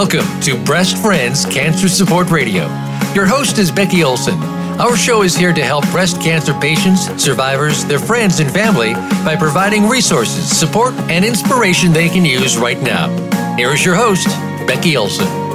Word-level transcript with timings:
Welcome 0.00 0.40
to 0.40 0.56
Breast 0.64 0.96
Friends 0.96 1.44
Cancer 1.44 1.86
Support 1.86 2.30
Radio. 2.30 2.62
Your 3.14 3.26
host 3.26 3.58
is 3.58 3.70
Becky 3.70 4.02
Olson. 4.02 4.42
Our 4.80 4.96
show 4.96 5.20
is 5.20 5.36
here 5.36 5.52
to 5.52 5.62
help 5.62 5.86
breast 5.90 6.22
cancer 6.22 6.54
patients, 6.54 7.04
survivors, 7.22 7.84
their 7.84 7.98
friends, 7.98 8.40
and 8.40 8.50
family 8.50 8.94
by 9.26 9.36
providing 9.36 9.90
resources, 9.90 10.48
support, 10.48 10.94
and 11.10 11.22
inspiration 11.22 11.92
they 11.92 12.08
can 12.08 12.24
use 12.24 12.56
right 12.56 12.80
now. 12.80 13.10
Here 13.58 13.72
is 13.72 13.84
your 13.84 13.94
host, 13.94 14.26
Becky 14.66 14.96
Olson. 14.96 15.49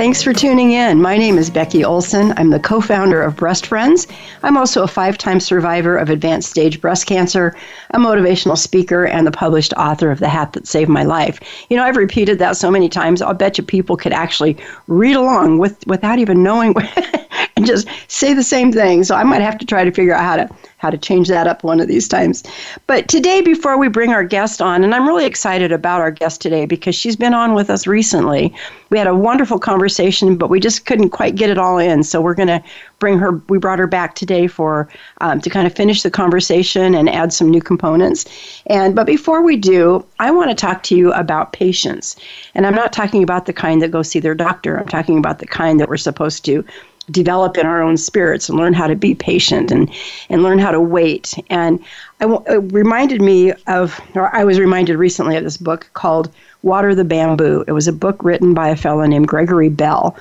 Thanks 0.00 0.22
for 0.22 0.32
tuning 0.32 0.72
in. 0.72 1.02
My 1.02 1.18
name 1.18 1.36
is 1.36 1.50
Becky 1.50 1.84
Olson. 1.84 2.32
I'm 2.38 2.48
the 2.48 2.58
co 2.58 2.80
founder 2.80 3.20
of 3.20 3.36
Breast 3.36 3.66
Friends. 3.66 4.06
I'm 4.42 4.56
also 4.56 4.82
a 4.82 4.88
five 4.88 5.18
time 5.18 5.40
survivor 5.40 5.98
of 5.98 6.08
advanced 6.08 6.48
stage 6.48 6.80
breast 6.80 7.04
cancer, 7.04 7.54
a 7.90 7.98
motivational 7.98 8.56
speaker, 8.56 9.04
and 9.04 9.26
the 9.26 9.30
published 9.30 9.74
author 9.74 10.10
of 10.10 10.18
The 10.18 10.28
Hat 10.30 10.54
That 10.54 10.66
Saved 10.66 10.88
My 10.88 11.02
Life. 11.04 11.38
You 11.68 11.76
know, 11.76 11.84
I've 11.84 11.98
repeated 11.98 12.38
that 12.38 12.56
so 12.56 12.70
many 12.70 12.88
times, 12.88 13.20
I'll 13.20 13.34
bet 13.34 13.58
you 13.58 13.62
people 13.62 13.98
could 13.98 14.14
actually 14.14 14.56
read 14.86 15.16
along 15.16 15.58
with, 15.58 15.86
without 15.86 16.18
even 16.18 16.42
knowing 16.42 16.74
and 17.60 17.66
just 17.66 17.86
say 18.08 18.32
the 18.32 18.42
same 18.42 18.72
thing. 18.72 19.04
So 19.04 19.14
I 19.14 19.22
might 19.22 19.42
have 19.42 19.58
to 19.58 19.66
try 19.66 19.84
to 19.84 19.90
figure 19.90 20.14
out 20.14 20.24
how 20.24 20.36
to 20.36 20.48
how 20.78 20.88
to 20.88 20.96
change 20.96 21.28
that 21.28 21.46
up 21.46 21.62
one 21.62 21.78
of 21.78 21.88
these 21.88 22.08
times. 22.08 22.42
But 22.86 23.06
today, 23.06 23.42
before 23.42 23.76
we 23.76 23.88
bring 23.88 24.14
our 24.14 24.24
guest 24.24 24.62
on, 24.62 24.82
and 24.82 24.94
I'm 24.94 25.06
really 25.06 25.26
excited 25.26 25.72
about 25.72 26.00
our 26.00 26.10
guest 26.10 26.40
today 26.40 26.64
because 26.64 26.94
she's 26.94 27.16
been 27.16 27.34
on 27.34 27.52
with 27.52 27.68
us 27.68 27.86
recently. 27.86 28.54
We 28.88 28.96
had 28.96 29.06
a 29.06 29.14
wonderful 29.14 29.58
conversation, 29.58 30.36
but 30.36 30.48
we 30.48 30.58
just 30.58 30.86
couldn't 30.86 31.10
quite 31.10 31.34
get 31.34 31.50
it 31.50 31.58
all 31.58 31.76
in. 31.76 32.02
So 32.02 32.22
we're 32.22 32.34
going 32.34 32.48
to 32.48 32.62
bring 32.98 33.18
her. 33.18 33.32
We 33.50 33.58
brought 33.58 33.78
her 33.78 33.86
back 33.86 34.14
today 34.14 34.46
for 34.46 34.88
um, 35.20 35.42
to 35.42 35.50
kind 35.50 35.66
of 35.66 35.74
finish 35.74 36.02
the 36.02 36.10
conversation 36.10 36.94
and 36.94 37.10
add 37.10 37.34
some 37.34 37.50
new 37.50 37.60
components. 37.60 38.24
And 38.68 38.96
but 38.96 39.06
before 39.06 39.42
we 39.42 39.58
do, 39.58 40.06
I 40.18 40.30
want 40.30 40.48
to 40.48 40.54
talk 40.54 40.82
to 40.84 40.96
you 40.96 41.12
about 41.12 41.52
patience. 41.52 42.16
And 42.54 42.66
I'm 42.66 42.74
not 42.74 42.94
talking 42.94 43.22
about 43.22 43.44
the 43.44 43.52
kind 43.52 43.82
that 43.82 43.90
go 43.90 44.00
see 44.00 44.18
their 44.18 44.34
doctor. 44.34 44.80
I'm 44.80 44.88
talking 44.88 45.18
about 45.18 45.40
the 45.40 45.46
kind 45.46 45.78
that 45.78 45.90
we're 45.90 45.98
supposed 45.98 46.42
to 46.46 46.64
develop 47.10 47.56
in 47.56 47.66
our 47.66 47.82
own 47.82 47.96
spirits 47.96 48.48
and 48.48 48.58
learn 48.58 48.72
how 48.72 48.86
to 48.86 48.94
be 48.94 49.14
patient 49.14 49.70
and, 49.70 49.90
and 50.28 50.42
learn 50.42 50.58
how 50.58 50.70
to 50.70 50.80
wait. 50.80 51.34
And 51.48 51.82
I, 52.20 52.26
it 52.48 52.72
reminded 52.72 53.20
me 53.20 53.52
of, 53.66 54.00
or 54.14 54.34
I 54.34 54.44
was 54.44 54.60
reminded 54.60 54.96
recently 54.96 55.36
of 55.36 55.44
this 55.44 55.56
book 55.56 55.90
called 55.94 56.32
Water 56.62 56.94
the 56.94 57.04
Bamboo. 57.04 57.64
It 57.66 57.72
was 57.72 57.88
a 57.88 57.92
book 57.92 58.22
written 58.22 58.54
by 58.54 58.68
a 58.68 58.76
fellow 58.76 59.04
named 59.06 59.28
Gregory 59.28 59.68
Bell. 59.68 60.16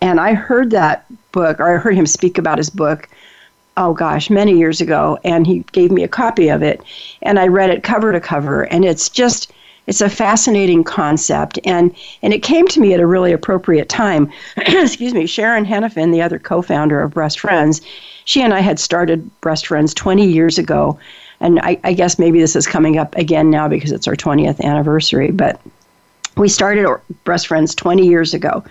And 0.00 0.18
I 0.18 0.34
heard 0.34 0.70
that 0.70 1.04
book, 1.30 1.60
or 1.60 1.74
I 1.74 1.78
heard 1.78 1.94
him 1.94 2.06
speak 2.06 2.38
about 2.38 2.58
his 2.58 2.70
book, 2.70 3.08
oh 3.76 3.94
gosh, 3.94 4.28
many 4.28 4.58
years 4.58 4.80
ago. 4.80 5.18
And 5.22 5.46
he 5.46 5.60
gave 5.72 5.92
me 5.92 6.02
a 6.02 6.08
copy 6.08 6.48
of 6.48 6.62
it. 6.62 6.82
And 7.22 7.38
I 7.38 7.46
read 7.46 7.70
it 7.70 7.84
cover 7.84 8.12
to 8.12 8.20
cover. 8.20 8.64
And 8.64 8.84
it's 8.84 9.08
just, 9.08 9.52
it's 9.86 10.00
a 10.00 10.08
fascinating 10.08 10.84
concept, 10.84 11.58
and, 11.64 11.94
and 12.22 12.32
it 12.32 12.42
came 12.42 12.68
to 12.68 12.80
me 12.80 12.94
at 12.94 13.00
a 13.00 13.06
really 13.06 13.32
appropriate 13.32 13.88
time. 13.88 14.30
Excuse 14.56 15.12
me, 15.12 15.26
Sharon 15.26 15.64
Henifin, 15.64 16.12
the 16.12 16.22
other 16.22 16.38
co 16.38 16.62
founder 16.62 17.00
of 17.00 17.12
Breast 17.12 17.40
Friends, 17.40 17.80
she 18.24 18.42
and 18.42 18.54
I 18.54 18.60
had 18.60 18.78
started 18.78 19.28
Breast 19.40 19.66
Friends 19.66 19.92
20 19.94 20.26
years 20.26 20.58
ago. 20.58 20.98
And 21.40 21.58
I, 21.60 21.78
I 21.82 21.92
guess 21.92 22.20
maybe 22.20 22.40
this 22.40 22.54
is 22.54 22.68
coming 22.68 22.98
up 22.98 23.16
again 23.16 23.50
now 23.50 23.66
because 23.66 23.90
it's 23.90 24.06
our 24.06 24.14
20th 24.14 24.60
anniversary, 24.60 25.32
but 25.32 25.60
we 26.36 26.48
started 26.48 26.88
Breast 27.24 27.48
Friends 27.48 27.74
20 27.74 28.06
years 28.06 28.32
ago. 28.32 28.64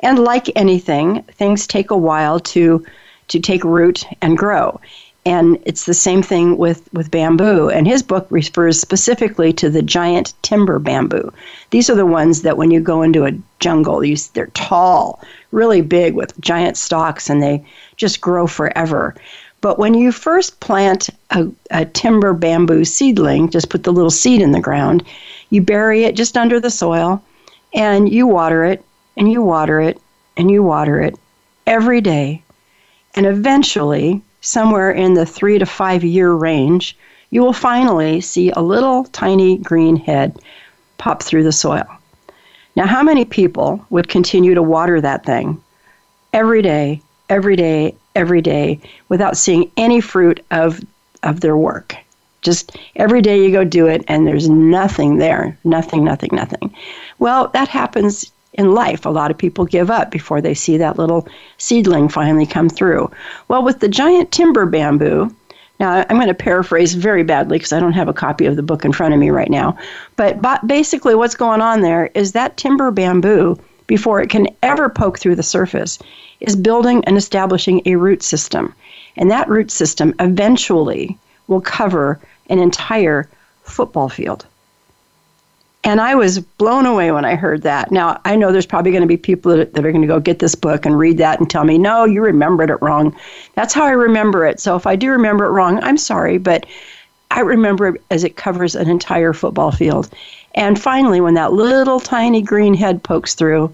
And 0.00 0.18
like 0.18 0.50
anything, 0.56 1.22
things 1.22 1.66
take 1.66 1.90
a 1.90 1.96
while 1.96 2.40
to 2.40 2.84
to 3.28 3.38
take 3.38 3.62
root 3.62 4.04
and 4.22 4.38
grow. 4.38 4.80
And 5.26 5.58
it's 5.66 5.84
the 5.84 5.94
same 5.94 6.22
thing 6.22 6.56
with, 6.56 6.88
with 6.94 7.10
bamboo. 7.10 7.68
And 7.68 7.86
his 7.86 8.02
book 8.02 8.26
refers 8.30 8.80
specifically 8.80 9.52
to 9.54 9.68
the 9.68 9.82
giant 9.82 10.32
timber 10.42 10.78
bamboo. 10.78 11.32
These 11.70 11.90
are 11.90 11.94
the 11.94 12.06
ones 12.06 12.42
that 12.42 12.56
when 12.56 12.70
you 12.70 12.80
go 12.80 13.02
into 13.02 13.26
a 13.26 13.32
jungle, 13.60 14.02
you, 14.02 14.16
they're 14.32 14.46
tall, 14.54 15.22
really 15.52 15.82
big 15.82 16.14
with 16.14 16.40
giant 16.40 16.76
stalks, 16.76 17.28
and 17.28 17.42
they 17.42 17.64
just 17.96 18.20
grow 18.20 18.46
forever. 18.46 19.14
But 19.60 19.78
when 19.78 19.94
you 19.94 20.12
first 20.12 20.60
plant 20.60 21.10
a, 21.30 21.48
a 21.70 21.84
timber 21.84 22.32
bamboo 22.32 22.84
seedling, 22.84 23.50
just 23.50 23.70
put 23.70 23.82
the 23.82 23.92
little 23.92 24.10
seed 24.10 24.40
in 24.40 24.52
the 24.52 24.60
ground, 24.60 25.02
you 25.50 25.60
bury 25.60 26.04
it 26.04 26.14
just 26.14 26.36
under 26.36 26.60
the 26.60 26.70
soil, 26.70 27.22
and 27.74 28.08
you 28.08 28.26
water 28.26 28.64
it, 28.64 28.84
and 29.16 29.30
you 29.30 29.42
water 29.42 29.80
it, 29.80 30.00
and 30.36 30.50
you 30.50 30.62
water 30.62 31.00
it 31.00 31.18
every 31.66 32.00
day. 32.00 32.42
And 33.14 33.26
eventually, 33.26 34.22
somewhere 34.48 34.90
in 34.90 35.12
the 35.12 35.26
three 35.26 35.58
to 35.58 35.66
five 35.66 36.02
year 36.02 36.32
range, 36.32 36.96
you 37.30 37.42
will 37.42 37.52
finally 37.52 38.20
see 38.20 38.50
a 38.50 38.60
little 38.60 39.04
tiny 39.04 39.58
green 39.58 39.96
head 39.96 40.38
pop 40.96 41.22
through 41.22 41.44
the 41.44 41.52
soil. 41.52 41.86
Now, 42.74 42.86
how 42.86 43.02
many 43.02 43.24
people 43.24 43.84
would 43.90 44.08
continue 44.08 44.54
to 44.54 44.62
water 44.62 45.00
that 45.00 45.26
thing 45.26 45.62
every 46.32 46.62
day, 46.62 47.02
every 47.28 47.56
day, 47.56 47.94
every 48.14 48.40
day 48.40 48.80
without 49.08 49.36
seeing 49.36 49.70
any 49.76 50.00
fruit 50.00 50.44
of, 50.50 50.80
of 51.22 51.40
their 51.40 51.56
work? 51.56 51.94
Just 52.40 52.76
every 52.96 53.20
day 53.20 53.44
you 53.44 53.50
go 53.50 53.64
do 53.64 53.86
it 53.86 54.02
and 54.08 54.26
there's 54.26 54.48
nothing 54.48 55.18
there. 55.18 55.58
Nothing, 55.64 56.04
nothing, 56.04 56.30
nothing. 56.32 56.74
Well, 57.18 57.48
that 57.48 57.68
happens 57.68 58.32
in 58.58 58.74
life. 58.74 59.06
A 59.06 59.10
lot 59.10 59.30
of 59.30 59.38
people 59.38 59.64
give 59.64 59.90
up 59.90 60.10
before 60.10 60.42
they 60.42 60.52
see 60.52 60.76
that 60.76 60.98
little 60.98 61.26
seedling 61.56 62.08
finally 62.08 62.44
come 62.44 62.68
through. 62.68 63.10
Well, 63.46 63.62
with 63.62 63.78
the 63.78 63.88
giant 63.88 64.32
timber 64.32 64.66
bamboo, 64.66 65.34
now 65.80 66.04
I'm 66.10 66.16
going 66.16 66.26
to 66.26 66.34
paraphrase 66.34 66.94
very 66.94 67.22
badly 67.22 67.56
because 67.56 67.72
I 67.72 67.78
don't 67.78 67.92
have 67.92 68.08
a 68.08 68.12
copy 68.12 68.46
of 68.46 68.56
the 68.56 68.64
book 68.64 68.84
in 68.84 68.92
front 68.92 69.14
of 69.14 69.20
me 69.20 69.30
right 69.30 69.50
now, 69.50 69.78
but 70.16 70.42
basically 70.66 71.14
what's 71.14 71.36
going 71.36 71.60
on 71.60 71.82
there 71.82 72.10
is 72.14 72.32
that 72.32 72.56
timber 72.56 72.90
bamboo, 72.90 73.56
before 73.86 74.20
it 74.20 74.28
can 74.28 74.48
ever 74.62 74.88
poke 74.88 75.18
through 75.18 75.36
the 75.36 75.42
surface, 75.42 75.98
is 76.40 76.56
building 76.56 77.04
and 77.04 77.16
establishing 77.16 77.80
a 77.86 77.94
root 77.94 78.22
system. 78.24 78.74
And 79.16 79.30
that 79.30 79.48
root 79.48 79.70
system 79.70 80.14
eventually 80.18 81.16
will 81.46 81.60
cover 81.60 82.18
an 82.50 82.58
entire 82.58 83.28
football 83.62 84.08
field. 84.08 84.46
And 85.88 86.02
I 86.02 86.16
was 86.16 86.40
blown 86.40 86.84
away 86.84 87.12
when 87.12 87.24
I 87.24 87.34
heard 87.34 87.62
that. 87.62 87.90
Now, 87.90 88.20
I 88.26 88.36
know 88.36 88.52
there's 88.52 88.66
probably 88.66 88.90
going 88.90 89.00
to 89.00 89.08
be 89.08 89.16
people 89.16 89.56
that, 89.56 89.72
that 89.72 89.86
are 89.86 89.90
going 89.90 90.02
to 90.02 90.06
go 90.06 90.20
get 90.20 90.38
this 90.38 90.54
book 90.54 90.84
and 90.84 90.98
read 90.98 91.16
that 91.16 91.40
and 91.40 91.48
tell 91.48 91.64
me, 91.64 91.78
no, 91.78 92.04
you 92.04 92.20
remembered 92.20 92.68
it 92.68 92.82
wrong. 92.82 93.16
That's 93.54 93.72
how 93.72 93.86
I 93.86 93.92
remember 93.92 94.44
it. 94.44 94.60
So 94.60 94.76
if 94.76 94.86
I 94.86 94.96
do 94.96 95.10
remember 95.10 95.46
it 95.46 95.52
wrong, 95.52 95.82
I'm 95.82 95.96
sorry, 95.96 96.36
but 96.36 96.66
I 97.30 97.40
remember 97.40 97.88
it 97.88 98.02
as 98.10 98.22
it 98.22 98.36
covers 98.36 98.74
an 98.74 98.90
entire 98.90 99.32
football 99.32 99.72
field. 99.72 100.10
And 100.54 100.78
finally, 100.78 101.22
when 101.22 101.32
that 101.34 101.54
little 101.54 102.00
tiny 102.00 102.42
green 102.42 102.74
head 102.74 103.02
pokes 103.02 103.34
through, 103.34 103.72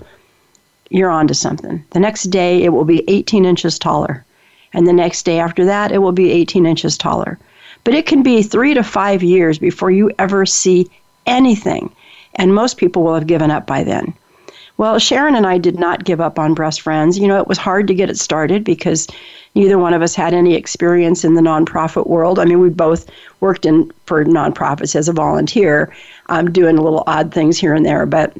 you're 0.90 1.10
on 1.10 1.26
to 1.26 1.34
something. 1.34 1.84
The 1.90 1.98
next 1.98 2.30
day, 2.30 2.62
it 2.62 2.68
will 2.68 2.84
be 2.84 3.02
18 3.10 3.44
inches 3.44 3.76
taller. 3.76 4.24
And 4.72 4.86
the 4.86 4.92
next 4.92 5.24
day 5.24 5.40
after 5.40 5.64
that, 5.64 5.90
it 5.90 5.98
will 5.98 6.12
be 6.12 6.30
18 6.30 6.64
inches 6.64 6.96
taller. 6.96 7.40
But 7.82 7.94
it 7.94 8.06
can 8.06 8.22
be 8.22 8.44
three 8.44 8.72
to 8.74 8.84
five 8.84 9.24
years 9.24 9.58
before 9.58 9.90
you 9.90 10.12
ever 10.16 10.46
see 10.46 10.88
anything. 11.26 11.90
And 12.36 12.54
most 12.54 12.76
people 12.76 13.02
will 13.02 13.14
have 13.14 13.26
given 13.26 13.50
up 13.50 13.66
by 13.66 13.84
then. 13.84 14.14
Well, 14.76 14.98
Sharon 14.98 15.36
and 15.36 15.46
I 15.46 15.58
did 15.58 15.78
not 15.78 16.04
give 16.04 16.20
up 16.20 16.38
on 16.38 16.54
Breast 16.54 16.80
Friends. 16.80 17.16
You 17.16 17.28
know, 17.28 17.38
it 17.38 17.46
was 17.46 17.58
hard 17.58 17.86
to 17.86 17.94
get 17.94 18.10
it 18.10 18.18
started 18.18 18.64
because 18.64 19.06
neither 19.54 19.78
one 19.78 19.94
of 19.94 20.02
us 20.02 20.16
had 20.16 20.34
any 20.34 20.54
experience 20.54 21.24
in 21.24 21.34
the 21.34 21.40
nonprofit 21.40 22.08
world. 22.08 22.40
I 22.40 22.44
mean, 22.44 22.58
we 22.58 22.70
both 22.70 23.08
worked 23.38 23.64
in 23.64 23.92
for 24.06 24.24
nonprofits 24.24 24.96
as 24.96 25.08
a 25.08 25.12
volunteer, 25.12 25.94
um, 26.28 26.50
doing 26.50 26.76
little 26.76 27.04
odd 27.06 27.32
things 27.32 27.56
here 27.56 27.72
and 27.72 27.86
there, 27.86 28.04
but 28.04 28.36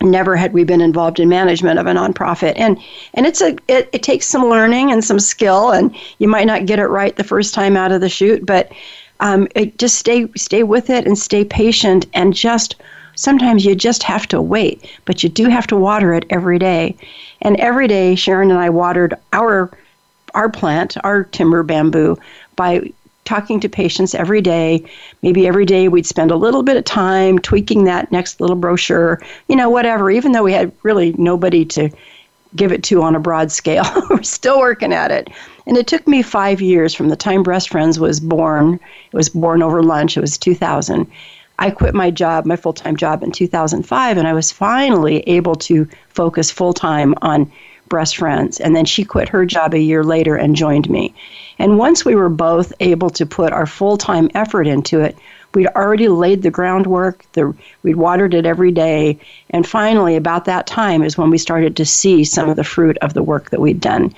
never 0.00 0.36
had 0.36 0.52
we 0.52 0.64
been 0.64 0.80
involved 0.80 1.20
in 1.20 1.28
management 1.28 1.78
of 1.78 1.86
a 1.86 1.92
nonprofit. 1.92 2.54
And 2.56 2.78
and 3.12 3.26
it's 3.26 3.42
a 3.42 3.56
it, 3.68 3.90
it 3.92 4.02
takes 4.02 4.26
some 4.26 4.48
learning 4.48 4.90
and 4.90 5.04
some 5.04 5.20
skill, 5.20 5.70
and 5.70 5.94
you 6.18 6.28
might 6.28 6.46
not 6.46 6.66
get 6.66 6.78
it 6.78 6.86
right 6.86 7.14
the 7.14 7.24
first 7.24 7.52
time 7.52 7.76
out 7.76 7.92
of 7.92 8.00
the 8.00 8.08
chute, 8.08 8.46
but 8.46 8.72
um, 9.20 9.48
it, 9.54 9.76
just 9.78 9.96
stay 9.96 10.28
stay 10.36 10.62
with 10.62 10.88
it 10.88 11.06
and 11.06 11.18
stay 11.18 11.44
patient 11.44 12.06
and 12.14 12.32
just 12.32 12.76
sometimes 13.18 13.64
you 13.64 13.74
just 13.74 14.04
have 14.04 14.26
to 14.28 14.40
wait 14.40 14.88
but 15.04 15.22
you 15.22 15.28
do 15.28 15.48
have 15.48 15.66
to 15.66 15.76
water 15.76 16.14
it 16.14 16.24
every 16.30 16.58
day 16.58 16.96
and 17.42 17.56
every 17.56 17.88
day 17.88 18.14
sharon 18.14 18.50
and 18.50 18.60
i 18.60 18.70
watered 18.70 19.14
our 19.32 19.70
our 20.34 20.48
plant 20.48 20.96
our 21.02 21.24
timber 21.24 21.64
bamboo 21.64 22.16
by 22.54 22.80
talking 23.24 23.58
to 23.58 23.68
patients 23.68 24.14
every 24.14 24.40
day 24.40 24.82
maybe 25.22 25.48
every 25.48 25.66
day 25.66 25.88
we'd 25.88 26.06
spend 26.06 26.30
a 26.30 26.36
little 26.36 26.62
bit 26.62 26.76
of 26.76 26.84
time 26.84 27.38
tweaking 27.40 27.84
that 27.84 28.10
next 28.12 28.40
little 28.40 28.56
brochure 28.56 29.20
you 29.48 29.56
know 29.56 29.68
whatever 29.68 30.10
even 30.10 30.30
though 30.30 30.44
we 30.44 30.52
had 30.52 30.70
really 30.84 31.12
nobody 31.18 31.64
to 31.64 31.90
give 32.54 32.72
it 32.72 32.84
to 32.84 33.02
on 33.02 33.16
a 33.16 33.20
broad 33.20 33.50
scale 33.50 33.84
we're 34.10 34.22
still 34.22 34.60
working 34.60 34.92
at 34.92 35.10
it 35.10 35.28
and 35.68 35.76
it 35.76 35.86
took 35.86 36.06
me 36.08 36.22
five 36.22 36.62
years 36.62 36.94
from 36.94 37.10
the 37.10 37.16
time 37.16 37.42
Breast 37.42 37.68
Friends 37.68 38.00
was 38.00 38.20
born. 38.20 38.80
It 39.12 39.16
was 39.16 39.28
born 39.28 39.62
over 39.62 39.82
lunch. 39.82 40.16
It 40.16 40.22
was 40.22 40.38
2000. 40.38 41.06
I 41.58 41.70
quit 41.70 41.94
my 41.94 42.10
job, 42.10 42.46
my 42.46 42.56
full 42.56 42.72
time 42.72 42.96
job 42.96 43.22
in 43.22 43.32
2005, 43.32 44.16
and 44.16 44.28
I 44.28 44.32
was 44.32 44.52
finally 44.52 45.20
able 45.28 45.56
to 45.56 45.88
focus 46.08 46.50
full 46.50 46.72
time 46.72 47.14
on 47.22 47.50
Breast 47.88 48.16
Friends. 48.16 48.60
And 48.60 48.76
then 48.76 48.84
she 48.84 49.04
quit 49.04 49.28
her 49.30 49.44
job 49.44 49.74
a 49.74 49.80
year 49.80 50.04
later 50.04 50.36
and 50.36 50.54
joined 50.54 50.88
me. 50.88 51.14
And 51.58 51.78
once 51.78 52.04
we 52.04 52.14
were 52.14 52.28
both 52.28 52.72
able 52.80 53.10
to 53.10 53.26
put 53.26 53.52
our 53.52 53.66
full 53.66 53.96
time 53.96 54.30
effort 54.34 54.66
into 54.66 55.00
it, 55.00 55.16
we'd 55.54 55.66
already 55.68 56.08
laid 56.08 56.42
the 56.42 56.50
groundwork. 56.50 57.24
The, 57.32 57.54
we'd 57.82 57.96
watered 57.96 58.34
it 58.34 58.46
every 58.46 58.70
day. 58.70 59.18
And 59.50 59.66
finally, 59.66 60.14
about 60.14 60.44
that 60.44 60.66
time 60.66 61.02
is 61.02 61.18
when 61.18 61.30
we 61.30 61.38
started 61.38 61.76
to 61.76 61.84
see 61.84 62.22
some 62.24 62.48
of 62.48 62.56
the 62.56 62.64
fruit 62.64 62.98
of 62.98 63.14
the 63.14 63.22
work 63.22 63.50
that 63.50 63.60
we'd 63.60 63.80
done. 63.80 64.14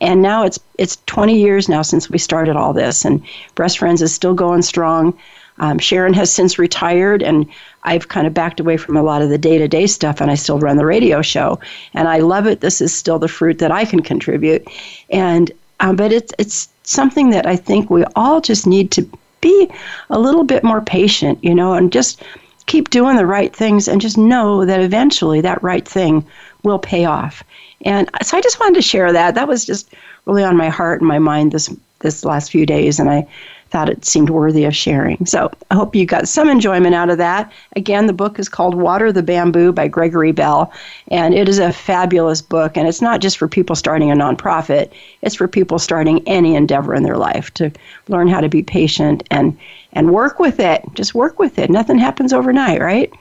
And 0.00 0.22
now 0.22 0.44
it's, 0.44 0.60
it's 0.78 0.98
20 1.06 1.38
years 1.38 1.68
now 1.68 1.82
since 1.82 2.10
we 2.10 2.18
started 2.18 2.56
all 2.56 2.72
this, 2.72 3.04
and 3.04 3.22
Breast 3.54 3.78
Friends 3.78 4.02
is 4.02 4.14
still 4.14 4.34
going 4.34 4.62
strong. 4.62 5.16
Um, 5.58 5.78
Sharon 5.78 6.14
has 6.14 6.32
since 6.32 6.58
retired, 6.58 7.22
and 7.22 7.46
I've 7.84 8.08
kind 8.08 8.26
of 8.26 8.34
backed 8.34 8.60
away 8.60 8.76
from 8.76 8.96
a 8.96 9.02
lot 9.02 9.22
of 9.22 9.28
the 9.28 9.38
day 9.38 9.58
to 9.58 9.68
day 9.68 9.86
stuff, 9.86 10.20
and 10.20 10.30
I 10.30 10.34
still 10.34 10.58
run 10.58 10.76
the 10.76 10.86
radio 10.86 11.22
show. 11.22 11.60
And 11.94 12.08
I 12.08 12.18
love 12.18 12.46
it. 12.46 12.60
This 12.60 12.80
is 12.80 12.94
still 12.94 13.18
the 13.18 13.28
fruit 13.28 13.58
that 13.58 13.70
I 13.70 13.84
can 13.84 14.02
contribute. 14.02 14.66
And 15.10 15.52
um, 15.80 15.96
but 15.96 16.12
it's 16.12 16.32
it's 16.38 16.68
something 16.82 17.30
that 17.30 17.46
I 17.46 17.56
think 17.56 17.90
we 17.90 18.04
all 18.16 18.40
just 18.40 18.66
need 18.66 18.90
to 18.92 19.08
be 19.40 19.70
a 20.10 20.18
little 20.18 20.44
bit 20.44 20.64
more 20.64 20.80
patient, 20.80 21.42
you 21.42 21.54
know, 21.54 21.74
and 21.74 21.92
just 21.92 22.22
keep 22.66 22.90
doing 22.90 23.16
the 23.16 23.26
right 23.26 23.54
things 23.54 23.88
and 23.88 24.00
just 24.00 24.16
know 24.16 24.64
that 24.64 24.80
eventually 24.80 25.40
that 25.42 25.62
right 25.62 25.86
thing 25.86 26.24
will 26.62 26.78
pay 26.78 27.04
off. 27.04 27.44
And 27.84 28.08
so 28.22 28.38
I 28.38 28.40
just 28.40 28.58
wanted 28.58 28.76
to 28.76 28.82
share 28.82 29.12
that. 29.12 29.34
That 29.34 29.48
was 29.48 29.66
just 29.66 29.92
really 30.24 30.42
on 30.42 30.56
my 30.56 30.70
heart 30.70 31.00
and 31.00 31.08
my 31.08 31.18
mind 31.18 31.52
this 31.52 31.74
this 32.00 32.24
last 32.24 32.50
few 32.50 32.66
days, 32.66 32.98
and 32.98 33.10
I 33.10 33.26
thought 33.74 33.88
it 33.88 34.04
seemed 34.04 34.30
worthy 34.30 34.64
of 34.66 34.76
sharing. 34.76 35.26
So 35.26 35.50
I 35.72 35.74
hope 35.74 35.96
you 35.96 36.06
got 36.06 36.28
some 36.28 36.48
enjoyment 36.48 36.94
out 36.94 37.10
of 37.10 37.18
that. 37.18 37.52
Again, 37.74 38.06
the 38.06 38.12
book 38.12 38.38
is 38.38 38.48
called 38.48 38.76
Water 38.76 39.10
the 39.10 39.20
Bamboo 39.20 39.72
by 39.72 39.88
Gregory 39.88 40.30
Bell, 40.30 40.72
and 41.08 41.34
it 41.34 41.48
is 41.48 41.58
a 41.58 41.72
fabulous 41.72 42.40
book. 42.40 42.76
And 42.76 42.86
it's 42.86 43.02
not 43.02 43.20
just 43.20 43.36
for 43.36 43.48
people 43.48 43.74
starting 43.74 44.12
a 44.12 44.14
nonprofit, 44.14 44.92
it's 45.22 45.34
for 45.34 45.48
people 45.48 45.80
starting 45.80 46.22
any 46.28 46.54
endeavor 46.54 46.94
in 46.94 47.02
their 47.02 47.16
life 47.16 47.52
to 47.54 47.72
learn 48.06 48.28
how 48.28 48.40
to 48.40 48.48
be 48.48 48.62
patient 48.62 49.24
and, 49.32 49.58
and 49.92 50.14
work 50.14 50.38
with 50.38 50.60
it. 50.60 50.84
Just 50.94 51.16
work 51.16 51.40
with 51.40 51.58
it. 51.58 51.68
Nothing 51.68 51.98
happens 51.98 52.32
overnight, 52.32 52.80
right? 52.80 53.12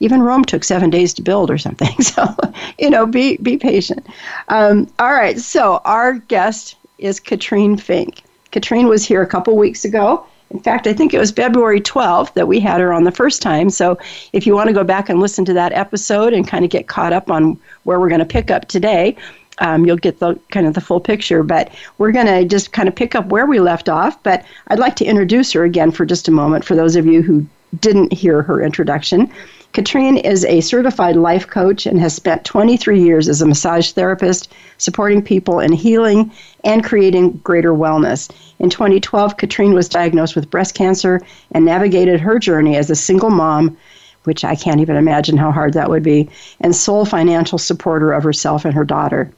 even 0.00 0.22
Rome 0.22 0.44
took 0.44 0.64
seven 0.64 0.88
days 0.88 1.12
to 1.14 1.22
build 1.22 1.50
or 1.50 1.58
something. 1.58 1.94
So, 2.02 2.34
you 2.78 2.88
know, 2.88 3.04
be 3.04 3.36
be 3.38 3.58
patient. 3.58 4.06
Um, 4.48 4.90
all 4.98 5.12
right. 5.12 5.38
So 5.38 5.82
our 5.84 6.14
guest 6.14 6.76
is 6.98 7.20
Katrin 7.20 7.76
Fink. 7.76 8.22
Katrin 8.50 8.88
was 8.88 9.04
here 9.04 9.22
a 9.22 9.26
couple 9.26 9.56
weeks 9.56 9.84
ago. 9.84 10.26
In 10.50 10.60
fact, 10.60 10.86
I 10.86 10.94
think 10.94 11.12
it 11.12 11.18
was 11.18 11.30
February 11.30 11.80
12th 11.80 12.32
that 12.34 12.48
we 12.48 12.58
had 12.58 12.80
her 12.80 12.92
on 12.92 13.04
the 13.04 13.12
first 13.12 13.42
time. 13.42 13.68
So 13.68 13.98
if 14.32 14.46
you 14.46 14.54
want 14.54 14.68
to 14.68 14.74
go 14.74 14.84
back 14.84 15.10
and 15.10 15.20
listen 15.20 15.44
to 15.44 15.52
that 15.52 15.72
episode 15.72 16.32
and 16.32 16.48
kind 16.48 16.64
of 16.64 16.70
get 16.70 16.88
caught 16.88 17.12
up 17.12 17.30
on 17.30 17.60
where 17.82 18.00
we're 18.00 18.08
going 18.08 18.20
to 18.20 18.24
pick 18.24 18.50
up 18.50 18.66
today, 18.68 19.14
um, 19.58 19.84
you'll 19.84 19.96
get 19.96 20.20
the 20.20 20.38
kind 20.50 20.66
of 20.66 20.72
the 20.72 20.80
full 20.80 21.00
picture. 21.00 21.42
But 21.42 21.70
we're 21.98 22.12
going 22.12 22.26
to 22.26 22.44
just 22.44 22.72
kind 22.72 22.88
of 22.88 22.94
pick 22.94 23.14
up 23.14 23.26
where 23.26 23.44
we 23.44 23.60
left 23.60 23.90
off. 23.90 24.22
But 24.22 24.44
I'd 24.68 24.78
like 24.78 24.96
to 24.96 25.04
introduce 25.04 25.52
her 25.52 25.64
again 25.64 25.90
for 25.90 26.06
just 26.06 26.28
a 26.28 26.30
moment 26.30 26.64
for 26.64 26.74
those 26.74 26.96
of 26.96 27.04
you 27.04 27.20
who 27.20 27.46
didn't 27.80 28.12
hear 28.12 28.40
her 28.42 28.62
introduction. 28.62 29.30
Katrin 29.72 30.16
is 30.16 30.44
a 30.46 30.60
certified 30.60 31.14
life 31.14 31.46
coach 31.46 31.86
and 31.86 32.00
has 32.00 32.14
spent 32.14 32.44
23 32.44 33.00
years 33.00 33.28
as 33.28 33.42
a 33.42 33.46
massage 33.46 33.92
therapist, 33.92 34.52
supporting 34.78 35.22
people 35.22 35.60
in 35.60 35.72
healing 35.72 36.32
and 36.64 36.82
creating 36.82 37.32
greater 37.44 37.72
wellness. 37.72 38.30
In 38.58 38.70
2012, 38.70 39.36
Katrin 39.36 39.74
was 39.74 39.88
diagnosed 39.88 40.34
with 40.34 40.50
breast 40.50 40.74
cancer 40.74 41.20
and 41.52 41.64
navigated 41.64 42.18
her 42.20 42.38
journey 42.38 42.76
as 42.76 42.90
a 42.90 42.96
single 42.96 43.30
mom, 43.30 43.76
which 44.24 44.42
I 44.42 44.56
can't 44.56 44.80
even 44.80 44.96
imagine 44.96 45.36
how 45.36 45.52
hard 45.52 45.74
that 45.74 45.90
would 45.90 46.02
be, 46.02 46.28
and 46.60 46.74
sole 46.74 47.04
financial 47.04 47.58
supporter 47.58 48.12
of 48.12 48.24
herself 48.24 48.64
and 48.64 48.74
her 48.74 48.84
daughter. 48.84 49.30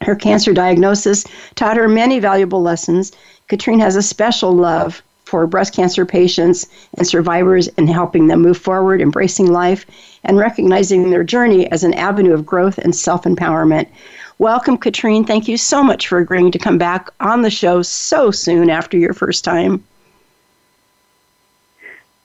Her 0.00 0.16
cancer 0.16 0.54
diagnosis 0.54 1.24
taught 1.54 1.76
her 1.76 1.88
many 1.88 2.18
valuable 2.18 2.62
lessons. 2.62 3.12
Katrin 3.48 3.80
has 3.80 3.94
a 3.94 4.02
special 4.02 4.52
love 4.52 5.02
for 5.30 5.46
breast 5.46 5.72
cancer 5.72 6.04
patients 6.04 6.66
and 6.98 7.06
survivors 7.06 7.68
and 7.78 7.88
helping 7.88 8.26
them 8.26 8.42
move 8.42 8.58
forward, 8.58 9.00
embracing 9.00 9.46
life, 9.46 9.86
and 10.24 10.36
recognizing 10.36 11.08
their 11.08 11.22
journey 11.22 11.70
as 11.70 11.84
an 11.84 11.94
avenue 11.94 12.34
of 12.34 12.44
growth 12.44 12.78
and 12.78 12.94
self 12.94 13.22
empowerment. 13.22 13.86
Welcome, 14.38 14.76
Katrin. 14.76 15.24
Thank 15.24 15.46
you 15.46 15.56
so 15.56 15.84
much 15.84 16.08
for 16.08 16.18
agreeing 16.18 16.50
to 16.50 16.58
come 16.58 16.78
back 16.78 17.10
on 17.20 17.42
the 17.42 17.50
show 17.50 17.82
so 17.82 18.32
soon 18.32 18.70
after 18.70 18.98
your 18.98 19.14
first 19.14 19.44
time. 19.44 19.84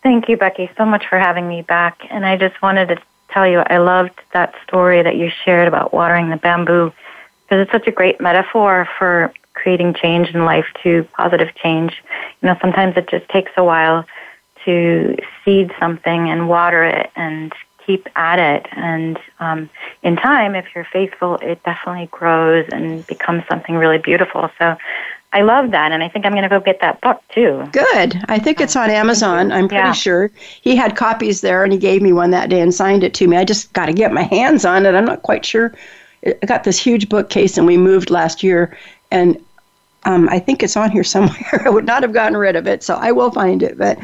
Thank 0.02 0.28
you, 0.28 0.38
Becky, 0.38 0.70
so 0.78 0.86
much 0.86 1.06
for 1.08 1.20
having 1.20 1.48
me 1.48 1.62
back. 1.62 2.08
And 2.10 2.26
I 2.26 2.38
just 2.38 2.60
wanted 2.62 2.88
to 2.88 2.98
tell 3.30 3.48
you 3.48 3.60
I 3.60 3.78
loved 3.78 4.20
that 4.34 4.56
story 4.64 5.04
that 5.04 5.16
you 5.16 5.30
shared 5.44 5.68
about 5.68 5.94
watering 5.94 6.30
the 6.30 6.38
bamboo 6.38 6.92
because 7.44 7.62
it's 7.62 7.72
such 7.72 7.88
a 7.88 7.92
great 7.92 8.20
metaphor 8.20 8.90
for 8.98 9.32
creating 9.66 9.96
change 9.96 10.30
in 10.30 10.46
life 10.46 10.68
to 10.84 11.08
positive 11.18 11.50
change. 11.56 12.04
You 12.44 12.50
know, 12.50 12.56
sometimes 12.62 12.96
it 12.98 13.10
just 13.10 13.28
takes 13.30 13.52
a 13.58 13.64
while 13.64 14.06
to 14.64 15.18
seed 15.44 15.72
something 15.80 16.30
and 16.30 16.48
water 16.48 16.84
it 16.84 17.10
and 17.16 17.52
keep 17.84 18.08
at 18.16 18.38
it. 18.38 18.68
And 18.74 19.18
um, 19.40 19.68
in 20.04 20.18
time, 20.18 20.54
if 20.54 20.68
you're 20.76 20.86
faithful, 20.94 21.38
it 21.38 21.64
definitely 21.64 22.10
grows 22.12 22.68
and 22.72 23.08
becomes 23.08 23.42
something 23.50 23.74
really 23.74 23.98
beautiful. 23.98 24.52
So 24.60 24.78
I 25.34 25.42
love 25.42 25.72
that, 25.72 25.92
and 25.92 26.04
I 26.04 26.10
think 26.10 26.28
I'm 26.28 26.34
going 26.34 26.44
to 26.44 26.50
go 26.50 26.60
get 26.60 26.80
that 26.82 27.02
book 27.02 27.24
too. 27.34 27.68
Good. 27.72 28.22
I 28.30 28.38
think 28.38 28.62
it's 28.62 28.76
on 28.76 28.92
Amazon. 28.92 29.52
I'm 29.52 29.68
pretty 29.68 29.82
yeah. 29.82 29.94
sure 29.94 30.32
he 30.62 30.76
had 30.76 30.96
copies 30.96 31.42
there, 31.42 31.64
and 31.64 31.74
he 31.74 31.80
gave 31.80 32.04
me 32.04 32.14
one 32.14 32.30
that 32.30 32.52
day 32.52 32.62
and 32.62 32.72
signed 32.72 33.04
it 33.04 33.16
to 33.16 33.28
me. 33.28 33.36
I 33.36 33.46
just 33.46 33.74
got 33.74 33.88
to 33.88 33.94
get 33.94 34.14
my 34.14 34.24
hands 34.24 34.64
on 34.64 34.86
it. 34.86 34.94
I'm 34.94 35.06
not 35.06 35.24
quite 35.24 35.44
sure. 35.44 35.74
I 36.24 36.46
got 36.46 36.66
this 36.66 36.78
huge 36.78 37.10
bookcase, 37.10 37.58
and 37.58 37.66
we 37.66 37.78
moved 37.78 38.12
last 38.12 38.44
year, 38.44 38.78
and 39.10 39.44
um, 40.06 40.30
I 40.30 40.40
think 40.40 40.62
it's 40.62 40.78
on 40.78 40.92
here 40.92 41.04
somewhere. 41.04 41.62
I 41.66 41.70
would 41.70 41.86
not 41.86 42.04
have 42.04 42.14
gotten 42.14 42.38
rid 42.38 42.56
of 42.56 42.68
it, 42.68 42.84
so 42.84 42.96
I 42.96 43.12
will 43.12 43.32
find 43.32 43.62
it. 43.64 43.78
But 43.78 43.98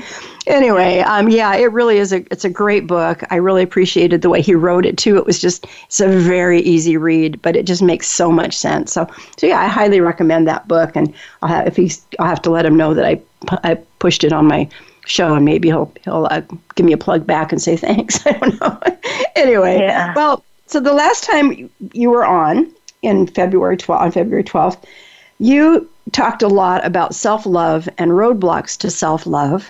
anyway, 0.48 1.00
um, 1.00 1.30
yeah, 1.30 1.56
it 1.56 1.72
really 1.72 1.98
is 1.98 2.12
a 2.12 2.18
it's 2.32 2.44
a 2.44 2.50
great 2.50 2.88
book. 2.88 3.24
I 3.30 3.36
really 3.36 3.64
appreciated 3.64 4.22
the 4.22 4.30
way 4.30 4.42
he 4.42 4.56
wrote 4.56 4.86
it 4.86 4.98
too. 4.98 5.18
It 5.18 5.26
was 5.26 5.40
just 5.40 5.68
it's 5.86 6.00
a 6.00 6.08
very 6.08 6.60
easy 6.62 6.98
read, 6.98 7.42
but 7.42 7.56
it 7.56 7.66
just 7.66 7.82
makes 7.82 8.08
so 8.08 8.32
much 8.32 8.58
sense. 8.58 8.92
So 8.92 9.08
so 9.38 9.48
yeah, 9.48 9.62
I 9.62 9.68
highly 9.68 10.02
recommend 10.02 10.48
that 10.48 10.68
book. 10.68 10.96
And 10.96 11.14
I'll 11.42 11.50
have 11.50 11.68
if 11.68 11.76
he's 11.76 12.06
I'll 12.20 12.28
have 12.28 12.42
to 12.44 12.50
let 12.50 12.66
him 12.66 12.76
know 12.76 12.94
that 12.94 13.06
I 13.06 13.22
I 13.64 13.76
pushed 14.00 14.24
it 14.24 14.34
on 14.34 14.48
my 14.48 14.68
show, 15.06 15.36
and 15.36 15.46
maybe 15.46 15.68
he'll 15.68 15.94
he'll 16.04 16.28
uh, 16.32 16.42
give 16.76 16.86
me 16.86 16.94
a 16.94 16.98
plug 16.98 17.28
back 17.28 17.52
and 17.52 17.62
say 17.62 17.78
thanks. 17.88 18.26
I 18.26 18.32
don't 18.32 18.60
know. 18.60 18.80
anyway, 19.36 19.80
yeah. 19.80 20.14
well, 20.16 20.44
so 20.66 20.80
the 20.80 20.94
last 20.94 21.24
time 21.24 21.70
you 21.94 22.10
were 22.10 22.26
on 22.26 22.72
in 23.04 23.28
February 23.28 23.78
12 23.78 24.02
on 24.02 24.12
February 24.12 24.44
12th 24.44 24.84
you 25.42 25.90
talked 26.12 26.44
a 26.44 26.48
lot 26.48 26.86
about 26.86 27.16
self 27.16 27.46
love 27.46 27.90
and 27.98 28.12
roadblocks 28.12 28.78
to 28.78 28.90
self 28.90 29.26
love. 29.26 29.70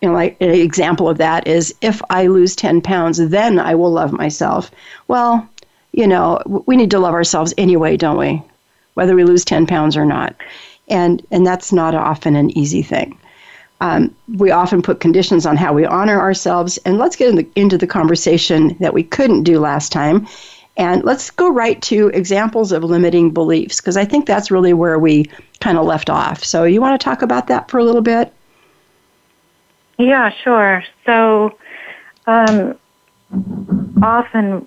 You 0.00 0.08
know, 0.08 0.14
like 0.14 0.36
an 0.40 0.50
example 0.50 1.08
of 1.08 1.18
that 1.18 1.46
is 1.48 1.74
if 1.80 2.00
I 2.10 2.26
lose 2.28 2.54
10 2.54 2.80
pounds, 2.80 3.18
then 3.18 3.58
I 3.58 3.74
will 3.74 3.90
love 3.90 4.12
myself. 4.12 4.70
Well, 5.08 5.48
you 5.92 6.06
know, 6.06 6.40
we 6.46 6.76
need 6.76 6.90
to 6.92 6.98
love 6.98 7.14
ourselves 7.14 7.54
anyway, 7.58 7.96
don't 7.96 8.18
we? 8.18 8.42
Whether 8.94 9.16
we 9.16 9.24
lose 9.24 9.44
10 9.44 9.66
pounds 9.66 9.96
or 9.96 10.04
not. 10.04 10.36
And, 10.88 11.26
and 11.30 11.46
that's 11.46 11.72
not 11.72 11.94
often 11.94 12.36
an 12.36 12.56
easy 12.56 12.82
thing. 12.82 13.18
Um, 13.80 14.14
we 14.36 14.50
often 14.50 14.82
put 14.82 15.00
conditions 15.00 15.46
on 15.46 15.56
how 15.56 15.72
we 15.72 15.86
honor 15.86 16.20
ourselves. 16.20 16.78
And 16.84 16.98
let's 16.98 17.16
get 17.16 17.30
in 17.30 17.36
the, 17.36 17.48
into 17.56 17.78
the 17.78 17.86
conversation 17.86 18.76
that 18.80 18.94
we 18.94 19.02
couldn't 19.02 19.42
do 19.42 19.58
last 19.58 19.90
time, 19.90 20.26
and 20.76 21.04
let's 21.04 21.30
go 21.30 21.48
right 21.48 21.80
to 21.82 22.08
examples 22.08 22.72
of 22.72 22.82
limiting 22.82 23.30
beliefs, 23.30 23.80
because 23.80 23.96
I 23.96 24.04
think 24.04 24.26
that's 24.26 24.50
really 24.50 24.72
where 24.72 24.98
we 24.98 25.24
kind 25.60 25.78
of 25.78 25.86
left 25.86 26.10
off. 26.10 26.42
So, 26.44 26.64
you 26.64 26.80
want 26.80 27.00
to 27.00 27.04
talk 27.04 27.22
about 27.22 27.46
that 27.48 27.70
for 27.70 27.78
a 27.78 27.84
little 27.84 28.02
bit? 28.02 28.32
Yeah, 29.98 30.30
sure. 30.30 30.82
So, 31.06 31.56
um, 32.26 32.76
often 34.02 34.66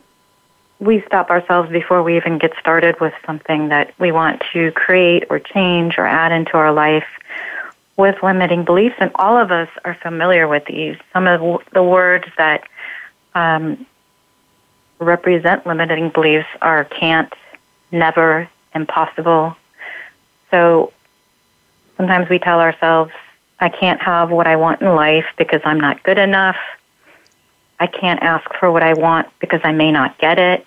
we 0.80 1.02
stop 1.08 1.30
ourselves 1.30 1.72
before 1.72 2.04
we 2.04 2.16
even 2.18 2.38
get 2.38 2.54
started 2.60 3.00
with 3.02 3.14
something 3.26 3.70
that 3.70 3.94
we 4.00 4.12
want 4.12 4.44
to 4.54 4.72
create 4.72 5.24
or 5.30 5.40
change 5.40 5.98
or 5.98 6.06
add 6.06 6.32
into 6.32 6.54
our 6.54 6.72
life 6.72 7.08
with 7.98 8.22
limiting 8.22 8.64
beliefs. 8.64 8.96
And 9.00 9.12
all 9.16 9.38
of 9.38 9.52
us 9.52 9.70
are 9.86 9.96
familiar 9.96 10.48
with 10.48 10.66
these. 10.66 10.96
Some 11.14 11.28
of 11.28 11.62
the 11.74 11.84
words 11.84 12.28
that 12.38 12.64
um, 13.34 13.86
represent 15.00 15.66
limiting 15.66 16.10
beliefs 16.10 16.48
are 16.62 16.86
can't, 16.86 17.32
never, 17.92 18.50
impossible. 18.74 19.56
So 20.52 20.92
sometimes 21.98 22.30
we 22.30 22.40
tell 22.40 22.60
ourselves, 22.60 23.12
I 23.60 23.70
can't 23.70 24.02
have 24.02 24.30
what 24.30 24.48
I 24.48 24.56
want 24.56 24.82
in 24.82 24.94
life 24.96 25.26
because 25.38 25.62
I'm 25.66 25.80
not 25.80 26.04
good 26.04 26.18
enough. 26.18 26.58
I 27.80 27.88
can't 27.88 28.22
ask 28.22 28.50
for 28.60 28.72
what 28.72 28.84
I 28.84 28.94
want 28.94 29.28
because 29.40 29.62
I 29.64 29.72
may 29.72 29.92
not 29.92 30.18
get 30.18 30.40
it. 30.40 30.66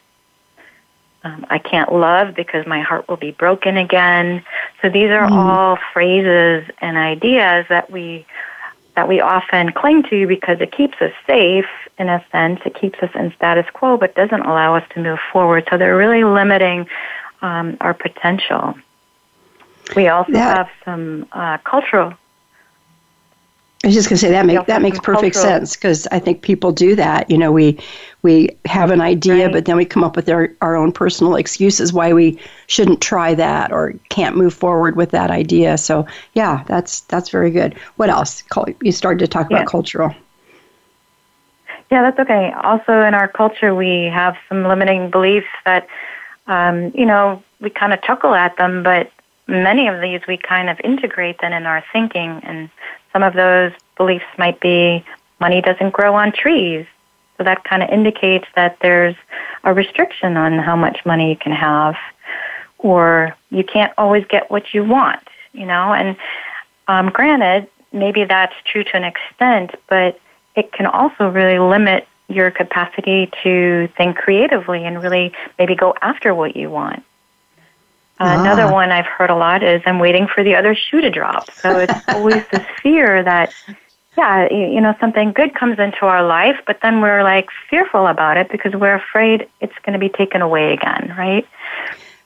Um, 1.23 1.45
I 1.51 1.59
can't 1.59 1.93
love 1.93 2.35
because 2.35 2.67
my 2.67 2.81
heart 2.81 3.09
will 3.09 3.17
be 3.17 3.33
broken 3.33 3.77
again. 3.77 4.43
So 4.81 4.89
these 4.89 5.11
are 5.11 5.29
mm. 5.29 5.33
all 5.33 5.79
phrases 5.93 6.69
and 6.81 6.97
ideas 6.97 7.67
that 7.69 7.91
we 7.91 8.27
that 8.97 9.09
we 9.09 9.21
often 9.21 9.73
cling 9.73 10.03
to 10.05 10.27
because 10.27 10.61
it 10.61 10.73
keeps 10.73 11.01
us 11.01 11.13
safe 11.27 11.67
in 11.99 12.09
a 12.09 12.25
sense. 12.33 12.61
It 12.65 12.75
keeps 12.75 12.99
us 13.01 13.11
in 13.15 13.33
status 13.35 13.67
quo, 13.73 13.97
but 13.97 14.15
doesn't 14.15 14.41
allow 14.41 14.77
us 14.77 14.85
to 14.95 15.01
move 15.01 15.19
forward. 15.33 15.67
So 15.71 15.79
they're 15.79 15.97
really 15.97 16.25
limiting 16.25 16.87
um, 17.43 17.77
our 17.81 17.95
potential. 17.95 18.75
We 19.97 20.09
also 20.09 20.33
yeah. 20.33 20.57
have 20.57 20.71
some 20.85 21.27
uh, 21.33 21.59
cultural. 21.59 22.15
I 23.83 23.87
was 23.87 23.95
just 23.95 24.11
going 24.11 24.19
to 24.19 24.21
say 24.21 24.31
that 24.31 24.45
make, 24.45 24.67
that 24.67 24.83
makes 24.83 24.99
perfect 24.99 25.35
cultural. 25.35 25.59
sense 25.59 25.75
because 25.75 26.07
I 26.09 26.19
think 26.19 26.43
people 26.43 26.71
do 26.71 26.95
that. 26.97 27.31
You 27.31 27.39
know, 27.39 27.51
we 27.51 27.79
we 28.21 28.51
have 28.67 28.91
an 28.91 29.01
idea, 29.01 29.47
right. 29.47 29.53
but 29.53 29.65
then 29.65 29.77
we 29.77 29.87
come 29.87 30.05
up 30.05 30.17
with 30.17 30.29
our, 30.29 30.55
our 30.61 30.77
own 30.77 30.93
personal 30.93 31.37
excuses 31.37 31.91
why 31.91 32.13
we 32.13 32.39
shouldn't 32.67 33.01
try 33.01 33.35
that 33.35 33.73
or 33.73 33.95
can't 34.11 34.37
move 34.37 34.53
forward 34.53 34.97
with 34.97 35.13
that 35.13 35.31
idea. 35.31 35.79
So 35.79 36.07
yeah, 36.35 36.63
that's 36.67 37.01
that's 37.03 37.31
very 37.31 37.51
good. 37.51 37.75
What 37.97 38.11
else? 38.11 38.43
You 38.83 38.93
started 38.93 39.21
to 39.21 39.29
talk 39.29 39.51
yeah. 39.51 39.59
about 39.59 39.69
cultural. 39.69 40.15
Yeah, 41.91 42.03
that's 42.03 42.19
okay. 42.21 42.53
Also, 42.63 43.01
in 43.01 43.15
our 43.15 43.29
culture, 43.29 43.75
we 43.75 44.05
have 44.05 44.37
some 44.49 44.65
limiting 44.65 45.11
beliefs 45.11 45.49
that, 45.65 45.89
um, 46.47 46.93
you 46.95 47.05
know, 47.05 47.43
we 47.61 47.71
kind 47.71 47.93
of 47.93 48.01
chuckle 48.03 48.35
at 48.35 48.57
them, 48.59 48.83
but 48.85 49.11
many 49.49 49.89
of 49.89 50.01
these 50.01 50.21
we 50.29 50.37
kind 50.37 50.71
of 50.71 50.79
integrate 50.85 51.39
then 51.41 51.53
in 51.53 51.67
our 51.67 51.83
thinking. 51.93 52.41
And 52.45 52.71
some 53.13 53.23
of 53.23 53.35
those 53.35 53.73
beliefs 53.97 54.25
might 54.39 54.61
be 54.61 55.05
money 55.41 55.61
doesn't 55.61 55.93
grow 55.93 56.15
on 56.15 56.33
trees. 56.33 56.87
So 57.37 57.45
that 57.45 57.65
kind 57.65 57.83
of 57.83 57.89
indicates 57.89 58.47
that 58.55 58.77
there's 58.83 59.17
a 59.65 59.73
restriction 59.73 60.37
on 60.37 60.59
how 60.59 60.77
much 60.77 61.05
money 61.07 61.31
you 61.31 61.37
can 61.37 61.53
have, 61.53 61.97
or 62.79 63.35
you 63.51 63.65
can't 63.65 63.93
always 63.97 64.25
get 64.27 64.51
what 64.51 64.75
you 64.75 64.85
want, 64.85 65.27
you 65.53 65.67
know. 65.67 65.95
And 65.95 66.17
um, 66.89 67.09
granted, 67.11 67.69
maybe 67.93 68.25
that's 68.25 68.55
true 68.65 68.85
to 68.85 68.97
an 68.97 69.05
extent, 69.05 69.75
but 69.89 70.21
it 70.55 70.73
can 70.73 70.87
also 70.87 71.29
really 71.29 71.59
limit 71.59 72.07
your 72.29 72.51
capacity 72.51 73.31
to 73.43 73.89
think 73.97 74.17
creatively 74.17 74.85
and 74.85 75.03
really 75.03 75.33
maybe 75.59 75.75
go 75.75 75.95
after 76.03 76.35
what 76.35 76.55
you 76.57 76.71
want. 76.71 77.03
Ah. 78.21 78.39
Another 78.39 78.71
one 78.71 78.93
I've 78.93 79.07
heard 79.07 79.31
a 79.31 79.35
lot 79.35 79.63
is 79.63 79.83
I'm 79.87 79.99
waiting 79.99 80.29
for 80.29 80.45
the 80.45 80.55
other 80.55 80.75
shoe 80.75 81.01
to 81.01 81.11
drop. 81.11 81.51
So 81.53 81.79
it's 81.79 81.93
always 82.09 82.47
this 82.49 82.67
fear 82.83 83.23
that, 83.25 83.53
yeah, 84.17 84.47
you 84.53 84.81
know, 84.81 84.95
something 85.01 85.33
good 85.33 85.55
comes 85.55 85.79
into 85.79 86.05
our 86.05 86.25
life, 86.25 86.61
but 86.67 86.81
then 86.83 87.01
we're 87.01 87.23
like 87.23 87.49
fearful 87.71 88.07
about 88.07 88.37
it 88.37 88.51
because 88.51 88.75
we're 88.75 88.95
afraid 88.95 89.49
it's 89.61 89.73
going 89.85 89.95
to 89.95 89.99
be 89.99 90.11
taken 90.11 90.43
away 90.43 90.75
again, 90.75 91.15
right? 91.17 91.49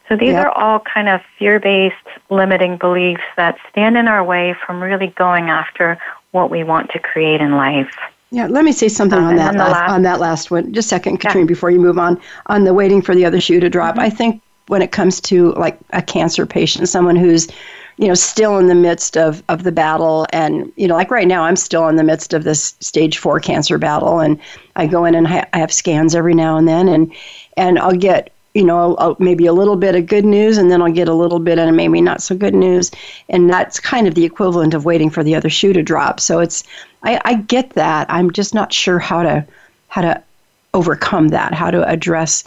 So 0.08 0.16
these 0.16 0.32
yep. 0.32 0.46
are 0.46 0.50
all 0.50 0.80
kind 0.80 1.08
of 1.08 1.22
fear 1.38 1.60
based 1.60 1.94
limiting 2.28 2.76
beliefs 2.76 3.22
that 3.36 3.56
stand 3.70 3.96
in 3.96 4.08
our 4.08 4.22
way 4.22 4.54
from 4.66 4.82
really 4.82 5.06
going 5.16 5.48
after 5.48 5.96
what 6.32 6.50
we 6.50 6.64
want 6.64 6.90
to 6.90 6.98
create 6.98 7.40
in 7.40 7.52
life. 7.52 7.94
Yeah, 8.32 8.48
let 8.48 8.64
me 8.64 8.72
say 8.72 8.88
something 8.88 9.18
on 9.18 9.36
that 9.36 9.54
last, 9.54 9.70
last, 9.70 9.90
on 9.92 10.02
that 10.02 10.18
last 10.18 10.50
one. 10.50 10.72
Just 10.72 10.86
a 10.86 10.90
second, 10.90 11.18
Katrin, 11.18 11.44
yeah. 11.44 11.48
before 11.48 11.70
you 11.70 11.78
move 11.78 11.98
on 11.98 12.20
on 12.46 12.64
the 12.64 12.74
waiting 12.74 13.00
for 13.00 13.14
the 13.14 13.24
other 13.24 13.40
shoe 13.40 13.60
to 13.60 13.70
drop. 13.70 13.94
Mm-hmm. 13.94 14.00
I 14.00 14.10
think 14.10 14.42
when 14.68 14.83
it 14.83 14.92
comes 14.92 15.21
to 15.23 15.52
like 15.52 15.78
a 15.90 16.02
cancer 16.02 16.47
patient, 16.47 16.88
someone 16.88 17.16
who's 17.16 17.49
you 17.97 18.09
know 18.09 18.14
still 18.14 18.59
in 18.59 18.66
the 18.66 18.75
midst 18.75 19.16
of 19.16 19.42
of 19.49 19.62
the 19.62 19.71
battle 19.71 20.26
and 20.33 20.73
you 20.75 20.88
know 20.88 20.97
like 20.97 21.12
right 21.12 21.28
now 21.28 21.44
i'm 21.44 21.54
still 21.54 21.87
in 21.87 21.94
the 21.94 22.02
midst 22.02 22.35
of 22.35 22.42
this 22.42 22.75
stage 22.80 23.18
4 23.18 23.38
cancer 23.38 23.78
battle 23.78 24.18
and 24.18 24.40
i 24.75 24.85
go 24.85 25.04
in 25.04 25.14
and 25.14 25.28
i 25.28 25.47
have 25.52 25.73
scans 25.73 26.12
every 26.12 26.35
now 26.35 26.56
and 26.56 26.66
then 26.66 26.88
and 26.88 27.14
and 27.56 27.78
i'll 27.78 27.94
get 27.94 28.33
you 28.52 28.64
know 28.64 28.97
I'll, 28.97 29.16
maybe 29.21 29.47
a 29.47 29.52
little 29.52 29.76
bit 29.76 29.94
of 29.94 30.06
good 30.06 30.25
news 30.25 30.59
and 30.59 30.73
then 30.73 30.83
i'll 30.83 30.90
get 30.90 31.06
a 31.06 31.14
little 31.14 31.38
bit 31.38 31.61
of 31.61 31.73
maybe 31.73 32.00
not 32.00 32.21
so 32.21 32.35
good 32.35 32.52
news 32.52 32.90
and 33.28 33.49
that's 33.49 33.78
kind 33.78 34.09
of 34.09 34.16
the 34.16 34.25
equivalent 34.25 34.75
of 34.75 34.85
waiting 34.85 35.09
for 35.09 35.23
the 35.23 35.37
other 35.37 35.49
shoe 35.49 35.73
to 35.73 35.80
drop 35.85 36.18
so 36.18 36.40
it's 36.40 36.64
I, 37.04 37.21
I 37.25 37.35
get 37.35 37.71
that. 37.71 38.06
I'm 38.11 38.33
just 38.33 38.54
not 38.54 38.73
sure 38.73 38.99
how 38.99 39.23
to 39.23 39.47
how 39.88 40.00
to 40.00 40.23
overcome 40.73 41.28
that. 41.28 41.54
How 41.54 41.71
to 41.71 41.87
address. 41.88 42.44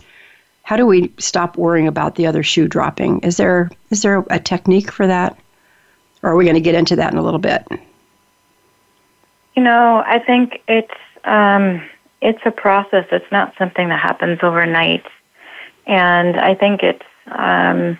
How 0.67 0.75
do 0.75 0.85
we 0.85 1.13
stop 1.17 1.55
worrying 1.55 1.87
about 1.87 2.15
the 2.15 2.27
other 2.27 2.43
shoe 2.43 2.67
dropping? 2.67 3.19
Is 3.19 3.37
there 3.37 3.71
is 3.89 4.01
there 4.01 4.25
a 4.29 4.37
technique 4.37 4.91
for 4.91 5.07
that, 5.07 5.39
or 6.21 6.31
are 6.31 6.35
we 6.35 6.43
going 6.43 6.55
to 6.55 6.61
get 6.61 6.75
into 6.75 6.97
that 6.97 7.13
in 7.13 7.17
a 7.17 7.21
little 7.21 7.39
bit? 7.39 7.65
You 9.55 9.63
know, 9.63 10.03
I 10.05 10.19
think 10.19 10.61
it's 10.67 10.91
um, 11.23 11.81
it's 12.19 12.41
a 12.43 12.51
process. 12.51 13.05
It's 13.13 13.31
not 13.31 13.53
something 13.57 13.87
that 13.87 14.01
happens 14.01 14.39
overnight, 14.43 15.05
and 15.85 16.35
I 16.35 16.53
think 16.53 16.83
it's 16.83 17.05
um, 17.27 17.97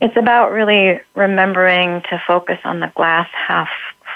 it's 0.00 0.16
about 0.16 0.50
really 0.50 1.00
remembering 1.14 2.02
to 2.10 2.20
focus 2.26 2.58
on 2.64 2.80
the 2.80 2.90
glass 2.96 3.28
half 3.32 3.68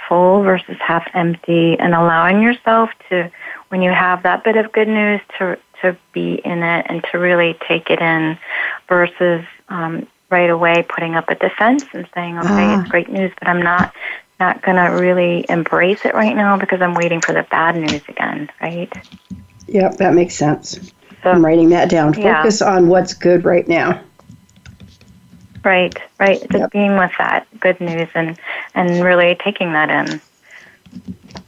full 0.09 0.42
versus 0.42 0.76
half 0.80 1.06
empty 1.14 1.78
and 1.78 1.95
allowing 1.95 2.42
yourself 2.42 2.90
to 3.11 3.30
when 3.68 3.80
you 3.80 3.92
have 3.92 4.25
that 4.25 4.42
bit 4.42 4.56
of 4.56 4.73
good 4.73 4.88
news 4.88 5.21
to 5.38 5.56
to 5.83 5.97
be 6.12 6.35
in 6.45 6.62
it 6.62 6.87
and 6.88 7.04
to 7.11 7.18
really 7.18 7.56
take 7.66 7.90
it 7.90 8.00
in 8.00 8.38
versus 8.88 9.45
um, 9.68 10.06
right 10.30 10.50
away 10.50 10.85
putting 10.88 11.14
up 11.14 11.28
a 11.28 11.35
defense 11.35 11.85
and 11.92 12.09
saying 12.14 12.38
okay 12.38 12.75
it's 12.75 12.88
great 12.90 13.09
news 13.09 13.33
but 13.38 13.49
i'm 13.49 13.62
not 13.62 13.95
not 14.40 14.61
going 14.62 14.76
to 14.76 14.97
really 15.00 15.47
embrace 15.49 16.04
it 16.04 16.14
right 16.14 16.35
now 16.35 16.56
because 16.56 16.80
i'm 16.80 16.95
waiting 16.95 17.21
for 17.21 17.33
the 17.33 17.45
bad 17.45 17.76
news 17.76 18.02
again 18.09 18.50
right 18.61 18.92
yep 19.68 19.97
that 19.97 20.14
makes 20.14 20.35
sense 20.35 20.92
so, 21.23 21.30
i'm 21.30 21.45
writing 21.45 21.68
that 21.68 21.88
down 21.88 22.12
focus 22.12 22.61
yeah. 22.61 22.75
on 22.75 22.88
what's 22.88 23.14
good 23.14 23.45
right 23.45 23.68
now 23.68 24.02
Right, 25.66 25.99
right. 26.21 26.38
Just 26.38 26.54
yep. 26.54 26.71
being 26.71 26.97
with 26.97 27.11
that 27.18 27.45
good 27.59 27.80
news 27.80 28.09
and 28.14 28.38
and 28.76 29.04
really 29.04 29.37
taking 29.42 29.73
that 29.73 29.90
in. 29.90 30.21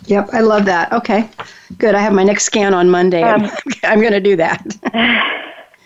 Yep, 0.08 0.30
I 0.32 0.40
love 0.40 0.64
that. 0.64 0.92
Okay, 0.92 1.28
good. 1.76 1.94
I 1.94 2.00
have 2.00 2.12
my 2.12 2.24
next 2.24 2.44
scan 2.44 2.72
on 2.72 2.88
Monday. 2.88 3.22
Um, 3.22 3.44
I'm, 3.44 3.50
I'm 3.84 4.00
going 4.00 4.12
to 4.12 4.20
do 4.20 4.36
that. 4.36 4.64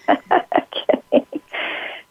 okay. 0.08 1.26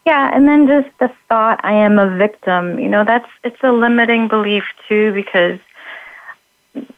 Yeah, 0.05 0.29
and 0.33 0.47
then 0.47 0.67
just 0.67 0.89
the 0.99 1.11
thought 1.29 1.61
I 1.63 1.73
am 1.73 1.99
a 1.99 2.17
victim. 2.17 2.79
You 2.79 2.89
know, 2.89 3.05
that's 3.05 3.29
it's 3.43 3.63
a 3.63 3.71
limiting 3.71 4.27
belief 4.27 4.63
too 4.89 5.13
because 5.13 5.59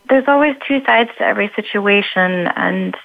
there's 0.10 0.28
always 0.28 0.56
two 0.68 0.84
sides 0.86 1.10
to 1.18 1.24
every 1.24 1.52
situation 1.56 2.48
and 2.56 2.96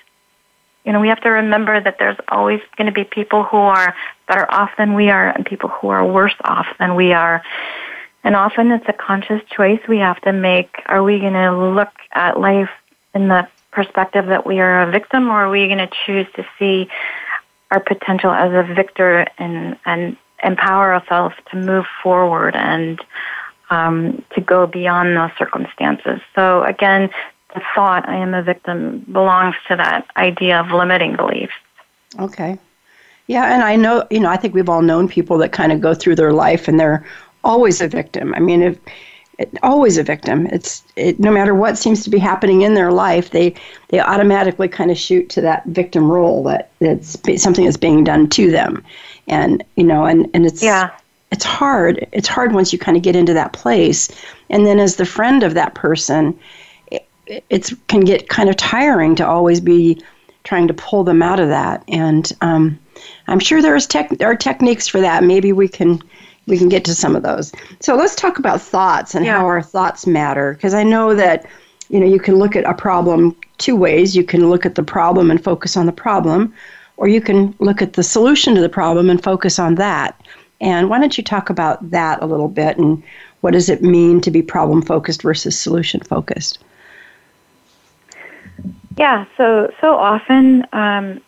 you 0.85 0.93
know, 0.95 1.01
we 1.01 1.09
have 1.09 1.21
to 1.21 1.29
remember 1.29 1.79
that 1.79 1.97
there's 1.99 2.17
always 2.29 2.63
going 2.77 2.87
to 2.87 2.93
be 2.93 3.05
people 3.05 3.43
who 3.43 3.59
are 3.59 3.95
better 4.27 4.51
off 4.51 4.71
than 4.79 4.95
we 4.95 5.11
are 5.11 5.29
and 5.29 5.45
people 5.45 5.69
who 5.69 5.89
are 5.89 6.07
worse 6.07 6.35
off 6.45 6.67
than 6.79 6.95
we 6.95 7.13
are. 7.13 7.43
And 8.29 8.37
often 8.37 8.71
it's 8.73 8.85
a 8.87 8.93
conscious 8.93 9.41
choice 9.49 9.81
we 9.89 9.97
have 10.01 10.21
to 10.21 10.35
make. 10.35 10.83
Are 10.85 11.03
we 11.03 11.19
going 11.19 11.33
to 11.33 11.51
look 11.51 11.95
at 12.13 12.39
life 12.39 12.69
in 13.15 13.29
the 13.29 13.49
perspective 13.71 14.27
that 14.27 14.45
we 14.45 14.61
are 14.61 14.83
a 14.83 14.91
victim 14.91 15.31
or 15.31 15.47
are 15.47 15.51
we 15.51 15.67
going 15.67 15.79
to 15.79 15.89
choose 16.05 16.27
to 16.35 16.47
see 16.59 16.91
our 17.71 17.81
potential 17.81 18.31
as 18.31 18.53
a 18.53 18.75
victor 18.75 19.27
and, 19.39 19.79
and 19.87 20.19
empower 20.45 20.93
ourselves 20.93 21.37
to 21.53 21.57
move 21.57 21.87
forward 22.03 22.55
and 22.55 23.01
um, 23.71 24.23
to 24.35 24.43
go 24.43 24.67
beyond 24.67 25.17
those 25.17 25.31
circumstances. 25.39 26.21
So 26.35 26.65
again, 26.65 27.09
the 27.55 27.63
thought 27.75 28.07
I 28.07 28.17
am 28.17 28.35
a 28.35 28.43
victim 28.43 29.07
belongs 29.11 29.55
to 29.69 29.77
that 29.77 30.07
idea 30.19 30.61
of 30.61 30.71
limiting 30.71 31.17
beliefs. 31.17 31.55
Okay. 32.21 32.59
Yeah, 33.27 33.55
and 33.55 33.63
I 33.63 33.77
know, 33.77 34.07
you 34.11 34.21
know, 34.21 34.31
I 34.31 34.37
think 34.37 34.55
we've 34.55 34.69
all 34.69 34.83
known 34.83 35.09
people 35.09 35.39
that 35.39 35.53
kind 35.53 35.73
of 35.73 35.81
go 35.81 35.95
through 35.95 36.17
their 36.17 36.33
life 36.33 36.67
and 36.69 36.81
they're 36.81 37.07
always 37.45 37.81
a 37.81 37.89
victim. 37.89 38.35
I 38.35 38.41
mean, 38.41 38.63
if 38.63 38.79
it, 39.39 39.51
always 39.63 39.99
a 39.99 40.03
victim. 40.03 40.47
It's 40.47 40.83
it, 40.97 41.21
no 41.21 41.31
matter 41.31 41.55
what 41.55 41.79
seems 41.79 42.03
to 42.05 42.11
be 42.11 42.19
happening 42.19 42.63
in 42.63 42.75
their 42.75 42.91
life, 42.91 43.31
they 43.31 43.55
they 43.89 44.01
automatically 44.01 44.69
kind 44.69 44.91
of 44.91 44.99
shoot 44.99 45.29
to 45.31 45.41
that 45.43 45.65
victim 45.67 46.11
role 46.11 46.43
that 46.45 46.71
it's 46.81 47.17
something 47.43 47.65
that's 47.65 47.77
being 47.77 48.05
done 48.05 48.29
to 48.31 48.51
them, 48.51 48.85
and 49.27 49.65
you 49.77 49.85
know, 49.85 50.05
and 50.05 50.29
and 50.35 50.47
it's 50.47 50.63
yeah. 50.63 50.91
It's 51.31 51.45
hard. 51.45 52.09
It's 52.13 52.27
hard 52.27 52.53
once 52.53 52.73
you 52.73 52.79
kind 52.79 52.97
of 52.97 53.03
get 53.03 53.15
into 53.15 53.35
that 53.35 53.53
place, 53.53 54.09
and 54.49 54.65
then 54.65 54.81
as 54.81 54.97
the 54.97 55.05
friend 55.05 55.43
of 55.43 55.53
that 55.53 55.75
person, 55.75 56.39
it 57.27 57.71
can 57.89 58.01
get 58.01 58.29
kind 58.29 58.49
of 58.49 58.57
tiring 58.57 59.15
to 59.17 59.27
always 59.27 59.61
be 59.61 60.03
trying 60.45 60.69
to 60.69 60.75
pull 60.75 61.05
them 61.05 61.23
out 61.23 61.41
of 61.41 61.49
that. 61.49 61.85
And 61.89 62.33
um, 62.41 62.79
I'm 63.27 63.41
sure 63.41 63.61
there's 63.61 63.87
tech, 63.87 64.09
there 64.11 64.31
are 64.31 64.37
techniques 64.37 64.89
for 64.89 65.01
that. 65.01 65.25
Maybe 65.25 65.53
we 65.53 65.69
can 65.69 66.03
we 66.49 66.59
can 66.59 66.69
get 66.69 66.85
to 66.87 66.95
some 66.95 67.15
of 67.15 67.23
those. 67.23 67.53
So 67.81 67.95
let's 67.95 68.15
talk 68.15 68.39
about 68.39 68.61
thoughts 68.61 69.15
and 69.15 69.25
yeah. 69.25 69.39
how 69.39 69.47
our 69.47 69.63
thoughts 69.63 70.07
matter. 70.07 70.55
Because 70.55 70.75
I 70.75 70.83
know 70.83 71.15
that 71.15 71.47
you 71.89 72.01
know 72.01 72.07
you 72.07 72.19
can 72.19 72.37
look 72.37 72.57
at 72.57 72.65
a 72.65 72.75
problem 72.75 73.37
two 73.59 73.77
ways. 73.77 74.17
You 74.17 74.25
can 74.25 74.51
look 74.51 74.67
at 74.67 74.75
the 74.75 74.83
problem 74.83 75.31
and 75.31 75.43
focus 75.43 75.77
on 75.77 75.87
the 75.87 75.93
problem, 75.93 76.53
or 76.97 77.07
you 77.07 77.21
can 77.21 77.55
look 77.59 77.83
at 77.83 77.93
the 77.93 78.03
solution 78.03 78.55
to 78.55 78.61
the 78.61 78.69
problem 78.69 79.11
and 79.11 79.23
focus 79.23 79.59
on 79.59 79.77
that. 79.77 80.21
And 80.61 80.91
why 80.91 80.99
don't 80.99 81.17
you 81.17 81.23
talk 81.23 81.51
about 81.51 81.91
that 81.91 82.21
a 82.21 82.27
little 82.27 82.49
bit 82.49 82.79
and 82.79 83.01
what 83.43 83.53
does 83.53 83.69
it 83.69 83.83
mean 83.83 84.21
to 84.23 84.31
be 84.33 84.43
problem 84.43 84.83
focused 84.83 85.23
versus 85.23 85.57
solution 85.57 86.01
focused? 86.01 86.59
Yeah, 88.97 89.27
so 89.37 89.73
so 89.81 89.95
often 89.95 90.67
um, 90.73 91.21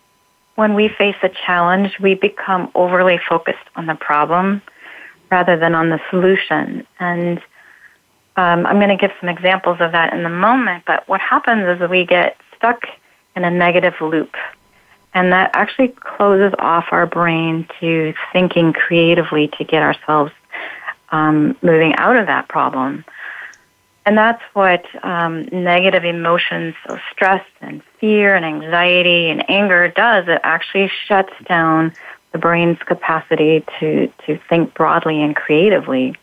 when 0.55 0.73
we 0.73 0.89
face 0.89 1.15
a 1.23 1.29
challenge, 1.29 1.97
we 1.99 2.15
become 2.15 2.69
overly 2.75 3.17
focused 3.29 3.63
on 3.77 3.85
the 3.85 3.95
problem 3.95 4.61
rather 5.31 5.57
than 5.57 5.73
on 5.73 5.89
the 5.89 5.99
solution. 6.09 6.85
And 6.99 7.39
um, 8.35 8.65
I'm 8.65 8.77
going 8.77 8.89
to 8.89 8.97
give 8.97 9.11
some 9.19 9.29
examples 9.29 9.77
of 9.79 9.93
that 9.93 10.13
in 10.13 10.25
a 10.25 10.29
moment. 10.29 10.83
But 10.85 11.07
what 11.07 11.21
happens 11.21 11.63
is 11.67 11.89
we 11.89 12.05
get 12.05 12.37
stuck 12.57 12.83
in 13.35 13.43
a 13.43 13.49
negative 13.49 13.93
loop, 14.01 14.35
and 15.13 15.31
that 15.31 15.51
actually 15.53 15.89
closes 15.89 16.53
off 16.59 16.85
our 16.91 17.05
brain 17.05 17.67
to 17.79 18.13
thinking 18.33 18.73
creatively 18.73 19.47
to 19.57 19.63
get 19.63 19.81
ourselves 19.81 20.31
um, 21.09 21.55
moving 21.61 21.95
out 21.95 22.17
of 22.17 22.27
that 22.27 22.47
problem. 22.47 23.03
and 24.05 24.17
that's 24.17 24.41
what 24.53 24.85
um, 25.03 25.43
negative 25.51 26.03
emotions, 26.03 26.73
so 26.87 26.97
stress 27.11 27.45
and 27.61 27.81
fear 27.99 28.35
and 28.35 28.45
anxiety 28.45 29.29
and 29.29 29.47
anger 29.49 29.87
does. 29.89 30.27
It 30.27 30.41
actually 30.43 30.91
shuts 31.07 31.33
down 31.45 31.93
the 32.31 32.37
brain's 32.37 32.79
capacity 32.79 33.63
to, 33.79 34.11
to 34.25 34.39
think 34.49 34.73
broadly 34.73 35.21
and 35.21 35.35
creatively, 35.35 36.15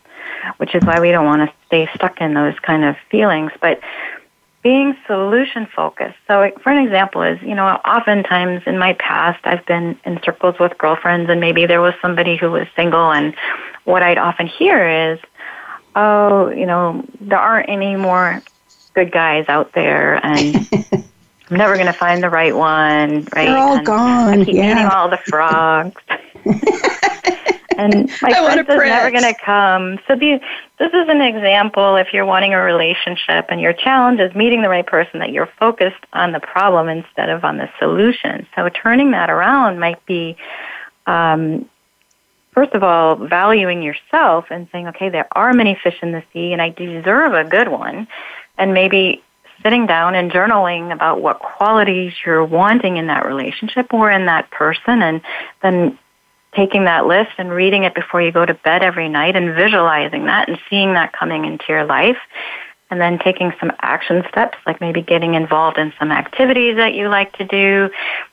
which 0.57 0.73
is 0.73 0.83
why 0.83 0.99
we 0.99 1.11
don't 1.11 1.25
want 1.25 1.49
to 1.49 1.55
stay 1.67 1.89
stuck 1.95 2.19
in 2.21 2.33
those 2.33 2.57
kind 2.59 2.83
of 2.83 2.95
feelings. 3.09 3.51
But 3.61 3.79
being 4.61 4.95
solution 5.07 5.67
focused. 5.73 6.17
So, 6.27 6.51
for 6.61 6.71
an 6.71 6.85
example, 6.85 7.21
is 7.21 7.41
you 7.41 7.55
know, 7.55 7.65
oftentimes 7.65 8.63
in 8.65 8.77
my 8.77 8.93
past, 8.93 9.39
I've 9.45 9.65
been 9.65 9.97
in 10.05 10.19
circles 10.23 10.55
with 10.59 10.77
girlfriends, 10.77 11.29
and 11.29 11.39
maybe 11.39 11.65
there 11.65 11.81
was 11.81 11.93
somebody 12.01 12.35
who 12.35 12.51
was 12.51 12.67
single, 12.75 13.11
and 13.11 13.35
what 13.85 14.03
I'd 14.03 14.17
often 14.17 14.47
hear 14.47 15.11
is, 15.13 15.19
oh, 15.95 16.49
you 16.49 16.65
know, 16.65 17.05
there 17.21 17.39
aren't 17.39 17.69
any 17.69 17.95
more 17.95 18.41
good 18.93 19.11
guys 19.11 19.45
out 19.47 19.71
there, 19.73 20.19
and 20.25 20.69
I'm 21.49 21.57
never 21.57 21.75
going 21.75 21.87
to 21.87 21.93
find 21.93 22.21
the 22.21 22.29
right 22.29 22.55
one, 22.55 23.27
right? 23.35 23.45
They're 23.45 23.57
all 23.57 23.77
and 23.77 23.85
gone. 23.85 24.41
I 24.41 24.45
keep 24.45 24.55
yeah. 24.55 24.71
eating 24.71 24.85
all 24.85 25.09
the 25.09 25.17
frogs. 25.17 26.01
and 27.77 28.11
my 28.21 28.29
I 28.29 28.53
prince 28.53 28.69
is 28.69 28.75
never 28.75 29.11
going 29.11 29.23
to 29.23 29.33
come. 29.33 29.99
So 30.07 30.15
the, 30.15 30.39
this 30.77 30.93
is 30.93 31.09
an 31.09 31.21
example 31.21 31.95
if 31.95 32.13
you're 32.13 32.25
wanting 32.25 32.53
a 32.53 32.61
relationship 32.61 33.47
and 33.49 33.59
your 33.59 33.73
challenge 33.73 34.19
is 34.19 34.33
meeting 34.35 34.61
the 34.61 34.69
right 34.69 34.85
person 34.85 35.19
that 35.19 35.31
you're 35.31 35.49
focused 35.59 36.05
on 36.13 36.33
the 36.33 36.39
problem 36.39 36.87
instead 36.87 37.29
of 37.29 37.43
on 37.43 37.57
the 37.57 37.69
solution. 37.79 38.45
So 38.55 38.69
turning 38.69 39.11
that 39.11 39.29
around 39.29 39.79
might 39.79 40.05
be 40.05 40.37
um, 41.07 41.67
first 42.53 42.73
of 42.73 42.83
all, 42.83 43.15
valuing 43.15 43.81
yourself 43.81 44.45
and 44.49 44.67
saying, 44.71 44.87
okay, 44.89 45.09
there 45.09 45.27
are 45.31 45.53
many 45.53 45.79
fish 45.81 45.97
in 46.01 46.11
the 46.11 46.23
sea 46.33 46.51
and 46.51 46.61
I 46.61 46.69
deserve 46.69 47.33
a 47.33 47.45
good 47.45 47.69
one. 47.69 48.07
And 48.57 48.73
maybe 48.73 49.23
sitting 49.63 49.85
down 49.87 50.15
and 50.15 50.31
journaling 50.31 50.93
about 50.93 51.21
what 51.21 51.39
qualities 51.39 52.13
you're 52.25 52.45
wanting 52.45 52.97
in 52.97 53.07
that 53.07 53.25
relationship 53.25 53.93
or 53.93 54.09
in 54.09 54.25
that 54.25 54.49
person 54.51 55.01
and 55.01 55.21
then 55.61 55.97
taking 56.55 56.85
that 56.85 57.05
list 57.05 57.31
and 57.37 57.51
reading 57.51 57.83
it 57.83 57.93
before 57.93 58.21
you 58.21 58.31
go 58.31 58.45
to 58.45 58.53
bed 58.53 58.83
every 58.83 59.09
night 59.09 59.35
and 59.35 59.55
visualizing 59.55 60.25
that 60.25 60.49
and 60.49 60.57
seeing 60.69 60.93
that 60.93 61.13
coming 61.13 61.45
into 61.45 61.65
your 61.69 61.85
life 61.85 62.17
and 62.89 62.99
then 62.99 63.19
taking 63.19 63.53
some 63.59 63.71
action 63.81 64.23
steps 64.29 64.57
like 64.65 64.81
maybe 64.81 65.01
getting 65.01 65.35
involved 65.35 65.77
in 65.77 65.93
some 65.99 66.11
activities 66.11 66.75
that 66.77 66.93
you 66.93 67.07
like 67.07 67.31
to 67.37 67.45
do 67.45 67.89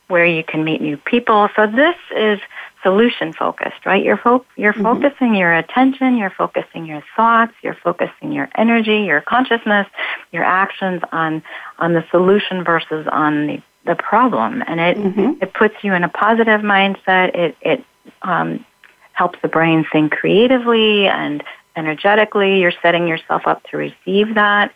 where 0.08 0.24
you 0.24 0.42
can 0.42 0.64
meet 0.64 0.80
new 0.80 0.96
people. 0.96 1.48
So 1.56 1.66
this 1.66 1.96
is 2.14 2.40
solution 2.82 3.32
focused, 3.32 3.84
right? 3.84 4.02
You're 4.04 4.16
fo- 4.16 4.46
you're 4.56 4.72
mm-hmm. 4.72 4.82
focusing 4.82 5.34
your 5.34 5.52
attention, 5.52 6.16
you're 6.16 6.30
focusing 6.30 6.86
your 6.86 7.02
thoughts, 7.16 7.52
you're 7.62 7.74
focusing 7.74 8.32
your 8.32 8.48
energy, 8.54 9.00
your 9.00 9.20
consciousness, 9.20 9.88
your 10.32 10.44
actions 10.44 11.02
on 11.12 11.42
on 11.78 11.94
the 11.94 12.04
solution 12.10 12.64
versus 12.64 13.06
on 13.10 13.46
the 13.46 13.62
the 13.84 13.96
problem, 13.96 14.62
and 14.66 14.80
it 14.80 14.96
mm-hmm. 14.96 15.42
it 15.42 15.52
puts 15.52 15.74
you 15.82 15.94
in 15.94 16.04
a 16.04 16.08
positive 16.08 16.60
mindset. 16.60 17.34
It 17.34 17.56
it 17.60 17.84
um, 18.22 18.64
helps 19.12 19.38
the 19.42 19.48
brain 19.48 19.84
think 19.90 20.12
creatively 20.12 21.08
and 21.08 21.42
energetically. 21.76 22.60
You're 22.60 22.72
setting 22.82 23.06
yourself 23.06 23.46
up 23.46 23.62
to 23.70 23.76
receive 23.76 24.34
that. 24.34 24.72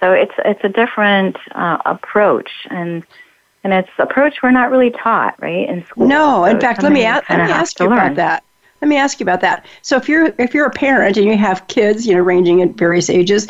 So 0.00 0.12
it's 0.12 0.34
it's 0.44 0.62
a 0.64 0.68
different 0.68 1.36
uh, 1.52 1.78
approach, 1.86 2.50
and 2.70 3.04
and 3.62 3.72
it's 3.72 3.90
approach 3.98 4.42
we're 4.42 4.50
not 4.50 4.70
really 4.70 4.90
taught, 4.90 5.40
right, 5.40 5.68
in 5.68 5.84
school. 5.86 6.06
No, 6.06 6.44
so 6.44 6.44
in 6.44 6.60
fact, 6.60 6.82
let 6.82 6.92
me, 6.92 7.04
a- 7.04 7.22
let 7.28 7.46
me 7.46 7.52
ask 7.52 7.80
you 7.80 7.88
learn. 7.88 7.98
about 7.98 8.16
that. 8.16 8.44
Let 8.82 8.88
me 8.88 8.96
ask 8.98 9.18
you 9.18 9.24
about 9.24 9.40
that. 9.40 9.64
So 9.82 9.96
if 9.96 10.08
you're 10.08 10.34
if 10.38 10.52
you're 10.52 10.66
a 10.66 10.70
parent 10.70 11.16
and 11.16 11.26
you 11.26 11.36
have 11.38 11.66
kids, 11.68 12.06
you 12.06 12.14
know, 12.14 12.20
ranging 12.20 12.60
at 12.60 12.70
various 12.72 13.08
ages, 13.08 13.48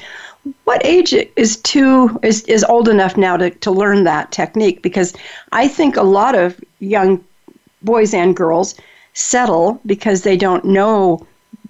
what 0.65 0.85
age 0.85 1.13
is 1.13 1.57
too 1.57 2.19
is, 2.23 2.43
is 2.43 2.63
old 2.65 2.89
enough 2.89 3.17
now 3.17 3.37
to, 3.37 3.51
to 3.51 3.71
learn 3.71 4.05
that 4.05 4.31
technique? 4.31 4.83
Because 4.83 5.15
I 5.53 5.67
think 5.67 5.97
a 5.97 6.03
lot 6.03 6.35
of 6.35 6.61
young 6.79 7.25
boys 7.83 8.15
and 8.15 8.37
girls 8.37 8.75
settle 9.15 9.81
because 9.87 10.23
they 10.23 10.37
don't 10.37 10.65
know 10.65 11.27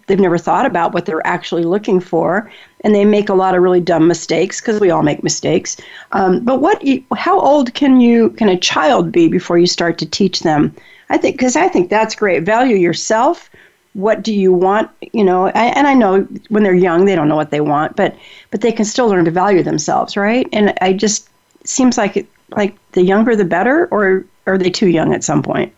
they've 0.07 0.21
never 0.21 0.39
thought 0.39 0.67
about 0.67 0.93
what 0.93 1.07
they're 1.07 1.27
actually 1.27 1.65
looking 1.65 2.01
for. 2.01 2.51
And 2.83 2.95
they 2.95 3.05
make 3.05 3.29
a 3.29 3.35
lot 3.35 3.55
of 3.55 3.63
really 3.63 3.81
dumb 3.81 4.07
mistakes 4.07 4.61
because 4.61 4.81
we 4.81 4.91
all 4.91 5.03
make 5.03 5.23
mistakes. 5.23 5.77
Um, 6.13 6.45
but 6.45 6.61
what 6.61 6.83
how 7.17 7.41
old 7.41 7.75
can 7.75 8.01
you 8.01 8.31
can 8.31 8.49
a 8.49 8.59
child 8.59 9.11
be 9.11 9.29
before 9.29 9.59
you 9.59 9.67
start 9.67 9.99
to 9.99 10.07
teach 10.07 10.41
them? 10.41 10.75
I 11.11 11.19
think 11.19 11.37
because 11.37 11.57
i 11.57 11.69
think 11.69 11.91
that's 11.91 12.15
great. 12.15 12.43
Value 12.43 12.77
yourself. 12.77 13.51
What 13.95 14.23
do 14.23 14.35
you 14.35 14.53
want? 14.53 14.91
You 15.13 15.25
know 15.25 15.47
I, 15.47 15.67
and 15.67 15.87
i 15.87 15.95
know 15.95 16.23
when 16.49 16.63
they're 16.63 16.75
young 16.75 17.05
they 17.05 17.15
don't 17.15 17.29
know 17.29 17.37
what 17.37 17.51
they 17.51 17.61
want 17.61 17.97
but 17.97 18.15
but 18.51 18.61
they 18.61 18.73
can 18.73 18.85
still 18.85 19.09
learn 19.09 19.25
to 19.25 19.31
value 19.31 19.63
themselves 19.63 20.17
right? 20.17 20.47
And 20.53 20.75
i 20.81 20.93
just 20.93 21.29
seems 21.65 21.97
like 21.97 22.19
it, 22.19 22.27
like 22.51 22.77
the 22.93 23.03
younger 23.03 23.35
the 23.35 23.45
better 23.45 23.89
or 23.91 24.27
are 24.47 24.59
they 24.59 24.71
too 24.71 24.89
young 24.89 25.15
at 25.15 25.25
some 25.25 25.43
point 25.43 25.73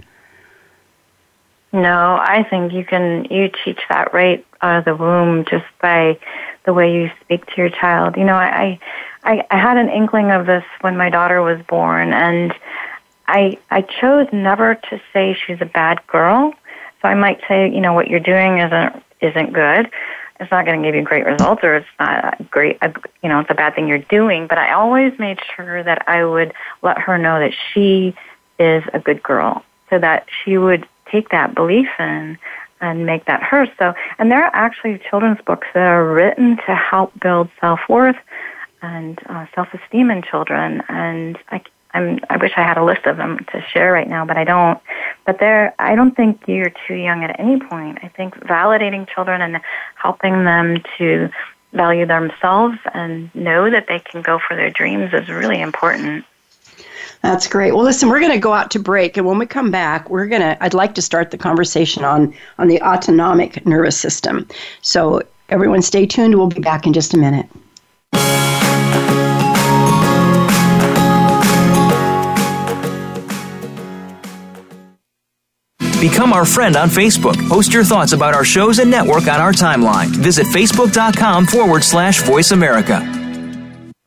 no, 1.77 2.17
I 2.21 2.45
think 2.49 2.73
you 2.73 2.85
can 2.85 3.27
you 3.31 3.51
teach 3.65 3.81
that 3.89 4.13
right 4.13 4.45
out 4.63 4.79
of 4.79 4.85
the 4.85 4.97
womb 4.97 5.45
just 5.45 5.67
by 5.81 6.19
the 6.65 6.73
way 6.73 6.93
you 6.93 7.11
speak 7.21 7.47
to 7.47 7.53
your 7.57 7.71
child. 7.71 8.17
You 8.17 8.25
know, 8.25 8.35
I 8.35 8.81
I 9.23 9.47
I 9.51 9.59
had 9.59 9.77
an 9.77 9.91
inkling 9.91 10.31
of 10.31 10.47
this 10.47 10.65
when 10.81 10.97
my 10.97 11.11
daughter 11.11 11.43
was 11.43 11.61
born 11.69 12.13
and 12.13 12.55
I 13.29 13.59
I 13.71 13.83
chose 13.83 14.27
never 14.33 14.75
to 14.75 15.01
say 15.13 15.35
she's 15.47 15.61
a 15.61 15.67
bad 15.67 16.05
girl. 16.07 16.55
So 17.03 17.09
I 17.09 17.15
might 17.15 17.41
say, 17.47 17.71
you 17.71 17.81
know, 17.81 17.93
what 17.93 18.09
you're 18.09 18.21
doing 18.21 18.59
isn't 18.59 19.03
isn't 19.21 19.53
good. 19.53 19.91
It's 20.39 20.51
not 20.51 20.67
going 20.67 20.83
to 20.83 20.87
give 20.87 20.95
you 20.95 21.03
great 21.03 21.25
results, 21.25 21.65
or 21.65 21.77
it's 21.77 21.87
not 21.99 22.51
great. 22.51 22.79
You 23.23 23.29
know, 23.29 23.41
it's 23.41 23.51
a 23.51 23.55
bad 23.55 23.75
thing 23.75 23.89
you're 23.89 23.99
doing. 23.99 24.47
But 24.47 24.59
I 24.59 24.73
always 24.73 25.19
made 25.19 25.39
sure 25.55 25.83
that 25.83 26.07
I 26.09 26.25
would 26.25 26.53
let 26.83 26.99
her 26.99 27.17
know 27.17 27.39
that 27.41 27.53
she 27.73 28.15
is 28.59 28.85
a 28.93 28.99
good 28.99 29.23
girl, 29.23 29.65
so 29.89 29.99
that 29.99 30.27
she 30.45 30.59
would 30.59 30.87
take 31.11 31.31
that 31.31 31.55
belief 31.55 31.89
in 31.99 32.39
and 32.81 33.07
make 33.07 33.25
that 33.27 33.43
hers. 33.43 33.69
So, 33.79 33.95
and 34.19 34.31
there 34.31 34.45
are 34.45 34.55
actually 34.55 35.01
children's 35.09 35.41
books 35.47 35.67
that 35.75 35.87
are 35.87 36.13
written 36.13 36.57
to 36.67 36.75
help 36.75 37.19
build 37.21 37.49
self 37.61 37.81
worth 37.89 38.17
and 38.83 39.19
uh, 39.27 39.47
self 39.55 39.69
esteem 39.73 40.11
in 40.11 40.23
children. 40.23 40.83
And 40.89 41.39
I, 41.49 41.63
I'm, 41.95 42.19
I 42.29 42.37
wish 42.37 42.53
I 42.57 42.63
had 42.63 42.77
a 42.77 42.85
list 42.85 43.07
of 43.07 43.17
them 43.17 43.39
to 43.53 43.63
share 43.73 43.93
right 43.93 44.09
now, 44.09 44.25
but 44.25 44.37
I 44.37 44.45
don't. 44.45 44.81
But 45.25 45.39
there, 45.41 45.75
I 45.79 45.95
don't 45.95 46.15
think 46.15 46.43
you're 46.47 46.73
too 46.87 46.95
young 46.95 47.25
at 47.25 47.39
any 47.41 47.59
point. 47.59 47.99
I 48.03 48.09
think 48.09 48.35
validating 48.41 49.09
children 49.09 49.41
and 49.41 49.61
helping 49.95 50.45
them 50.45 50.83
to 50.99 51.31
value 51.73 52.07
themselves 52.07 52.79
and 52.95 53.35
know 53.35 53.71
that 53.71 53.87
they 53.89 53.99
can 53.99 54.23
go 54.23 54.39
for 54.39 54.57
their 54.57 54.71
dreams 54.71 55.13
is 55.13 55.29
really 55.29 55.61
important. 55.61 56.25
That's 57.23 57.49
great. 57.49 57.73
Well, 57.73 57.85
listen, 57.85 58.09
we're 58.09 58.21
going 58.21 58.33
to 58.33 58.39
go 58.39 58.53
out 58.53 58.71
to 58.73 58.79
break, 58.79 59.17
and 59.17 59.27
when 59.27 59.39
we 59.39 59.47
come 59.47 59.71
back, 59.71 60.09
we're 60.11 60.27
going 60.27 60.43
to. 60.43 60.63
I'd 60.63 60.75
like 60.75 60.95
to 60.95 61.03
start 61.03 61.31
the 61.31 61.39
conversation 61.39 62.05
on 62.05 62.35
on 62.59 62.69
the 62.69 62.81
autonomic 62.83 63.67
nervous 63.67 63.99
system. 63.99 64.47
So, 64.83 65.23
everyone, 65.49 65.83
stay 65.83 66.07
tuned. 66.07 66.37
We'll 66.37 66.47
be 66.47 66.61
back 66.61 66.87
in 66.87 66.93
just 66.93 67.15
a 67.15 67.19
minute. 67.19 67.47
Become 76.01 76.35
our 76.35 76.45
friend 76.45 76.77
on 76.77 76.89
Facebook. 76.89 77.49
Post 77.49 77.73
your 77.73 77.83
thoughts 77.83 78.13
about 78.13 78.35
our 78.35 78.45
shows 78.45 78.79
and 78.79 78.91
network 78.91 79.29
on 79.29 79.41
our 79.41 79.53
timeline. 79.53 80.09
Visit 80.09 80.47
facebook.com 80.47 81.47
forward 81.47 81.83
slash 81.83 82.23
voice 82.23 82.53
America. 82.53 83.26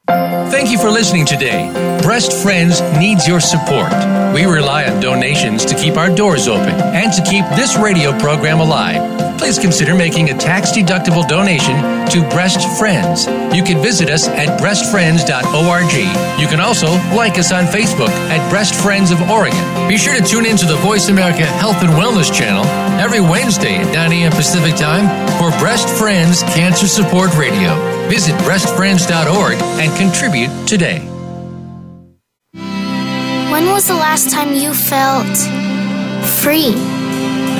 Thank 0.10 0.72
you 0.72 0.80
for 0.80 0.90
listening 0.90 1.26
today. 1.26 1.72
Breast 2.02 2.34
Friends 2.42 2.82
needs 2.98 3.28
your 3.28 3.40
support. 3.40 3.92
We 4.34 4.46
rely 4.46 4.86
on 4.86 5.00
donations 5.00 5.66
to 5.66 5.76
keep 5.76 5.98
our 5.98 6.14
doors 6.14 6.48
open 6.48 6.74
and 6.74 7.14
to 7.14 7.22
keep 7.24 7.46
this 7.56 7.78
radio 7.78 8.18
program 8.18 8.60
alive. 8.60 9.19
Please 9.40 9.58
consider 9.58 9.96
making 9.96 10.30
a 10.30 10.38
tax 10.38 10.74
deductible 10.74 11.26
donation 11.26 11.74
to 12.10 12.22
Breast 12.30 12.60
Friends. 12.78 13.26
You 13.56 13.64
can 13.64 13.82
visit 13.82 14.10
us 14.10 14.28
at 14.28 14.60
breastfriends.org. 14.60 16.40
You 16.40 16.48
can 16.48 16.60
also 16.60 16.88
like 17.16 17.40
us 17.40 17.54
on 17.54 17.64
Facebook 17.64 18.10
at 18.30 18.50
Breast 18.50 18.76
Friends 18.76 19.12
of 19.12 19.22
Oregon. 19.30 19.58
Be 19.88 19.98
sure 19.98 20.14
to 20.14 20.22
tune 20.22 20.46
in 20.46 20.58
to 20.58 20.66
the 20.66 20.76
Voice 20.76 21.08
America 21.08 21.46
Health 21.46 21.82
and 21.82 21.92
Wellness 21.92 22.32
channel 22.32 22.66
every 23.00 23.22
Wednesday 23.22 23.78
at 23.78 23.94
9 23.94 24.12
a.m. 24.12 24.32
Pacific 24.34 24.76
Time 24.76 25.08
for 25.40 25.58
Breast 25.58 25.88
Friends 25.98 26.44
Cancer 26.44 26.88
Support 26.88 27.36
Radio. 27.38 27.74
Visit 28.10 28.36
breastfriends.org 28.42 29.56
and 29.80 29.98
contribute 29.98 30.52
today. 30.68 31.00
When 33.50 33.68
was 33.72 33.88
the 33.88 33.96
last 33.96 34.32
time 34.32 34.54
you 34.54 34.74
felt 34.74 35.38
free? 36.44 36.99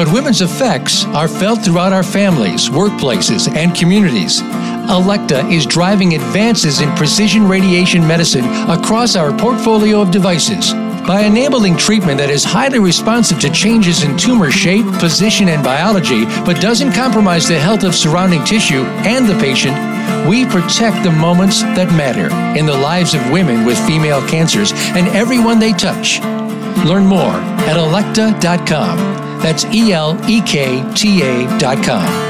but 0.00 0.10
women's 0.14 0.40
effects 0.40 1.04
are 1.08 1.28
felt 1.28 1.62
throughout 1.62 1.92
our 1.92 2.02
families, 2.02 2.70
workplaces, 2.70 3.54
and 3.54 3.76
communities. 3.76 4.40
Elekta 4.88 5.52
is 5.52 5.66
driving 5.66 6.14
advances 6.14 6.80
in 6.80 6.90
precision 6.96 7.46
radiation 7.46 8.06
medicine 8.06 8.46
across 8.70 9.14
our 9.14 9.30
portfolio 9.36 10.00
of 10.00 10.10
devices. 10.10 10.72
By 11.06 11.24
enabling 11.24 11.76
treatment 11.76 12.16
that 12.16 12.30
is 12.30 12.44
highly 12.44 12.78
responsive 12.78 13.40
to 13.40 13.50
changes 13.50 14.02
in 14.02 14.16
tumor 14.16 14.50
shape, 14.50 14.86
position, 15.00 15.50
and 15.50 15.62
biology, 15.62 16.24
but 16.46 16.62
doesn't 16.62 16.94
compromise 16.94 17.46
the 17.46 17.58
health 17.58 17.84
of 17.84 17.94
surrounding 17.94 18.42
tissue 18.46 18.84
and 19.04 19.28
the 19.28 19.38
patient, 19.38 19.76
we 20.26 20.46
protect 20.46 21.04
the 21.04 21.12
moments 21.12 21.60
that 21.76 21.94
matter 21.94 22.34
in 22.58 22.64
the 22.64 22.72
lives 22.72 23.12
of 23.12 23.30
women 23.30 23.66
with 23.66 23.78
female 23.86 24.26
cancers 24.26 24.72
and 24.96 25.08
everyone 25.08 25.58
they 25.58 25.74
touch. 25.74 26.20
Learn 26.86 27.04
more 27.04 27.36
at 27.68 27.76
elekta.com. 27.76 29.29
That's 29.42 29.64
E 29.66 29.92
L 29.92 30.18
E 30.28 30.40
K 30.42 30.84
T 30.94 31.22
A.com. 31.22 32.29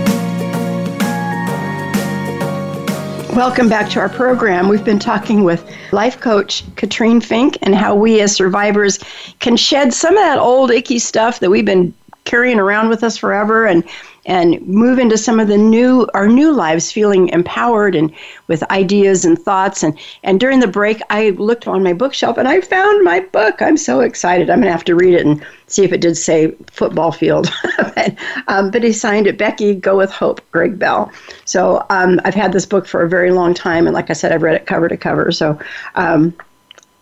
Welcome 3.35 3.69
back 3.69 3.89
to 3.91 3.99
our 4.01 4.09
program. 4.09 4.67
We've 4.67 4.83
been 4.83 4.99
talking 4.99 5.45
with 5.45 5.65
life 5.93 6.19
coach 6.19 6.65
Katrin 6.75 7.21
Fink 7.21 7.57
and 7.61 7.73
how 7.73 7.95
we 7.95 8.19
as 8.19 8.35
survivors 8.35 8.99
can 9.39 9.55
shed 9.55 9.93
some 9.93 10.17
of 10.17 10.23
that 10.23 10.37
old 10.37 10.69
icky 10.69 10.99
stuff 10.99 11.39
that 11.39 11.49
we've 11.49 11.63
been 11.63 11.93
carrying 12.25 12.59
around 12.59 12.89
with 12.89 13.05
us 13.05 13.15
forever 13.15 13.65
and 13.65 13.85
and 14.25 14.61
move 14.67 14.99
into 14.99 15.17
some 15.17 15.39
of 15.39 15.47
the 15.47 15.57
new 15.57 16.07
our 16.13 16.27
new 16.27 16.51
lives 16.51 16.91
feeling 16.91 17.29
empowered 17.29 17.95
and 17.95 18.13
with 18.47 18.63
ideas 18.71 19.25
and 19.25 19.39
thoughts 19.39 19.81
and 19.81 19.97
and 20.23 20.39
during 20.39 20.59
the 20.59 20.67
break 20.67 21.01
I 21.09 21.31
looked 21.31 21.67
on 21.67 21.83
my 21.83 21.93
bookshelf 21.93 22.37
and 22.37 22.47
I 22.47 22.61
found 22.61 23.03
my 23.03 23.21
book. 23.21 23.61
I'm 23.61 23.77
so 23.77 24.01
excited. 24.01 24.49
I'm 24.49 24.59
going 24.59 24.67
to 24.67 24.71
have 24.71 24.85
to 24.85 24.95
read 24.95 25.15
it 25.15 25.25
and 25.25 25.43
see 25.67 25.83
if 25.83 25.91
it 25.91 26.01
did 26.01 26.17
say 26.17 26.51
football 26.71 27.11
field. 27.11 27.51
but, 27.77 28.15
um, 28.47 28.71
but 28.71 28.83
he 28.83 28.93
signed 28.93 29.27
it 29.27 29.37
Becky 29.37 29.73
Go 29.73 29.97
with 29.97 30.11
Hope 30.11 30.41
Greg 30.51 30.77
Bell. 30.77 31.11
So 31.45 31.85
um, 31.89 32.19
I've 32.25 32.35
had 32.35 32.53
this 32.53 32.65
book 32.65 32.85
for 32.85 33.01
a 33.01 33.09
very 33.09 33.31
long 33.31 33.53
time 33.53 33.87
and 33.87 33.93
like 33.93 34.09
I 34.09 34.13
said 34.13 34.31
I've 34.31 34.43
read 34.43 34.55
it 34.55 34.65
cover 34.67 34.87
to 34.87 34.97
cover. 34.97 35.31
So 35.31 35.59
um, 35.95 36.33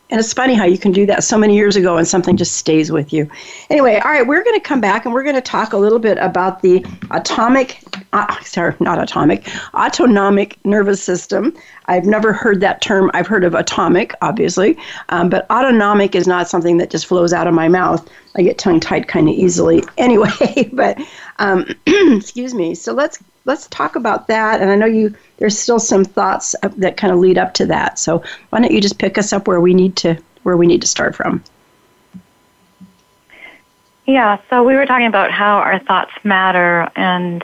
and 0.10 0.19
it's 0.19 0.34
funny 0.34 0.56
how 0.56 0.65
you 0.65 0.78
can 0.78 0.91
do 0.91 1.06
that 1.06 1.24
so 1.24 1.38
many 1.38 1.56
years 1.56 1.76
ago 1.76 1.98
and 1.98 2.08
something 2.08 2.36
just 2.36 2.58
stays 2.58 2.91
with 2.91 3.13
you. 3.13 3.30
Anyway, 3.69 4.00
all 4.04 4.12
right, 4.12 4.26
we're 4.26 4.43
going 4.43 4.60
to 4.60 4.65
come 4.65 4.82
back 4.82 5.06
and 5.06 5.13
we're 5.13 5.24
going 5.24 5.36
to 5.36 5.41
talk 5.41 5.74
a 5.74 5.78
little 5.78 6.00
bit 6.00 6.17
about 6.17 6.62
the 6.63 6.84
atomic, 7.12 7.84
uh, 8.13 8.39
sorry, 8.41 8.74
not 8.80 9.00
atomic, 9.00 9.48
autonomic 9.76 10.58
nervous 10.65 11.04
system. 11.04 11.56
I've 11.86 12.06
never 12.06 12.34
heard 12.34 12.60
that 12.62 12.82
term. 12.82 13.12
I've 13.13 13.28
heard 13.28 13.43
of 13.43 13.54
atomic, 13.54 14.13
obviously, 14.22 14.78
um, 15.10 15.30
but 15.30 15.50
autonomic 15.52 16.15
is 16.15 16.28
not 16.28 16.50
something 16.50 16.78
that 16.78 16.89
just 16.89 17.06
flows 17.06 17.32
out 17.32 17.48
of 17.48 17.54
my 17.54 17.67
mouth. 17.67 18.08
I 18.36 18.41
get 18.41 18.58
tongue 18.58 18.80
tied 18.80 19.08
kind 19.08 19.30
of 19.30 19.36
easily 19.36 19.84
anyway, 19.98 20.69
but 20.74 21.00
um, 21.38 21.65
excuse 21.86 22.56
me. 22.56 22.74
So 22.74 22.93
let's 22.93 23.19
let's 23.45 23.67
talk 23.67 23.95
about 23.95 24.28
that. 24.28 24.62
And 24.62 24.72
I 24.72 24.76
know 24.76 24.86
you 24.86 25.15
there's 25.39 25.58
still 25.58 25.80
some 25.80 26.06
thoughts 26.06 26.56
that 26.78 26.97
kind 26.97 27.12
of 27.12 27.19
lead 27.19 27.38
up 27.38 27.54
to 27.56 27.65
that. 27.65 27.97
So 27.97 28.21
why 28.49 28.60
don't 28.60 28.71
you 28.71 28.82
just 28.82 28.99
pick 28.99 29.17
us 29.17 29.34
up 29.34 29.47
where 29.47 29.62
we 29.62 29.73
need 29.73 29.95
to 29.97 30.17
where 30.43 30.56
we 30.56 30.67
need 30.67 30.82
to 30.82 30.88
start 30.88 31.15
from? 31.15 31.43
Yeah, 34.06 34.39
so 34.49 34.63
we 34.63 34.75
were 34.75 34.86
talking 34.86 35.08
about 35.08 35.32
how 35.32 35.58
our 35.58 35.80
thoughts 35.80 36.12
matter 36.23 36.89
and 36.95 37.43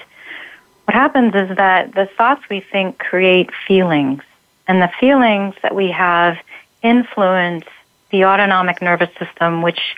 what 0.85 0.93
happens 0.93 1.35
is 1.35 1.55
that 1.57 1.93
the 1.93 2.07
thoughts 2.17 2.43
we 2.49 2.59
think 2.59 2.97
create 2.99 3.49
feelings 3.67 4.21
and 4.67 4.81
the 4.81 4.91
feelings 4.99 5.55
that 5.61 5.75
we 5.75 5.91
have 5.91 6.37
influence 6.81 7.65
the 8.11 8.25
autonomic 8.25 8.81
nervous 8.81 9.09
system 9.17 9.61
which 9.61 9.95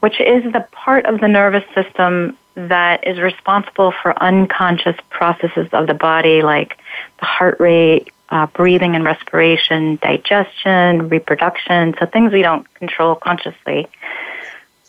which 0.00 0.20
is 0.20 0.52
the 0.52 0.66
part 0.72 1.06
of 1.06 1.20
the 1.20 1.28
nervous 1.28 1.64
system 1.74 2.36
that 2.56 3.06
is 3.06 3.18
responsible 3.18 3.92
for 3.92 4.20
unconscious 4.22 4.96
processes 5.10 5.68
of 5.72 5.86
the 5.86 5.94
body 5.94 6.42
like 6.42 6.78
the 7.20 7.26
heart 7.26 7.60
rate, 7.60 8.10
uh, 8.30 8.46
breathing 8.46 8.94
and 8.96 9.04
respiration, 9.04 9.98
digestion, 10.02 11.08
reproduction, 11.08 11.94
so 11.98 12.06
things 12.06 12.32
we 12.32 12.42
don't 12.42 12.72
control 12.74 13.14
consciously. 13.14 13.86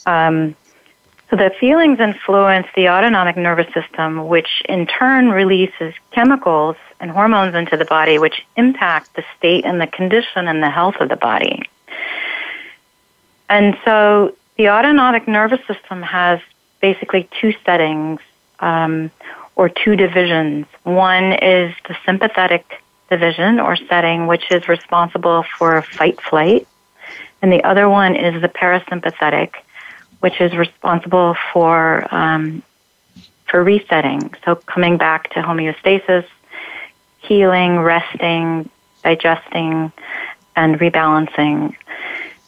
Um, 0.06 0.56
so 1.30 1.36
the 1.36 1.52
feelings 1.60 2.00
influence 2.00 2.68
the 2.74 2.88
autonomic 2.88 3.36
nervous 3.36 3.72
system, 3.74 4.28
which 4.28 4.64
in 4.70 4.88
turn 4.88 5.30
releases 5.30 5.94
chemicals 6.12 6.78
and 7.02 7.12
hormones 7.12 7.54
into 7.54 7.76
the 7.76 7.84
body, 7.84 8.18
which 8.18 8.46
impact 8.56 9.14
the 9.16 9.26
state 9.38 9.66
and 9.66 9.82
the 9.82 9.88
condition 9.88 10.48
and 10.48 10.64
the 10.64 10.70
health 10.70 10.96
of 11.02 11.10
the 11.10 11.18
body. 11.18 11.64
And 13.50 13.78
so 13.84 14.36
the 14.56 14.70
autonomic 14.70 15.28
nervous 15.28 15.60
system 15.68 16.02
has 16.02 16.40
basically 16.82 17.28
two 17.40 17.54
settings 17.66 18.20
um, 18.60 19.12
or 19.56 19.70
two 19.70 19.96
divisions. 19.96 20.66
One 20.84 21.34
is 21.34 21.74
the 21.88 21.96
sympathetic 22.06 22.82
division 23.10 23.60
or 23.60 23.76
setting, 23.76 24.28
which 24.28 24.52
is 24.52 24.68
responsible 24.68 25.44
for 25.58 25.82
fight 25.82 26.22
flight, 26.22 26.68
and 27.42 27.52
the 27.52 27.64
other 27.64 27.90
one 27.90 28.16
is 28.16 28.42
the 28.42 28.50
parasympathetic, 28.50 29.54
which 30.20 30.42
is 30.42 30.54
responsible 30.56 31.36
for 31.54 32.14
um, 32.14 32.64
for 33.48 33.64
resetting. 33.64 34.34
So 34.44 34.56
coming 34.56 34.98
back 34.98 35.30
to 35.32 35.42
homeostasis, 35.42 36.26
healing, 37.20 37.80
resting, 37.80 38.70
digesting, 39.04 39.92
and 40.56 40.80
rebalancing. 40.80 41.76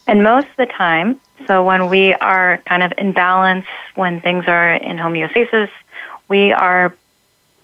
And 0.08 0.24
most 0.24 0.48
of 0.48 0.56
the 0.58 0.66
time, 0.66 1.22
so 1.48 1.64
when 1.64 1.90
we 1.90 2.14
are 2.14 2.58
kind 2.66 2.84
of 2.84 2.94
in 2.98 3.12
balance, 3.12 3.66
when 3.96 4.22
things 4.22 4.46
are 4.48 4.74
in 4.74 4.98
homeostasis, 4.98 5.70
we 6.28 6.52
are 6.52 6.94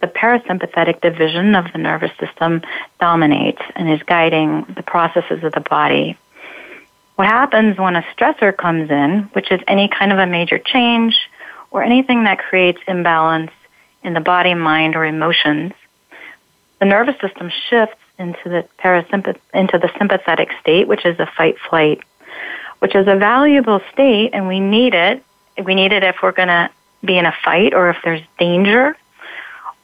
the 0.01 0.07
parasympathetic 0.07 1.01
division 1.01 1.55
of 1.55 1.71
the 1.71 1.77
nervous 1.77 2.11
system 2.19 2.61
dominates 2.99 3.61
and 3.75 3.89
is 3.89 4.01
guiding 4.03 4.65
the 4.75 4.83
processes 4.83 5.43
of 5.43 5.51
the 5.53 5.61
body. 5.61 6.17
What 7.15 7.27
happens 7.27 7.77
when 7.77 7.95
a 7.95 8.05
stressor 8.15 8.55
comes 8.55 8.91
in, 8.91 9.29
which 9.33 9.51
is 9.51 9.61
any 9.67 9.88
kind 9.88 10.11
of 10.11 10.19
a 10.19 10.27
major 10.27 10.59
change 10.59 11.17
or 11.71 11.81
anything 11.81 12.25
that 12.25 12.39
creates 12.39 12.79
imbalance 12.88 13.51
in 14.03 14.13
the 14.13 14.19
body, 14.19 14.53
mind, 14.53 14.95
or 14.95 15.05
emotions, 15.05 15.73
the 16.79 16.85
nervous 16.85 17.19
system 17.21 17.51
shifts 17.69 17.97
into 18.19 18.49
the 18.49 18.65
parasympath- 18.79 19.39
into 19.53 19.77
the 19.77 19.89
sympathetic 19.97 20.49
state, 20.61 20.88
which 20.88 21.05
is 21.05 21.19
a 21.19 21.25
fight 21.38 21.55
flight 21.69 22.01
which 22.79 22.95
is 22.95 23.07
a 23.07 23.15
valuable 23.15 23.81
state 23.91 24.31
and 24.33 24.47
we 24.47 24.59
need 24.59 24.93
it. 24.93 25.23
We 25.63 25.75
need 25.75 25.91
it 25.91 26.03
if 26.03 26.17
we're 26.21 26.31
going 26.31 26.49
to 26.49 26.69
be 27.03 27.17
in 27.17 27.25
a 27.25 27.33
fight 27.43 27.73
or 27.73 27.89
if 27.89 27.97
there's 28.03 28.21
danger 28.39 28.95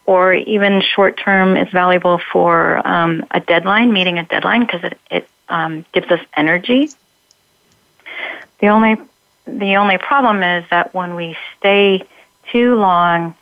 or 0.06 0.34
even 0.34 0.82
short 0.82 1.17
term 1.17 1.56
is 1.56 1.69
valuable 1.69 2.19
for 2.32 2.86
um, 2.86 3.25
a 3.32 3.39
deadline, 3.39 3.93
meeting 3.93 4.17
a 4.17 4.25
deadline 4.25 4.62
because 4.62 4.84
it, 4.84 4.97
it 5.10 5.30
um, 5.49 5.86
gives 5.93 6.10
us 6.12 6.19
energy. 6.36 6.89
The 8.60 8.67
only 8.67 8.97
the 9.45 9.75
only 9.75 9.97
problem 9.97 10.43
is 10.43 10.63
that 10.69 10.93
when 10.93 11.15
we 11.15 11.36
stay 11.58 12.06
too 12.51 12.75
long 12.75 13.36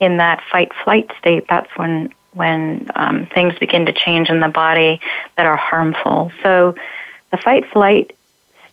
in 0.00 0.18
that 0.18 0.42
fight 0.50 0.72
flight 0.84 1.10
state, 1.18 1.46
that's 1.48 1.70
when 1.76 2.12
when 2.32 2.90
um, 2.94 3.26
things 3.26 3.58
begin 3.58 3.86
to 3.86 3.92
change 3.92 4.28
in 4.28 4.40
the 4.40 4.48
body 4.48 5.00
that 5.36 5.46
are 5.46 5.56
harmful. 5.56 6.32
So 6.42 6.74
the 7.30 7.36
fight 7.36 7.68
flight 7.70 8.16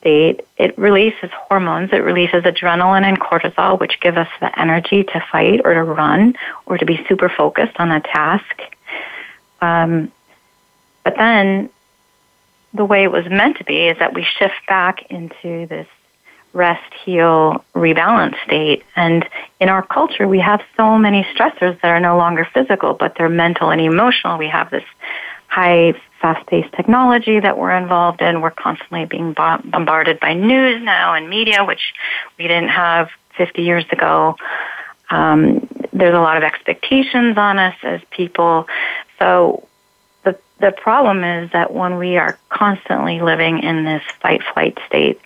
state, 0.05 0.45
it 0.57 0.77
releases 0.77 1.31
hormones. 1.33 1.89
It 1.91 2.03
releases 2.03 2.43
adrenaline 2.43 3.03
and 3.03 3.19
cortisol, 3.19 3.79
which 3.79 3.99
give 4.01 4.17
us 4.17 4.27
the 4.39 4.59
energy 4.59 5.03
to 5.03 5.25
fight 5.31 5.61
or 5.65 5.73
to 5.73 5.83
run 5.83 6.35
or 6.67 6.77
to 6.77 6.85
be 6.85 7.03
super 7.09 7.27
focused 7.27 7.75
on 7.79 7.89
a 7.89 8.01
task. 8.01 8.61
Um, 9.61 10.11
but 11.03 11.15
then 11.17 11.71
the 12.71 12.85
way 12.85 13.03
it 13.03 13.11
was 13.11 13.25
meant 13.25 13.57
to 13.57 13.63
be 13.63 13.87
is 13.87 13.97
that 13.97 14.13
we 14.13 14.23
shift 14.37 14.61
back 14.67 15.09
into 15.09 15.65
this 15.65 15.87
rest, 16.53 16.93
heal, 17.03 17.65
rebalance 17.73 18.35
state. 18.43 18.83
And 18.95 19.27
in 19.59 19.69
our 19.69 19.81
culture, 19.81 20.27
we 20.27 20.39
have 20.39 20.61
so 20.77 20.99
many 20.99 21.23
stressors 21.35 21.81
that 21.81 21.89
are 21.89 21.99
no 21.99 22.15
longer 22.15 22.47
physical, 22.53 22.93
but 22.93 23.15
they're 23.17 23.27
mental 23.27 23.71
and 23.71 23.81
emotional. 23.81 24.37
We 24.37 24.49
have 24.49 24.69
this 24.69 24.83
high, 25.55 25.93
fast 26.21 26.45
paced 26.47 26.73
technology 26.73 27.39
that 27.39 27.57
we're 27.57 27.71
involved 27.71 28.21
in. 28.21 28.41
We're 28.41 28.51
constantly 28.51 29.05
being 29.05 29.31
bombarded 29.31 30.19
by 30.19 30.33
news 30.33 30.83
now 30.83 31.13
and 31.13 31.29
media, 31.29 31.63
which 31.63 31.93
we 32.37 32.45
didn't 32.45 32.69
have 32.69 33.09
50 33.37 33.61
years 33.61 33.85
ago. 33.89 34.35
Um, 35.09 35.65
there's 35.93 36.13
a 36.13 36.19
lot 36.19 36.35
of 36.35 36.43
expectations 36.43 37.37
on 37.37 37.57
us 37.57 37.75
as 37.83 38.01
people. 38.11 38.67
So 39.17 39.65
the 40.25 40.37
the 40.59 40.73
problem 40.73 41.23
is 41.23 41.49
that 41.51 41.73
when 41.73 41.97
we 41.97 42.17
are 42.17 42.37
constantly 42.49 43.21
living 43.21 43.59
in 43.63 43.85
this 43.85 44.03
fight 44.19 44.41
flight 44.53 44.77
state, 44.87 45.21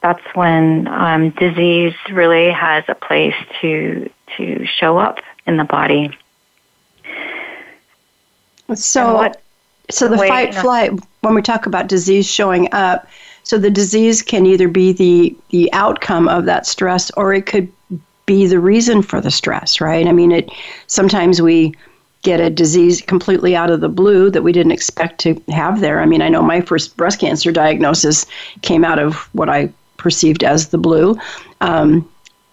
that's 0.00 0.24
when 0.34 0.88
um, 0.88 1.30
disease 1.30 1.94
really 2.10 2.50
has 2.50 2.84
a 2.88 2.94
place 2.94 3.34
to 3.60 4.08
to 4.38 4.64
show 4.64 4.96
up 4.96 5.18
in 5.46 5.58
the 5.58 5.64
body. 5.64 6.16
So, 8.74 9.14
what, 9.14 9.42
so 9.90 10.08
the 10.08 10.16
fight 10.16 10.48
you 10.48 10.54
know, 10.54 10.62
flight. 10.62 10.92
When 11.20 11.34
we 11.34 11.42
talk 11.42 11.66
about 11.66 11.86
disease 11.86 12.26
showing 12.26 12.72
up, 12.72 13.06
so 13.42 13.58
the 13.58 13.70
disease 13.70 14.22
can 14.22 14.46
either 14.46 14.68
be 14.68 14.92
the 14.92 15.36
the 15.50 15.72
outcome 15.72 16.28
of 16.28 16.44
that 16.46 16.66
stress, 16.66 17.10
or 17.12 17.34
it 17.34 17.46
could 17.46 17.70
be 18.26 18.46
the 18.46 18.60
reason 18.60 19.02
for 19.02 19.20
the 19.20 19.30
stress. 19.30 19.80
Right? 19.80 20.06
I 20.06 20.12
mean, 20.12 20.32
it. 20.32 20.50
Sometimes 20.86 21.42
we 21.42 21.74
get 22.22 22.40
a 22.40 22.50
disease 22.50 23.00
completely 23.00 23.56
out 23.56 23.70
of 23.70 23.80
the 23.80 23.88
blue 23.88 24.30
that 24.30 24.42
we 24.42 24.52
didn't 24.52 24.72
expect 24.72 25.20
to 25.20 25.42
have 25.48 25.80
there. 25.80 26.00
I 26.00 26.06
mean, 26.06 26.20
I 26.20 26.28
know 26.28 26.42
my 26.42 26.60
first 26.60 26.96
breast 26.96 27.18
cancer 27.18 27.50
diagnosis 27.50 28.26
came 28.60 28.84
out 28.84 28.98
of 28.98 29.14
what 29.32 29.48
I 29.48 29.72
perceived 29.96 30.44
as 30.44 30.68
the 30.68 30.78
blue. 30.78 31.18
Um, 31.60 32.08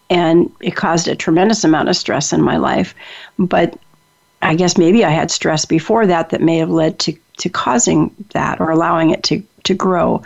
and 0.10 0.52
it 0.62 0.76
caused 0.76 1.08
a 1.08 1.16
tremendous 1.16 1.64
amount 1.64 1.90
of 1.90 1.98
stress 1.98 2.32
in 2.32 2.42
my 2.42 2.58
life. 2.58 2.96
But 3.38 3.78
I 4.42 4.56
guess 4.56 4.78
maybe 4.78 5.04
I 5.04 5.10
had 5.10 5.32
stress 5.32 5.66
before 5.66 6.06
that 6.08 6.30
that 6.30 6.42
may 6.42 6.58
have 6.58 6.70
led 6.70 7.00
to, 7.00 7.14
to 7.38 7.50
causing 7.50 8.14
that 8.34 8.60
or 8.60 8.72
allowing 8.72 9.12
it 9.12 9.24
to, 9.24 9.44
to 9.64 9.74
grow. 9.74 10.22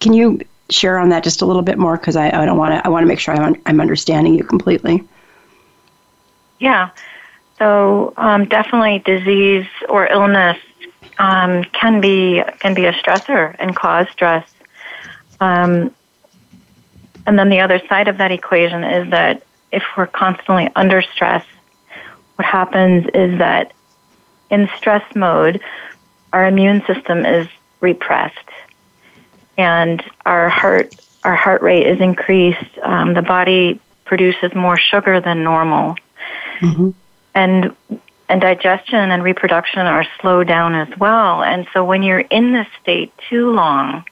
Can 0.00 0.12
you 0.12 0.40
share 0.70 0.98
on 0.98 1.08
that 1.08 1.24
just 1.24 1.42
a 1.42 1.46
little 1.46 1.62
bit 1.62 1.78
more? 1.78 1.96
Because 1.96 2.16
I, 2.16 2.28
I 2.28 2.44
don't 2.44 2.58
want 2.58 2.74
to. 2.74 2.86
I 2.86 2.88
want 2.88 3.04
to 3.04 3.08
make 3.08 3.18
sure 3.18 3.34
I'm, 3.34 3.60
I'm 3.66 3.80
understanding 3.80 4.34
you 4.34 4.44
completely. 4.44 5.02
Yeah. 6.58 6.90
So 7.58 8.12
um, 8.16 8.44
definitely, 8.44 9.00
disease 9.00 9.66
or 9.88 10.06
illness 10.06 10.58
um, 11.18 11.64
can 11.64 12.00
be 12.00 12.42
can 12.60 12.74
be 12.74 12.84
a 12.86 12.92
stressor 12.92 13.56
and 13.58 13.74
cause 13.74 14.08
stress. 14.10 14.48
Um, 15.40 15.94
and 17.26 17.38
then 17.38 17.48
the 17.48 17.60
other 17.60 17.80
side 17.88 18.08
of 18.08 18.18
that 18.18 18.32
equation 18.32 18.84
is 18.84 19.10
that 19.10 19.42
if 19.70 19.82
we're 19.96 20.06
constantly 20.06 20.70
under 20.74 21.02
stress, 21.02 21.44
what 22.36 22.46
happens 22.46 23.06
is 23.14 23.38
that 23.38 23.72
in 24.50 24.68
stress 24.76 25.04
mode, 25.14 25.60
our 26.32 26.46
immune 26.46 26.82
system 26.86 27.24
is 27.24 27.48
repressed 27.80 28.36
and 29.56 30.02
our 30.24 30.48
heart 30.48 30.94
our 31.24 31.34
heart 31.34 31.62
rate 31.62 31.86
is 31.86 32.00
increased. 32.00 32.78
Um, 32.82 33.12
the 33.12 33.22
body 33.22 33.80
produces 34.04 34.54
more 34.54 34.78
sugar 34.78 35.20
than 35.20 35.42
normal, 35.42 35.96
mm-hmm. 36.60 36.90
and 37.34 37.76
and 38.28 38.40
digestion 38.40 39.10
and 39.10 39.22
reproduction 39.22 39.80
are 39.80 40.06
slowed 40.20 40.46
down 40.46 40.74
as 40.74 40.88
well. 40.98 41.42
And 41.42 41.66
so 41.72 41.84
when 41.84 42.02
you're 42.02 42.20
in 42.20 42.52
this 42.52 42.66
state 42.80 43.12
too 43.28 43.50
long, 43.50 44.04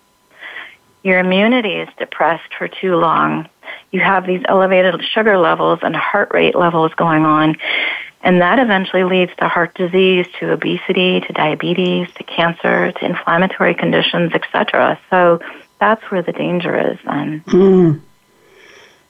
your 1.03 1.19
immunity 1.19 1.75
is 1.75 1.89
depressed 1.99 2.55
for 2.59 2.67
too 2.67 2.97
long. 2.97 3.49
You 3.93 4.01
have 4.01 4.27
these 4.27 4.43
elevated 4.47 5.01
sugar 5.05 5.39
levels 5.39 5.81
and 5.83 5.95
heart 5.95 6.33
rate 6.33 6.55
levels 6.55 6.93
going 6.95 7.25
on. 7.25 7.57
And 8.27 8.41
that 8.41 8.59
eventually 8.59 9.05
leads 9.05 9.31
to 9.37 9.47
heart 9.47 9.73
disease, 9.77 10.27
to 10.41 10.51
obesity, 10.51 11.21
to 11.21 11.33
diabetes, 11.33 12.09
to 12.15 12.25
cancer, 12.25 12.91
to 12.91 13.05
inflammatory 13.05 13.73
conditions, 13.73 14.33
etc. 14.35 14.99
So 15.11 15.39
that's 15.79 16.03
where 16.11 16.23
the 16.23 16.33
danger 16.33 16.77
is 16.77 16.99
then. 17.05 17.41
Mm. 17.47 18.01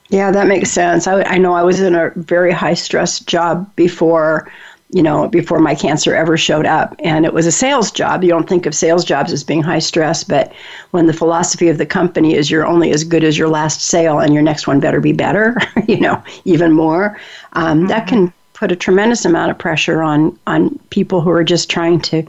Yeah, 0.09 0.29
that 0.29 0.45
makes 0.45 0.69
sense. 0.69 1.07
I, 1.07 1.23
I 1.23 1.39
know 1.39 1.53
I 1.53 1.63
was 1.63 1.81
in 1.81 1.95
a 1.95 2.11
very 2.15 2.51
high 2.51 2.75
stress 2.75 3.19
job 3.19 3.75
before 3.75 4.51
you 4.89 5.03
know, 5.03 5.27
before 5.27 5.59
my 5.59 5.75
cancer 5.75 6.15
ever 6.15 6.37
showed 6.37 6.65
up. 6.65 6.95
And 6.99 7.25
it 7.25 7.33
was 7.33 7.45
a 7.45 7.51
sales 7.51 7.91
job. 7.91 8.23
You 8.23 8.29
don't 8.29 8.47
think 8.47 8.65
of 8.65 8.73
sales 8.73 9.03
jobs 9.03 9.33
as 9.33 9.43
being 9.43 9.61
high 9.61 9.79
stress, 9.79 10.23
but 10.23 10.53
when 10.91 11.07
the 11.07 11.13
philosophy 11.13 11.67
of 11.67 11.77
the 11.77 11.85
company 11.85 12.35
is 12.35 12.49
you're 12.49 12.65
only 12.65 12.91
as 12.91 13.03
good 13.03 13.25
as 13.25 13.37
your 13.37 13.49
last 13.49 13.81
sale 13.81 14.19
and 14.19 14.33
your 14.33 14.43
next 14.43 14.65
one 14.65 14.79
better 14.79 15.01
be 15.01 15.11
better, 15.11 15.57
you 15.89 15.99
know, 15.99 16.23
even 16.45 16.71
more, 16.71 17.19
um, 17.51 17.79
mm-hmm. 17.79 17.87
that 17.87 18.07
can 18.07 18.31
put 18.57 18.71
a 18.71 18.75
tremendous 18.75 19.23
amount 19.23 19.51
of 19.51 19.57
pressure 19.57 20.01
on, 20.01 20.37
on 20.47 20.77
people 20.89 21.21
who 21.21 21.29
are 21.29 21.43
just 21.43 21.69
trying 21.69 22.01
to, 22.01 22.23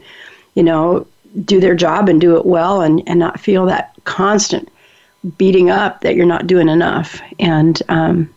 you 0.53 0.63
know, 0.63 1.05
do 1.43 1.59
their 1.59 1.75
job 1.75 2.07
and 2.07 2.21
do 2.21 2.37
it 2.37 2.45
well 2.45 2.81
and, 2.81 3.01
and 3.07 3.19
not 3.19 3.39
feel 3.39 3.65
that 3.65 3.93
constant 4.03 4.69
beating 5.37 5.69
up 5.69 6.01
that 6.01 6.15
you're 6.15 6.25
not 6.25 6.47
doing 6.47 6.69
enough. 6.69 7.19
And, 7.39 7.81
um, 7.89 8.29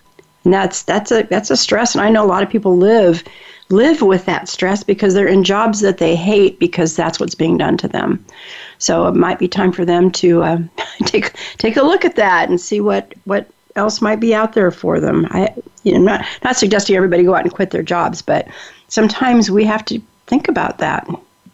and 0.45 0.53
that's 0.53 0.83
that's 0.83 1.13
a 1.13 1.23
that's 1.23 1.53
a 1.53 1.57
stress 1.57 1.95
and 1.95 2.03
I 2.03 2.11
know 2.11 2.25
a 2.25 2.27
lot 2.27 2.43
of 2.43 2.51
people 2.51 2.77
live 2.77 3.23
live 3.69 4.03
with 4.03 4.27
that 4.27 4.49
stress 4.49 4.83
because 4.83 5.15
they're 5.15 5.29
in 5.29 5.45
jobs 5.45 5.81
that 5.81 5.99
they 5.99 6.17
hate 6.17 6.59
because 6.59 6.97
that's 6.97 7.21
what's 7.21 7.35
being 7.35 7.57
done 7.57 7.77
to 7.79 7.89
them. 7.89 8.25
So 8.79 9.07
it 9.07 9.15
might 9.15 9.39
be 9.39 9.47
time 9.47 9.71
for 9.73 9.85
them 9.85 10.11
to 10.13 10.43
uh, 10.43 10.59
take 11.05 11.33
take 11.59 11.77
a 11.77 11.83
look 11.83 12.05
at 12.05 12.17
that 12.17 12.49
and 12.49 12.61
see 12.61 12.81
what 12.81 13.15
what 13.25 13.49
else 13.77 14.03
might 14.03 14.21
be 14.21 14.35
out 14.35 14.53
there 14.53 14.71
for 14.71 15.01
them. 15.01 15.27
I 15.31 15.55
you 15.83 15.93
know 15.93 16.01
not 16.01 16.25
not 16.45 16.57
suggesting 16.57 16.97
everybody 16.97 17.23
go 17.23 17.35
out 17.35 17.43
and 17.43 17.53
quit 17.53 17.71
their 17.71 17.83
jobs, 17.83 18.23
but 18.23 18.49
sometimes 18.89 19.51
we 19.51 19.65
have 19.65 19.85
to 19.87 20.01
think 20.27 20.49
about 20.49 20.79
that. 20.79 21.09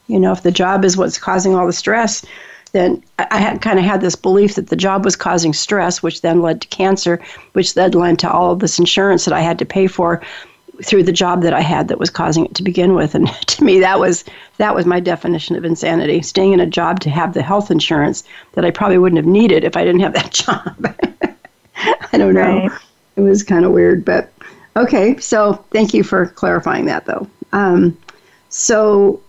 You 0.07 0.19
know, 0.19 0.33
if 0.33 0.43
the 0.43 0.51
job 0.51 0.85
is 0.85 0.97
what's 0.97 1.19
causing 1.19 1.55
all 1.55 1.67
the 1.67 1.73
stress, 1.73 2.25
then 2.73 3.03
I 3.19 3.39
had 3.39 3.63
kind 3.63 3.79
of 3.79 3.85
had 3.85 4.01
this 4.01 4.17
belief 4.17 4.55
that 4.55 4.69
the 4.69 4.77
job 4.77 5.05
was 5.05 5.17
causing 5.17 5.53
stress, 5.53 6.03
which 6.03 6.23
then 6.23 6.43
led 6.43 6.61
to 6.63 6.69
cancer, 6.69 7.21
which 7.53 7.75
then 7.75 7.93
led 7.93 8.19
to 8.21 8.31
all 8.31 8.53
of 8.53 8.61
this 8.61 8.79
insurance 8.79 9.25
that 9.25 9.35
I 9.35 9.41
had 9.41 9.59
to 9.59 9.65
pay 9.65 9.87
for 9.87 10.23
through 10.85 11.03
the 11.03 11.13
job 11.13 11.43
that 11.43 11.53
I 11.53 11.61
had 11.61 11.89
that 11.89 11.99
was 11.99 12.11
causing 12.11 12.45
it 12.45 12.55
to 12.55 12.63
begin 12.63 12.95
with. 12.95 13.15
And 13.15 13.29
to 13.47 13.65
me, 13.65 13.81
that 13.81 13.99
was 13.99 14.25
that 14.59 14.75
was 14.75 14.87
my 14.87 15.01
definition 15.01 15.57
of 15.57 15.65
insanity: 15.65 16.23
staying 16.23 16.53
in 16.53 16.61
a 16.61 16.67
job 16.67 17.01
to 17.01 17.11
have 17.11 17.35
the 17.35 17.43
health 17.43 17.71
insurance 17.71 18.25
that 18.53 18.65
I 18.65 18.71
probably 18.71 18.99
wouldn't 18.99 19.19
have 19.19 19.27
needed 19.27 19.65
if 19.65 19.77
I 19.77 19.85
didn't 19.85 20.01
have 20.01 20.15
that 20.15 20.33
job. 20.47 20.97
I 22.13 22.19
don't 22.19 22.35
know. 22.35 22.69
Right. 22.69 22.73
It 23.19 23.23
was 23.23 23.43
kind 23.43 23.65
of 23.65 23.73
weird, 23.73 24.05
but 24.05 24.33
okay. 24.77 25.19
So 25.19 25.55
thank 25.73 25.93
you 25.93 26.05
for 26.05 26.27
clarifying 26.27 26.85
that, 26.85 27.05
though. 27.05 27.27
Um, 27.53 27.99
so, 28.49 29.21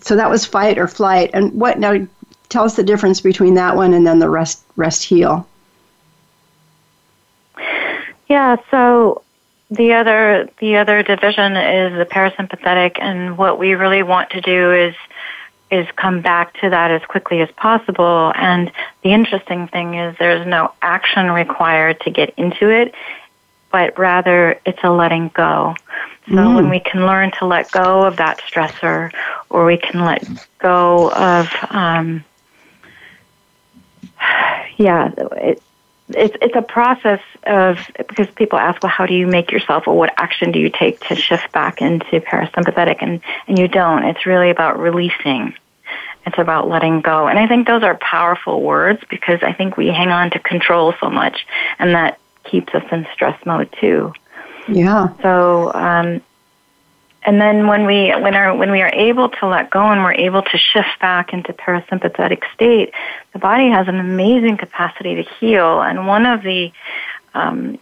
so 0.00 0.14
that 0.14 0.30
was 0.30 0.46
fight 0.46 0.78
or 0.78 0.86
flight, 0.86 1.30
and 1.34 1.52
what 1.52 1.80
now? 1.80 2.06
Tell 2.48 2.64
us 2.64 2.76
the 2.76 2.84
difference 2.84 3.20
between 3.20 3.54
that 3.54 3.74
one 3.74 3.92
and 3.92 4.06
then 4.06 4.20
the 4.20 4.30
rest 4.30 4.62
rest 4.76 5.02
heal. 5.02 5.48
Yeah. 8.28 8.56
So 8.70 9.22
the 9.68 9.94
other 9.94 10.48
the 10.60 10.76
other 10.76 11.02
division 11.02 11.56
is 11.56 11.98
the 11.98 12.06
parasympathetic, 12.06 12.98
and 13.00 13.36
what 13.36 13.58
we 13.58 13.74
really 13.74 14.04
want 14.04 14.30
to 14.30 14.40
do 14.40 14.72
is 14.72 14.94
is 15.70 15.86
come 15.96 16.22
back 16.22 16.54
to 16.60 16.70
that 16.70 16.90
as 16.90 17.02
quickly 17.02 17.40
as 17.40 17.50
possible. 17.52 18.32
And 18.34 18.72
the 19.02 19.12
interesting 19.12 19.68
thing 19.68 19.94
is 19.94 20.16
there's 20.18 20.46
no 20.46 20.72
action 20.80 21.30
required 21.30 22.00
to 22.00 22.10
get 22.10 22.34
into 22.36 22.70
it, 22.70 22.94
but 23.70 23.98
rather 23.98 24.58
it's 24.64 24.82
a 24.82 24.90
letting 24.90 25.28
go. 25.28 25.74
So 26.28 26.34
mm. 26.34 26.54
when 26.56 26.70
we 26.70 26.80
can 26.80 27.06
learn 27.06 27.32
to 27.38 27.46
let 27.46 27.70
go 27.70 28.02
of 28.02 28.16
that 28.16 28.38
stressor, 28.40 29.12
or 29.50 29.64
we 29.64 29.78
can 29.78 30.04
let 30.04 30.26
go 30.58 31.10
of, 31.12 31.48
um, 31.70 32.24
yeah, 34.76 35.12
it, 35.16 35.62
it's 36.10 36.36
it's 36.40 36.56
a 36.56 36.62
process 36.62 37.20
of 37.44 37.78
because 37.96 38.28
people 38.34 38.58
ask, 38.58 38.82
well, 38.82 38.90
how 38.90 39.06
do 39.06 39.14
you 39.14 39.26
make 39.26 39.50
yourself, 39.50 39.86
or 39.86 39.96
what 39.96 40.12
action 40.16 40.52
do 40.52 40.58
you 40.58 40.70
take 40.70 41.00
to 41.08 41.16
shift 41.16 41.52
back 41.52 41.80
into 41.82 42.20
parasympathetic, 42.20 42.98
and 43.00 43.20
and 43.46 43.58
you 43.58 43.68
don't. 43.68 44.04
It's 44.04 44.26
really 44.26 44.50
about 44.50 44.78
releasing. 44.78 45.54
It's 46.26 46.38
about 46.38 46.68
letting 46.68 47.00
go, 47.00 47.26
and 47.26 47.38
I 47.38 47.46
think 47.46 47.66
those 47.66 47.82
are 47.82 47.96
powerful 47.96 48.62
words 48.62 49.02
because 49.08 49.42
I 49.42 49.52
think 49.52 49.76
we 49.76 49.88
hang 49.88 50.10
on 50.10 50.30
to 50.32 50.38
control 50.38 50.94
so 51.00 51.08
much, 51.08 51.46
and 51.78 51.94
that 51.94 52.18
keeps 52.44 52.74
us 52.74 52.84
in 52.90 53.06
stress 53.14 53.38
mode 53.46 53.74
too. 53.80 54.12
Yeah. 54.66 55.08
So, 55.22 55.72
um, 55.72 56.20
and 57.28 57.38
then 57.38 57.66
when 57.66 57.84
we 57.84 58.08
when 58.08 58.34
our 58.34 58.56
when 58.56 58.70
we 58.70 58.80
are 58.80 58.90
able 58.94 59.28
to 59.28 59.46
let 59.46 59.68
go 59.68 59.82
and 59.82 60.02
we're 60.02 60.14
able 60.14 60.40
to 60.40 60.56
shift 60.56 60.98
back 60.98 61.34
into 61.34 61.52
parasympathetic 61.52 62.42
state, 62.54 62.94
the 63.34 63.38
body 63.38 63.68
has 63.68 63.86
an 63.86 63.96
amazing 63.96 64.56
capacity 64.56 65.14
to 65.16 65.22
heal. 65.22 65.82
And 65.82 66.06
one 66.06 66.24
of 66.24 66.42
the 66.42 66.72
um, 67.34 67.78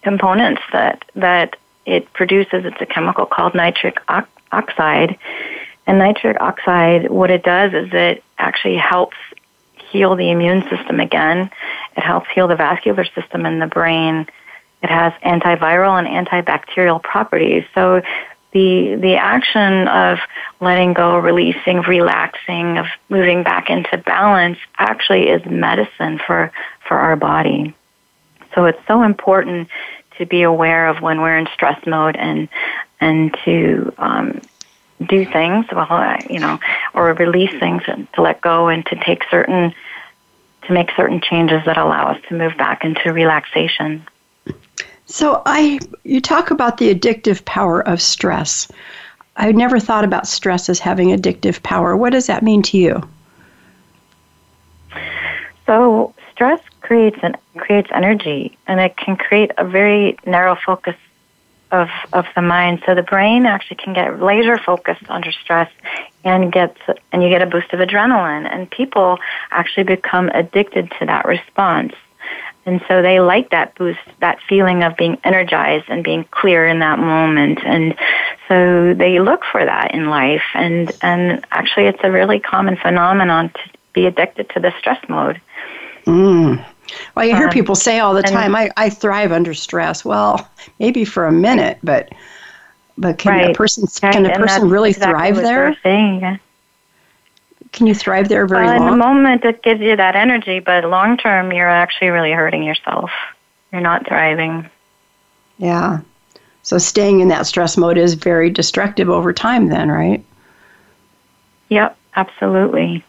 components 0.00 0.62
that 0.72 1.04
that 1.14 1.56
it 1.84 2.10
produces 2.14 2.64
it's 2.64 2.80
a 2.80 2.86
chemical 2.86 3.26
called 3.26 3.54
nitric 3.54 3.98
oxide. 4.50 5.18
And 5.86 5.98
nitric 5.98 6.40
oxide, 6.40 7.10
what 7.10 7.30
it 7.30 7.42
does 7.42 7.74
is 7.74 7.90
it 7.92 8.24
actually 8.38 8.78
helps 8.78 9.18
heal 9.90 10.16
the 10.16 10.30
immune 10.30 10.62
system 10.70 11.00
again. 11.00 11.50
It 11.98 12.00
helps 12.00 12.30
heal 12.34 12.48
the 12.48 12.56
vascular 12.56 13.04
system 13.04 13.44
in 13.44 13.58
the 13.58 13.66
brain. 13.66 14.26
It 14.82 14.88
has 14.88 15.12
antiviral 15.22 16.02
and 16.02 16.26
antibacterial 16.26 17.02
properties. 17.02 17.64
So 17.74 18.00
the 18.56 18.96
the 18.96 19.16
action 19.16 19.86
of 19.86 20.18
letting 20.60 20.94
go, 20.94 21.18
releasing, 21.18 21.82
relaxing, 21.82 22.78
of 22.78 22.86
moving 23.10 23.42
back 23.42 23.68
into 23.68 23.98
balance 23.98 24.58
actually 24.78 25.28
is 25.28 25.44
medicine 25.44 26.18
for 26.26 26.50
for 26.88 26.96
our 26.96 27.16
body. 27.16 27.74
So 28.54 28.64
it's 28.64 28.80
so 28.88 29.02
important 29.02 29.68
to 30.16 30.24
be 30.24 30.40
aware 30.42 30.88
of 30.88 31.02
when 31.02 31.20
we're 31.20 31.36
in 31.36 31.48
stress 31.52 31.84
mode 31.86 32.16
and 32.16 32.48
and 32.98 33.36
to 33.44 33.92
um, 33.98 34.40
do 35.06 35.26
things, 35.26 35.66
well, 35.70 36.16
you 36.30 36.40
know, 36.40 36.58
or 36.94 37.12
release 37.12 37.54
things 37.60 37.82
and 37.86 38.10
to 38.14 38.22
let 38.22 38.40
go 38.40 38.68
and 38.68 38.86
to 38.86 38.96
take 39.04 39.22
certain, 39.30 39.74
to 40.62 40.72
make 40.72 40.90
certain 40.96 41.20
changes 41.20 41.62
that 41.66 41.76
allow 41.76 42.12
us 42.12 42.22
to 42.30 42.34
move 42.38 42.56
back 42.56 42.84
into 42.84 43.12
relaxation. 43.12 44.06
So 45.06 45.42
I, 45.46 45.78
you 46.04 46.20
talk 46.20 46.50
about 46.50 46.78
the 46.78 46.92
addictive 46.94 47.44
power 47.44 47.80
of 47.80 48.02
stress. 48.02 48.68
I 49.36 49.52
never 49.52 49.78
thought 49.78 50.04
about 50.04 50.26
stress 50.26 50.68
as 50.68 50.78
having 50.78 51.08
addictive 51.08 51.62
power. 51.62 51.96
What 51.96 52.10
does 52.10 52.26
that 52.26 52.42
mean 52.42 52.62
to 52.62 52.78
you? 52.78 53.08
So 55.66 56.14
stress 56.32 56.60
creates 56.80 57.18
an 57.22 57.36
creates 57.56 57.88
energy, 57.92 58.56
and 58.66 58.80
it 58.80 58.96
can 58.96 59.16
create 59.16 59.50
a 59.58 59.64
very 59.64 60.16
narrow 60.26 60.56
focus 60.56 60.96
of 61.70 61.88
of 62.12 62.26
the 62.34 62.42
mind. 62.42 62.82
So 62.86 62.94
the 62.94 63.02
brain 63.02 63.46
actually 63.46 63.76
can 63.76 63.92
get 63.92 64.20
laser 64.22 64.58
focused 64.58 65.08
under 65.08 65.32
stress 65.32 65.70
and 66.24 66.52
gets 66.52 66.78
and 67.12 67.22
you 67.22 67.28
get 67.28 67.42
a 67.42 67.46
boost 67.46 67.72
of 67.72 67.80
adrenaline 67.80 68.48
and 68.50 68.70
people 68.70 69.18
actually 69.50 69.84
become 69.84 70.28
addicted 70.30 70.90
to 70.98 71.06
that 71.06 71.24
response. 71.26 71.94
And 72.66 72.82
so 72.88 73.00
they 73.00 73.20
like 73.20 73.50
that 73.50 73.76
boost, 73.76 74.00
that 74.18 74.40
feeling 74.48 74.82
of 74.82 74.96
being 74.96 75.18
energized 75.22 75.86
and 75.88 76.02
being 76.02 76.24
clear 76.32 76.66
in 76.66 76.80
that 76.80 76.98
moment. 76.98 77.60
And 77.64 77.94
so 78.48 78.92
they 78.92 79.20
look 79.20 79.42
for 79.50 79.64
that 79.64 79.94
in 79.94 80.10
life. 80.10 80.42
And, 80.52 80.90
and 81.00 81.46
actually 81.52 81.86
it's 81.86 82.00
a 82.02 82.10
really 82.10 82.40
common 82.40 82.76
phenomenon 82.76 83.50
to 83.50 83.60
be 83.92 84.06
addicted 84.06 84.50
to 84.50 84.60
the 84.60 84.74
stress 84.78 85.00
mode. 85.08 85.40
Mm. 86.06 86.64
Well, 87.14 87.24
you 87.24 87.36
hear 87.36 87.46
um, 87.46 87.52
people 87.52 87.74
say 87.74 88.00
all 88.00 88.14
the 88.14 88.22
time, 88.22 88.54
I, 88.54 88.70
I 88.76 88.90
thrive 88.90 89.32
under 89.32 89.54
stress. 89.54 90.04
Well, 90.04 90.48
maybe 90.78 91.04
for 91.04 91.26
a 91.26 91.32
minute, 91.32 91.78
but 91.82 92.12
but 92.98 93.18
can 93.18 93.32
right. 93.32 93.50
a 93.50 93.54
person 93.54 93.86
right. 94.02 94.12
can 94.12 94.26
a 94.26 94.34
person 94.34 94.70
really 94.70 94.90
exactly 94.90 95.12
thrive 95.12 95.36
there? 95.36 95.76
Saying. 95.82 96.38
Can 97.76 97.86
you 97.86 97.94
thrive 97.94 98.30
there 98.30 98.46
very 98.46 98.64
well, 98.64 98.78
long? 98.78 98.88
In 98.88 98.90
the 98.92 99.04
moment, 99.04 99.44
it 99.44 99.62
gives 99.62 99.82
you 99.82 99.96
that 99.96 100.16
energy, 100.16 100.60
but 100.60 100.84
long 100.84 101.18
term, 101.18 101.52
you're 101.52 101.68
actually 101.68 102.08
really 102.08 102.32
hurting 102.32 102.62
yourself. 102.62 103.10
You're 103.70 103.82
not 103.82 104.08
thriving. 104.08 104.68
Yeah. 105.58 106.00
So 106.62 106.78
staying 106.78 107.20
in 107.20 107.28
that 107.28 107.46
stress 107.46 107.76
mode 107.76 107.98
is 107.98 108.14
very 108.14 108.48
destructive 108.48 109.10
over 109.10 109.30
time, 109.30 109.68
then, 109.68 109.90
right? 109.90 110.24
Yep, 111.68 111.98
absolutely. 112.16 113.04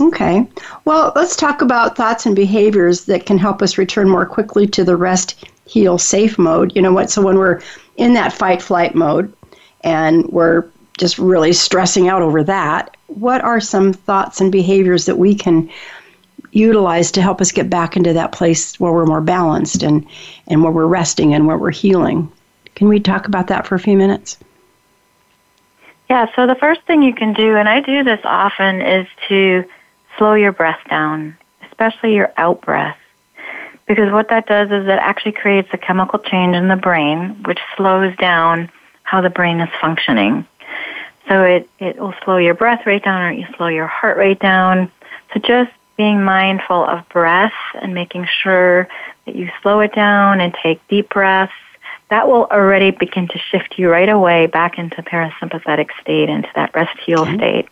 Okay. 0.00 0.44
Well, 0.84 1.12
let's 1.14 1.36
talk 1.36 1.62
about 1.62 1.96
thoughts 1.96 2.26
and 2.26 2.34
behaviors 2.34 3.04
that 3.04 3.24
can 3.24 3.38
help 3.38 3.62
us 3.62 3.78
return 3.78 4.08
more 4.08 4.26
quickly 4.26 4.66
to 4.66 4.82
the 4.82 4.96
rest, 4.96 5.44
heal, 5.66 5.96
safe 5.96 6.38
mode. 6.38 6.74
You 6.74 6.82
know 6.82 6.92
what? 6.92 7.08
So 7.08 7.22
when 7.22 7.38
we're 7.38 7.62
in 7.96 8.14
that 8.14 8.32
fight 8.32 8.60
flight 8.60 8.96
mode 8.96 9.32
and 9.84 10.26
we're 10.26 10.64
just 10.98 11.18
really 11.18 11.52
stressing 11.52 12.08
out 12.08 12.22
over 12.22 12.44
that, 12.44 12.96
what 13.08 13.40
are 13.42 13.60
some 13.60 13.92
thoughts 13.92 14.40
and 14.40 14.52
behaviors 14.52 15.06
that 15.06 15.18
we 15.18 15.34
can 15.34 15.70
utilize 16.52 17.10
to 17.12 17.22
help 17.22 17.40
us 17.40 17.52
get 17.52 17.68
back 17.68 17.96
into 17.96 18.12
that 18.12 18.32
place 18.32 18.78
where 18.78 18.92
we're 18.92 19.06
more 19.06 19.20
balanced 19.20 19.82
and, 19.82 20.06
and 20.46 20.62
where 20.62 20.72
we're 20.72 20.86
resting 20.86 21.34
and 21.34 21.46
where 21.46 21.58
we're 21.58 21.70
healing? 21.70 22.30
Can 22.76 22.88
we 22.88 23.00
talk 23.00 23.26
about 23.26 23.48
that 23.48 23.66
for 23.66 23.74
a 23.74 23.80
few 23.80 23.96
minutes? 23.96 24.38
Yeah, 26.08 26.26
so 26.36 26.46
the 26.46 26.54
first 26.54 26.82
thing 26.82 27.02
you 27.02 27.14
can 27.14 27.32
do, 27.32 27.56
and 27.56 27.68
I 27.68 27.80
do 27.80 28.04
this 28.04 28.20
often, 28.24 28.82
is 28.82 29.06
to 29.28 29.64
slow 30.18 30.34
your 30.34 30.52
breath 30.52 30.80
down, 30.88 31.36
especially 31.66 32.14
your 32.14 32.32
out 32.36 32.60
breath. 32.60 32.98
Because 33.86 34.12
what 34.12 34.28
that 34.28 34.46
does 34.46 34.70
is 34.70 34.86
it 34.86 34.98
actually 35.00 35.32
creates 35.32 35.68
a 35.72 35.78
chemical 35.78 36.18
change 36.18 36.56
in 36.56 36.68
the 36.68 36.76
brain, 36.76 37.42
which 37.44 37.58
slows 37.76 38.16
down 38.16 38.70
how 39.02 39.20
the 39.20 39.30
brain 39.30 39.60
is 39.60 39.68
functioning. 39.80 40.46
So 41.28 41.42
it, 41.42 41.68
it 41.78 41.98
will 41.98 42.14
slow 42.24 42.36
your 42.36 42.54
breath 42.54 42.84
rate 42.86 43.04
down 43.04 43.22
or 43.22 43.32
you 43.32 43.46
slow 43.56 43.68
your 43.68 43.86
heart 43.86 44.16
rate 44.16 44.40
down. 44.40 44.90
So 45.32 45.40
just 45.40 45.72
being 45.96 46.22
mindful 46.22 46.84
of 46.84 47.08
breath 47.08 47.52
and 47.80 47.94
making 47.94 48.26
sure 48.42 48.88
that 49.26 49.34
you 49.34 49.50
slow 49.62 49.80
it 49.80 49.94
down 49.94 50.40
and 50.40 50.54
take 50.62 50.86
deep 50.88 51.08
breaths, 51.08 51.52
that 52.10 52.28
will 52.28 52.44
already 52.50 52.90
begin 52.90 53.28
to 53.28 53.38
shift 53.38 53.78
you 53.78 53.90
right 53.90 54.08
away 54.08 54.46
back 54.46 54.78
into 54.78 55.02
parasympathetic 55.02 55.88
state, 56.00 56.28
into 56.28 56.48
that 56.54 56.74
rest 56.74 56.98
heal 57.00 57.20
okay. 57.20 57.36
state. 57.36 57.68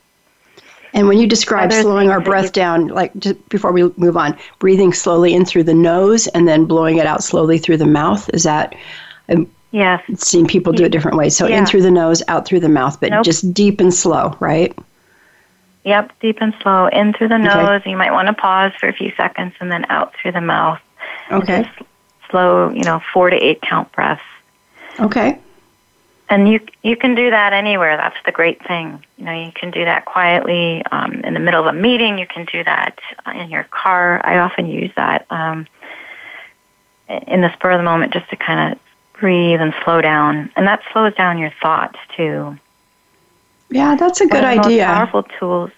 And 0.94 1.08
when 1.08 1.18
you 1.18 1.26
describe 1.26 1.72
slowing 1.72 2.10
our 2.10 2.20
breath 2.20 2.52
down, 2.52 2.88
like 2.88 3.16
just 3.18 3.48
before 3.48 3.72
we 3.72 3.90
move 3.96 4.16
on, 4.16 4.36
breathing 4.58 4.92
slowly 4.92 5.34
in 5.34 5.46
through 5.46 5.64
the 5.64 5.74
nose 5.74 6.26
and 6.28 6.46
then 6.46 6.66
blowing 6.66 6.98
it 6.98 7.06
out 7.06 7.22
slowly 7.22 7.58
through 7.58 7.78
the 7.78 7.86
mouth, 7.86 8.28
is 8.34 8.42
that? 8.42 8.74
Um, 9.30 9.50
Yes. 9.72 10.02
Seen 10.22 10.46
people 10.46 10.72
do 10.72 10.84
it 10.84 10.92
different 10.92 11.16
ways. 11.16 11.36
So 11.36 11.46
yeah. 11.46 11.58
in 11.58 11.66
through 11.66 11.82
the 11.82 11.90
nose, 11.90 12.22
out 12.28 12.46
through 12.46 12.60
the 12.60 12.68
mouth, 12.68 13.00
but 13.00 13.10
nope. 13.10 13.24
just 13.24 13.52
deep 13.52 13.80
and 13.80 13.92
slow, 13.92 14.36
right? 14.38 14.78
Yep, 15.84 16.12
deep 16.20 16.38
and 16.40 16.54
slow. 16.62 16.86
In 16.86 17.12
through 17.14 17.28
the 17.28 17.38
nose. 17.38 17.80
Okay. 17.80 17.90
You 17.90 17.96
might 17.96 18.12
want 18.12 18.28
to 18.28 18.34
pause 18.34 18.72
for 18.78 18.88
a 18.88 18.92
few 18.92 19.10
seconds 19.16 19.54
and 19.60 19.72
then 19.72 19.86
out 19.88 20.14
through 20.14 20.32
the 20.32 20.40
mouth. 20.40 20.78
Okay. 21.30 21.68
Slow, 22.30 22.70
you 22.70 22.84
know, 22.84 23.02
four 23.12 23.30
to 23.30 23.36
eight 23.36 23.62
count 23.62 23.90
breaths. 23.92 24.22
Okay. 25.00 25.38
And 26.28 26.48
you 26.48 26.60
you 26.82 26.96
can 26.96 27.14
do 27.14 27.30
that 27.30 27.52
anywhere. 27.52 27.96
That's 27.96 28.16
the 28.24 28.32
great 28.32 28.64
thing. 28.66 29.04
You 29.18 29.24
know, 29.24 29.32
you 29.32 29.52
can 29.52 29.70
do 29.70 29.84
that 29.84 30.04
quietly 30.04 30.82
um, 30.92 31.14
in 31.24 31.34
the 31.34 31.40
middle 31.40 31.60
of 31.60 31.74
a 31.74 31.78
meeting. 31.78 32.18
You 32.18 32.26
can 32.26 32.46
do 32.46 32.62
that 32.64 32.98
in 33.34 33.50
your 33.50 33.64
car. 33.64 34.20
I 34.24 34.38
often 34.38 34.66
use 34.66 34.90
that 34.96 35.26
um, 35.30 35.66
in 37.08 37.40
the 37.40 37.52
spur 37.54 37.72
of 37.72 37.78
the 37.78 37.84
moment, 37.84 38.12
just 38.12 38.30
to 38.30 38.36
kind 38.36 38.72
of 38.72 38.78
breathe 39.22 39.60
and 39.60 39.72
slow 39.84 40.00
down, 40.02 40.50
and 40.56 40.66
that 40.66 40.82
slows 40.92 41.14
down 41.14 41.38
your 41.38 41.52
thoughts 41.62 41.96
too. 42.16 42.58
Yeah, 43.70 43.94
that's 43.94 44.20
a 44.20 44.26
good 44.26 44.44
idea. 44.44 44.84
powerful 44.84 45.22
tools. 45.22 45.70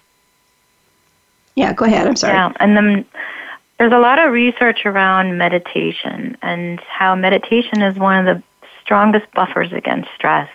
Yeah, 1.55 1.71
go 1.73 1.85
ahead. 1.85 2.07
I'm 2.07 2.15
sorry. 2.15 2.33
Yeah, 2.33 2.51
and 2.59 2.75
then 2.75 3.05
there's 3.77 3.93
a 3.93 3.99
lot 3.99 4.17
of 4.19 4.33
research 4.33 4.85
around 4.85 5.37
meditation 5.37 6.37
and 6.41 6.79
how 6.81 7.15
meditation 7.15 7.83
is 7.83 7.95
one 7.97 8.27
of 8.27 8.35
the 8.35 8.43
strongest 8.81 9.31
buffers 9.33 9.71
against 9.71 10.09
stress 10.15 10.49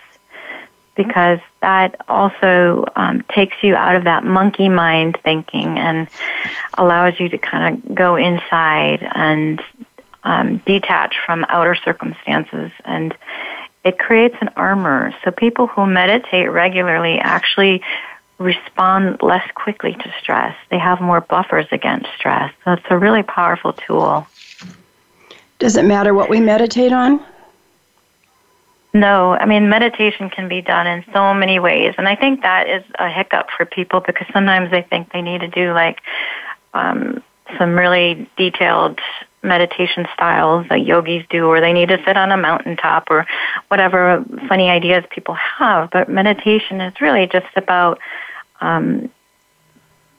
because 0.95 1.39
that 1.61 1.95
also 2.09 2.85
um, 2.97 3.23
takes 3.33 3.55
you 3.63 3.73
out 3.73 3.95
of 3.95 4.03
that 4.03 4.25
monkey 4.25 4.67
mind 4.67 5.17
thinking 5.23 5.79
and 5.79 6.09
allows 6.77 7.19
you 7.19 7.29
to 7.29 7.37
kind 7.37 7.73
of 7.73 7.95
go 7.95 8.17
inside 8.17 9.07
and 9.15 9.61
um, 10.23 10.57
detach 10.65 11.15
from 11.25 11.45
outer 11.49 11.75
circumstances. 11.75 12.71
And 12.85 13.15
it 13.83 13.97
creates 13.97 14.35
an 14.41 14.49
armor. 14.55 15.13
So 15.23 15.31
people 15.31 15.67
who 15.67 15.85
meditate 15.85 16.51
regularly 16.51 17.17
actually 17.19 17.81
respond 18.37 19.21
less 19.21 19.47
quickly 19.53 19.93
to 19.93 20.13
stress. 20.19 20.55
They 20.69 20.79
have 20.79 20.99
more 20.99 21.21
buffers 21.21 21.67
against 21.71 22.07
stress. 22.17 22.53
So 22.65 22.73
it's 22.73 22.85
a 22.89 22.97
really 22.97 23.23
powerful 23.23 23.73
tool. 23.73 24.27
Does 25.59 25.77
it 25.77 25.85
matter 25.85 26.13
what 26.13 26.29
we 26.29 26.39
meditate 26.39 26.91
on? 26.91 27.23
No, 28.93 29.33
I 29.33 29.45
mean, 29.45 29.69
meditation 29.69 30.29
can 30.29 30.49
be 30.49 30.61
done 30.61 30.85
in 30.85 31.05
so 31.13 31.33
many 31.33 31.59
ways. 31.59 31.95
And 31.97 32.07
I 32.07 32.15
think 32.15 32.41
that 32.41 32.67
is 32.67 32.83
a 32.99 33.09
hiccup 33.09 33.47
for 33.55 33.65
people 33.65 34.01
because 34.01 34.27
sometimes 34.33 34.69
they 34.71 34.81
think 34.81 35.13
they 35.13 35.21
need 35.21 35.41
to 35.41 35.47
do 35.47 35.71
like 35.71 36.01
um, 36.73 37.23
some 37.57 37.77
really 37.77 38.29
detailed 38.35 38.99
meditation 39.43 40.07
styles 40.13 40.67
that 40.69 40.85
yogis 40.85 41.25
do, 41.29 41.45
or 41.45 41.61
they 41.61 41.73
need 41.73 41.89
to 41.89 42.01
sit 42.05 42.17
on 42.17 42.31
a 42.31 42.37
mountaintop, 42.37 43.07
or 43.09 43.25
whatever 43.67 44.23
funny 44.47 44.69
ideas 44.69 45.03
people 45.09 45.35
have. 45.35 45.89
But 45.91 46.09
meditation 46.09 46.81
is 46.81 46.99
really 47.01 47.27
just 47.27 47.55
about 47.55 47.99
um, 48.59 49.09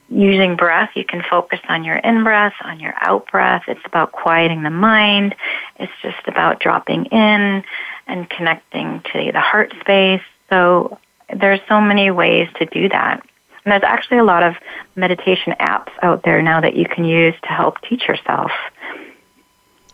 using 0.08 0.56
breath. 0.56 0.90
You 0.94 1.04
can 1.04 1.22
focus 1.22 1.60
on 1.68 1.84
your 1.84 1.96
in 1.96 2.24
breath, 2.24 2.54
on 2.62 2.80
your 2.80 2.94
out 3.00 3.30
breath. 3.30 3.64
It's 3.68 3.84
about 3.84 4.12
quieting 4.12 4.62
the 4.62 4.70
mind. 4.70 5.34
It's 5.76 5.92
just 6.02 6.26
about 6.26 6.60
dropping 6.60 7.06
in 7.06 7.64
and 8.06 8.28
connecting 8.28 9.02
to 9.12 9.32
the 9.32 9.40
heart 9.40 9.72
space. 9.80 10.22
So 10.50 10.98
there's 11.34 11.60
so 11.68 11.80
many 11.80 12.10
ways 12.10 12.48
to 12.58 12.66
do 12.66 12.88
that. 12.88 13.24
And 13.64 13.72
there's 13.72 13.84
actually 13.84 14.18
a 14.18 14.24
lot 14.24 14.42
of 14.42 14.56
meditation 14.96 15.54
apps 15.60 15.92
out 16.02 16.24
there 16.24 16.42
now 16.42 16.60
that 16.60 16.74
you 16.74 16.84
can 16.84 17.04
use 17.04 17.34
to 17.42 17.48
help 17.48 17.80
teach 17.82 18.08
yourself. 18.08 18.50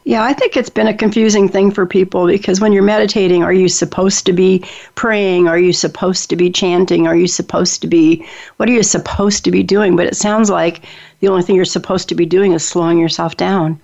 Yeah, 0.09 0.23
I 0.23 0.33
think 0.33 0.57
it's 0.57 0.71
been 0.71 0.87
a 0.87 0.97
confusing 0.97 1.51
thing 1.51 1.71
for 1.71 1.85
people 1.85 2.27
because 2.27 2.63
when 2.63 2.73
you're 2.73 2.83
meditating, 2.83 3.45
are 3.45 3.53
you 3.53 3.69
supposed 3.69 4.25
to 4.25 4.33
be 4.33 4.65
praying? 4.95 5.49
Are 5.49 5.59
you 5.59 5.71
supposed 5.71 6.31
to 6.31 6.37
be 6.37 6.51
chanting? 6.51 7.07
Are 7.07 7.15
you 7.15 7.27
supposed 7.27 7.83
to 7.83 7.87
be, 7.87 8.27
what 8.57 8.71
are 8.71 8.73
you 8.73 8.83
supposed 8.83 9.45
to 9.45 9.51
be 9.51 9.63
doing? 9.63 9.97
But 9.97 10.07
it 10.07 10.17
sounds 10.17 10.49
like 10.49 10.87
the 11.21 11.29
only 11.29 11.43
thing 11.43 11.57
you're 11.57 11.67
supposed 11.67 12.09
to 12.09 12.15
be 12.15 12.25
doing 12.25 12.53
is 12.53 12.67
slowing 12.67 12.99
yourself 12.99 13.37
down 13.37 13.79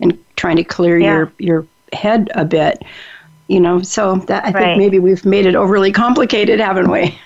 and 0.00 0.18
trying 0.36 0.56
to 0.56 0.64
clear 0.64 0.96
yeah. 0.96 1.12
your, 1.12 1.32
your 1.38 1.66
head 1.92 2.30
a 2.34 2.46
bit. 2.46 2.82
You 3.48 3.60
know, 3.60 3.82
so 3.82 4.16
that 4.28 4.46
I 4.46 4.52
right. 4.52 4.64
think 4.64 4.78
maybe 4.78 4.98
we've 4.98 5.26
made 5.26 5.44
it 5.44 5.56
overly 5.56 5.92
complicated, 5.92 6.58
haven't 6.58 6.90
we? 6.90 7.18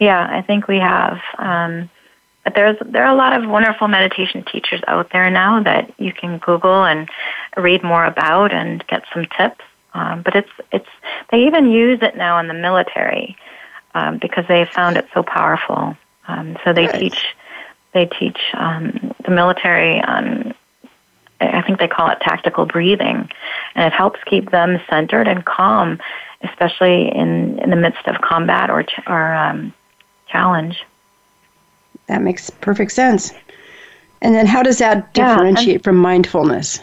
Yeah, 0.00 0.26
I 0.28 0.42
think 0.42 0.66
we 0.66 0.78
have. 0.78 1.20
Um, 1.38 1.88
but 2.44 2.54
there's 2.54 2.76
there 2.84 3.04
are 3.04 3.12
a 3.12 3.16
lot 3.16 3.32
of 3.32 3.48
wonderful 3.48 3.88
meditation 3.88 4.44
teachers 4.44 4.80
out 4.86 5.10
there 5.10 5.28
now 5.30 5.62
that 5.62 5.92
you 5.98 6.12
can 6.12 6.38
Google 6.38 6.84
and 6.84 7.08
read 7.56 7.82
more 7.82 8.04
about 8.04 8.52
and 8.52 8.86
get 8.86 9.04
some 9.12 9.26
tips. 9.36 9.64
Um, 9.94 10.22
but 10.22 10.36
it's 10.36 10.50
it's 10.70 10.88
they 11.30 11.46
even 11.46 11.70
use 11.70 12.00
it 12.02 12.16
now 12.16 12.38
in 12.38 12.48
the 12.48 12.54
military 12.54 13.36
um, 13.94 14.18
because 14.18 14.46
they 14.46 14.64
found 14.66 14.96
it 14.96 15.08
so 15.14 15.22
powerful. 15.22 15.96
Um, 16.28 16.58
so 16.64 16.72
they 16.72 16.86
teach 16.86 17.34
they 17.92 18.06
teach 18.06 18.38
um, 18.54 19.14
the 19.24 19.30
military 19.30 20.02
on 20.02 20.54
I 21.40 21.62
think 21.62 21.78
they 21.78 21.88
call 21.88 22.10
it 22.10 22.20
tactical 22.20 22.66
breathing, 22.66 23.28
and 23.74 23.86
it 23.86 23.92
helps 23.92 24.22
keep 24.24 24.50
them 24.50 24.80
centered 24.88 25.28
and 25.28 25.44
calm, 25.44 25.98
especially 26.42 27.08
in 27.08 27.58
in 27.60 27.70
the 27.70 27.76
midst 27.76 28.06
of 28.06 28.20
combat 28.20 28.70
or 28.70 28.84
or 29.06 29.34
um, 29.34 29.72
challenge. 30.28 30.84
That 32.06 32.22
makes 32.22 32.50
perfect 32.50 32.92
sense. 32.92 33.32
And 34.22 34.34
then, 34.34 34.46
how 34.46 34.62
does 34.62 34.78
that 34.78 35.12
differentiate 35.14 35.76
yeah, 35.76 35.82
from 35.82 35.96
mindfulness? 35.96 36.80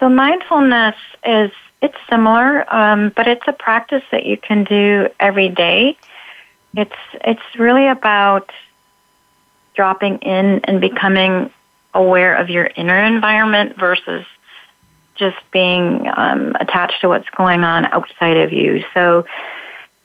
So, 0.00 0.08
mindfulness 0.08 0.96
is 1.24 1.52
it's 1.80 1.96
similar, 2.08 2.72
um, 2.74 3.12
but 3.14 3.28
it's 3.28 3.46
a 3.46 3.52
practice 3.52 4.02
that 4.10 4.26
you 4.26 4.36
can 4.36 4.64
do 4.64 5.08
every 5.20 5.48
day. 5.48 5.96
It's 6.76 6.96
it's 7.24 7.42
really 7.58 7.86
about 7.86 8.50
dropping 9.74 10.18
in 10.18 10.60
and 10.64 10.80
becoming 10.80 11.50
aware 11.94 12.34
of 12.34 12.50
your 12.50 12.70
inner 12.76 13.02
environment 13.02 13.76
versus 13.76 14.24
just 15.14 15.36
being 15.52 16.08
um, 16.16 16.56
attached 16.58 17.00
to 17.00 17.08
what's 17.08 17.28
going 17.30 17.64
on 17.64 17.86
outside 17.86 18.36
of 18.36 18.52
you. 18.52 18.82
So 18.94 19.24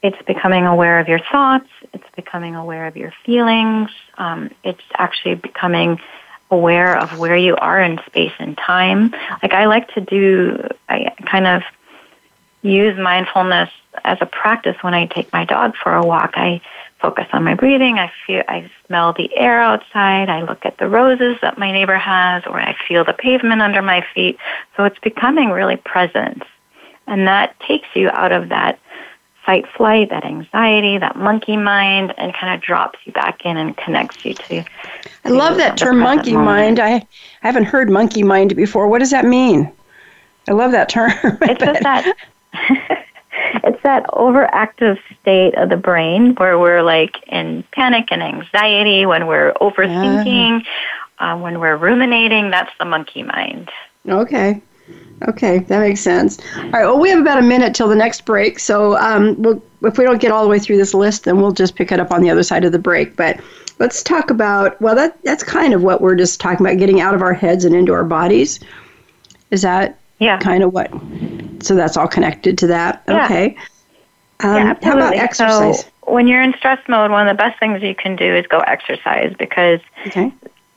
it's 0.02 0.22
becoming 0.26 0.66
aware 0.66 1.00
of 1.00 1.08
your 1.08 1.20
thoughts, 1.32 1.68
it's 1.94 2.08
becoming 2.16 2.56
aware 2.56 2.88
of 2.88 2.96
your 2.96 3.14
feelings, 3.26 3.90
um, 4.18 4.52
it's 4.64 4.84
actually 4.96 5.36
becoming 5.36 6.00
aware 6.50 6.98
of 6.98 7.18
where 7.20 7.36
you 7.36 7.56
are 7.58 7.82
in 7.82 8.00
space 8.06 8.34
and 8.40 8.58
time. 8.58 9.12
Like 9.44 9.54
I 9.54 9.66
like 9.66 9.90
to 9.96 10.02
do, 10.02 10.68
I 10.88 11.14
kind 11.26 11.48
of 11.48 11.64
use 12.62 12.98
mindfulness 12.98 13.70
as 14.04 14.18
a 14.22 14.26
practice 14.26 14.76
when 14.82 14.94
I 14.94 15.08
take 15.08 15.32
my 15.34 15.46
dog 15.46 15.76
for 15.82 15.94
a 15.94 16.06
walk. 16.06 16.34
I 16.36 16.62
focus 17.02 17.28
on 17.34 17.44
my 17.44 17.54
breathing. 17.54 18.00
I 18.00 18.12
feel, 18.26 18.44
I 18.48 18.70
smell 18.86 19.14
the 19.14 19.36
air 19.36 19.62
outside. 19.62 20.30
I 20.30 20.42
look 20.42 20.66
at 20.66 20.78
the 20.78 20.88
roses 20.88 21.38
that 21.42 21.58
my 21.58 21.72
neighbor 21.72 21.98
has, 21.98 22.44
or 22.46 22.60
I 22.60 22.76
feel 22.88 23.04
the 23.04 23.14
pavement 23.14 23.62
under 23.62 23.82
my 23.82 24.06
feet. 24.14 24.38
So 24.76 24.86
it's 24.86 25.00
becoming 25.00 25.50
really 25.50 25.78
present. 25.78 26.44
And 27.06 27.28
that 27.28 27.60
takes 27.62 27.88
you 27.94 28.10
out 28.10 28.32
of 28.32 28.50
that 28.50 28.80
fight 29.48 29.66
flight, 29.78 30.10
that 30.10 30.26
anxiety, 30.26 30.98
that 30.98 31.16
monkey 31.16 31.56
mind, 31.56 32.14
and 32.18 32.34
kind 32.34 32.54
of 32.54 32.62
drops 32.62 33.00
you 33.06 33.14
back 33.14 33.46
in 33.46 33.56
and 33.56 33.76
connects 33.78 34.26
you 34.26 34.34
to. 34.34 34.64
I 35.24 35.30
love 35.30 35.56
that 35.56 35.78
term, 35.78 36.00
monkey 36.00 36.34
moment. 36.34 36.78
mind. 36.78 36.80
I, 36.82 36.96
I 36.96 37.08
haven't 37.40 37.64
heard 37.64 37.90
monkey 37.90 38.24
mind 38.24 38.56
before. 38.58 38.90
What 38.90 39.00
does 39.00 39.12
that 39.12 39.24
mean? 39.24 39.72
I 40.50 40.52
love 40.52 40.74
that 40.74 40.90
term. 40.90 41.12
it's 41.24 41.64
just 41.64 41.82
that. 41.82 42.14
it's 43.64 43.82
that 43.84 44.06
overactive 44.08 45.00
state 45.22 45.56
of 45.56 45.70
the 45.70 45.78
brain 45.78 46.36
where 46.36 46.60
we're 46.60 46.84
like 46.84 47.16
in 47.28 47.64
panic 47.72 48.10
and 48.12 48.22
anxiety, 48.22 49.06
when 49.06 49.28
we're 49.28 49.54
overthinking, 49.62 50.66
yeah. 51.22 51.34
uh, 51.34 51.38
when 51.38 51.62
we're 51.62 51.78
ruminating. 51.78 52.52
That's 52.52 52.72
the 52.80 52.86
monkey 52.86 53.24
mind. 53.24 53.72
Okay. 54.10 54.62
Okay, 55.28 55.60
that 55.60 55.80
makes 55.80 56.02
sense. 56.02 56.38
All 56.56 56.70
right, 56.70 56.86
well, 56.86 57.00
we 57.00 57.10
have 57.10 57.20
about 57.20 57.40
a 57.40 57.44
minute 57.44 57.74
till 57.74 57.88
the 57.88 57.96
next 57.96 58.24
break. 58.26 58.60
So 58.60 58.98
um, 58.98 59.42
we'll, 59.42 59.62
if 59.82 59.98
we 59.98 60.04
don't 60.04 60.22
get 60.22 60.32
all 60.32 60.44
the 60.44 60.50
way 60.50 60.60
through 60.60 60.78
this 60.78 60.94
list, 60.94 61.24
then 61.24 61.42
we'll 61.42 61.52
just 61.52 61.76
pick 61.76 61.92
it 61.92 62.00
up 62.00 62.12
on 62.12 62.22
the 62.22 62.30
other 62.30 62.44
side 62.44 62.64
of 62.64 62.72
the 62.72 62.80
break. 62.80 63.16
But 63.16 63.40
let's 63.80 64.04
talk 64.04 64.30
about, 64.30 64.80
well, 64.80 64.96
that, 64.96 65.18
that's 65.24 65.44
kind 65.44 65.74
of 65.74 65.82
what 65.82 66.02
we're 66.02 66.16
just 66.16 66.40
talking 66.40 66.66
about 66.66 66.78
getting 66.78 67.02
out 67.02 67.16
of 67.16 67.24
our 67.24 67.34
heads 67.34 67.66
and 67.66 67.76
into 67.76 67.94
our 67.94 68.04
bodies. 68.04 68.60
Is 69.50 69.64
that 69.64 69.98
yeah. 70.20 70.38
kind 70.38 70.64
of 70.64 70.72
what? 70.72 70.92
So 71.64 71.74
that's 71.74 71.98
all 71.98 72.08
connected 72.08 72.58
to 72.60 72.68
that. 72.68 73.04
Yeah. 73.08 73.26
Okay. 73.26 73.58
Um, 74.42 74.56
yeah, 74.56 74.70
absolutely. 74.70 75.02
How 75.02 75.08
about 75.10 75.16
exercise? 75.16 75.82
So 75.82 75.92
when 76.14 76.28
you're 76.28 76.44
in 76.44 76.54
stress 76.54 76.80
mode, 76.88 77.10
one 77.10 77.28
of 77.28 77.36
the 77.36 77.42
best 77.42 77.60
things 77.60 77.82
you 77.82 77.96
can 77.96 78.16
do 78.16 78.36
is 78.36 78.46
go 78.46 78.60
exercise 78.60 79.34
because 79.40 79.80
okay. 80.06 80.32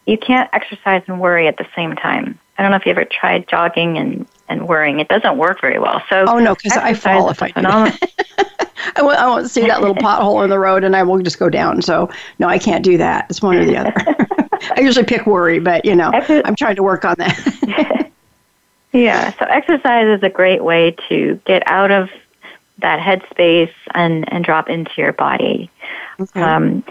you 0.07 0.17
can't 0.17 0.49
exercise 0.55 1.03
and 1.09 1.21
worry 1.21 1.47
at 1.47 1.59
the 1.59 1.67
same 1.77 1.95
time. 1.95 2.39
I 2.61 2.63
don't 2.63 2.73
know 2.73 2.77
if 2.77 2.85
you 2.85 2.91
ever 2.91 3.07
tried 3.07 3.49
jogging 3.49 3.97
and, 3.97 4.27
and 4.51 4.69
worrying. 4.69 5.01
It 5.01 5.09
doesn't 5.09 5.39
work 5.39 5.63
very 5.63 5.79
well. 5.79 6.03
So 6.11 6.27
oh 6.29 6.39
no, 6.39 6.55
because 6.55 6.77
I 6.77 6.93
fall 6.93 7.31
if 7.31 7.43
I 7.43 7.49
do. 7.53 7.63
I 8.97 9.03
won't, 9.03 9.19
I 9.19 9.27
won't 9.29 9.49
see 9.49 9.67
that 9.67 9.81
little 9.81 9.97
pothole 9.97 10.45
in 10.45 10.51
the 10.51 10.59
road 10.59 10.85
and 10.85 10.95
I 10.95 11.03
will 11.03 11.23
just 11.23 11.39
go 11.39 11.49
down. 11.49 11.81
So 11.81 12.11
no, 12.39 12.49
I 12.49 12.59
can't 12.59 12.85
do 12.85 12.99
that. 12.99 13.29
It's 13.31 13.41
one 13.41 13.57
or 13.57 13.65
the 13.65 13.79
other. 13.79 13.95
I 14.77 14.81
usually 14.81 15.07
pick 15.07 15.27
worry, 15.27 15.59
but 15.59 15.87
you 15.87 15.97
know, 15.97 16.11
I'm 16.13 16.55
trying 16.55 16.77
to 16.77 16.83
work 16.83 17.07
on 17.07 17.15
that. 17.17 18.11
yeah. 18.93 19.33
So 19.39 19.47
exercise 19.47 20.19
is 20.19 20.23
a 20.23 20.29
great 20.29 20.63
way 20.63 20.95
to 21.09 21.41
get 21.47 21.63
out 21.65 21.91
of 21.91 22.11
that 22.83 23.01
headspace 23.01 23.73
and, 23.95 24.31
and 24.31 24.45
drop 24.45 24.69
into 24.69 24.93
your 24.99 25.15
body. 25.15 25.71
Okay. 26.21 26.43
Um, 26.43 26.85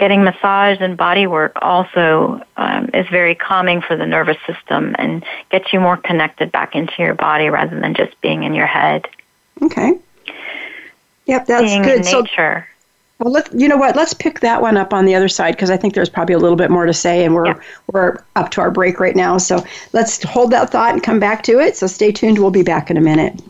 getting 0.00 0.24
massage 0.24 0.78
and 0.80 0.96
body 0.96 1.26
work 1.28 1.52
also 1.62 2.42
um, 2.56 2.90
is 2.92 3.06
very 3.08 3.36
calming 3.36 3.82
for 3.82 3.96
the 3.96 4.06
nervous 4.06 4.38
system 4.46 4.96
and 4.98 5.24
gets 5.50 5.72
you 5.72 5.78
more 5.78 5.96
connected 5.96 6.50
back 6.50 6.74
into 6.74 6.94
your 6.98 7.14
body 7.14 7.48
rather 7.48 7.78
than 7.78 7.94
just 7.94 8.20
being 8.20 8.42
in 8.42 8.54
your 8.54 8.66
head. 8.66 9.06
Okay. 9.62 9.92
Yep, 11.26 11.46
that's 11.46 11.62
being 11.62 11.82
good. 11.82 12.06
In 12.06 12.24
nature. 12.24 12.66
So, 12.66 13.24
well, 13.24 13.32
let 13.32 13.52
you 13.54 13.68
know 13.68 13.76
what? 13.76 13.94
Let's 13.94 14.14
pick 14.14 14.40
that 14.40 14.62
one 14.62 14.78
up 14.78 14.94
on 14.94 15.04
the 15.04 15.14
other 15.14 15.28
side 15.28 15.54
because 15.54 15.70
I 15.70 15.76
think 15.76 15.94
there's 15.94 16.08
probably 16.08 16.34
a 16.34 16.38
little 16.38 16.56
bit 16.56 16.70
more 16.70 16.86
to 16.86 16.94
say, 16.94 17.24
and 17.24 17.34
we're 17.34 17.46
yeah. 17.46 17.60
we're 17.92 18.16
up 18.34 18.50
to 18.52 18.62
our 18.62 18.70
break 18.70 18.98
right 18.98 19.14
now. 19.14 19.36
So 19.36 19.62
let's 19.92 20.22
hold 20.22 20.50
that 20.52 20.70
thought 20.70 20.94
and 20.94 21.02
come 21.02 21.20
back 21.20 21.42
to 21.44 21.60
it. 21.60 21.76
So 21.76 21.86
stay 21.86 22.10
tuned. 22.10 22.38
We'll 22.38 22.50
be 22.50 22.62
back 22.62 22.90
in 22.90 22.96
a 22.96 23.02
minute. 23.02 23.40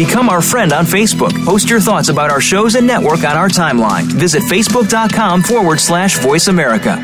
Become 0.00 0.30
our 0.30 0.40
friend 0.40 0.72
on 0.72 0.86
Facebook. 0.86 1.44
Post 1.44 1.68
your 1.68 1.78
thoughts 1.78 2.08
about 2.08 2.30
our 2.30 2.40
shows 2.40 2.74
and 2.74 2.86
network 2.86 3.22
on 3.22 3.36
our 3.36 3.50
timeline. 3.50 4.04
Visit 4.04 4.42
facebook.com 4.44 5.42
forward 5.42 5.78
slash 5.78 6.18
voice 6.20 6.48
America. 6.48 6.96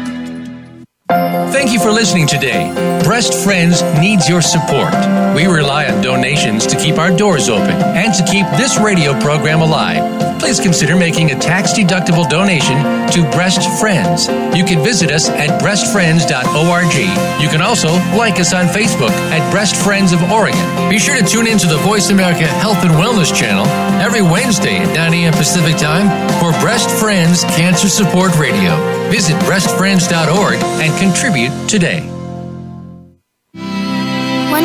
Thank 1.07 1.73
you 1.73 1.79
for 1.79 1.91
listening 1.91 2.27
today. 2.27 2.73
Breast 3.05 3.45
Friends 3.45 3.83
needs 4.01 4.31
your 4.31 4.41
support. 4.41 4.95
We 5.37 5.45
rely 5.45 5.85
on 5.85 6.01
donations 6.01 6.67
to 6.67 6.77
keep 6.77 6.97
our 6.97 7.15
doors 7.15 7.51
open 7.51 7.77
and 7.77 8.15
to 8.15 8.25
keep 8.25 8.47
this 8.57 8.81
radio 8.81 9.13
program 9.21 9.61
alive. 9.61 10.41
Please 10.41 10.59
consider 10.59 10.97
making 10.97 11.31
a 11.31 11.39
tax 11.39 11.75
deductible 11.75 12.27
donation 12.31 12.77
to 13.13 13.21
Breast 13.33 13.61
Friends. 13.79 14.29
You 14.57 14.65
can 14.65 14.83
visit 14.83 15.11
us 15.11 15.29
at 15.29 15.61
breastfriends.org. 15.61 17.43
You 17.43 17.49
can 17.51 17.61
also 17.61 17.89
like 18.17 18.41
us 18.41 18.55
on 18.55 18.65
Facebook 18.65 19.11
at 19.11 19.53
Breast 19.53 19.77
Friends 19.77 20.15
of 20.15 20.23
Oregon. 20.33 20.89
Be 20.89 20.99
sure 20.99 21.21
to 21.21 21.27
tune 21.27 21.47
in 21.47 21.59
to 21.59 21.67
the 21.67 21.77
Voice 21.85 22.09
America 22.09 22.47
Health 22.47 22.83
and 22.83 22.93
Wellness 22.93 23.29
channel 23.29 23.67
every 24.01 24.23
Wednesday 24.23 24.79
at 24.79 24.97
9 24.97 25.13
a.m. 25.13 25.35
Pacific 25.35 25.77
Time 25.77 26.09
for 26.41 26.59
Breast 26.63 26.89
Friends 26.99 27.45
Cancer 27.61 27.91
Support 27.91 28.39
Radio. 28.39 28.73
Visit 29.11 29.37
breastfriends.org 29.43 30.57
and 30.81 30.99
contribute 30.99 31.69
today. 31.69 32.16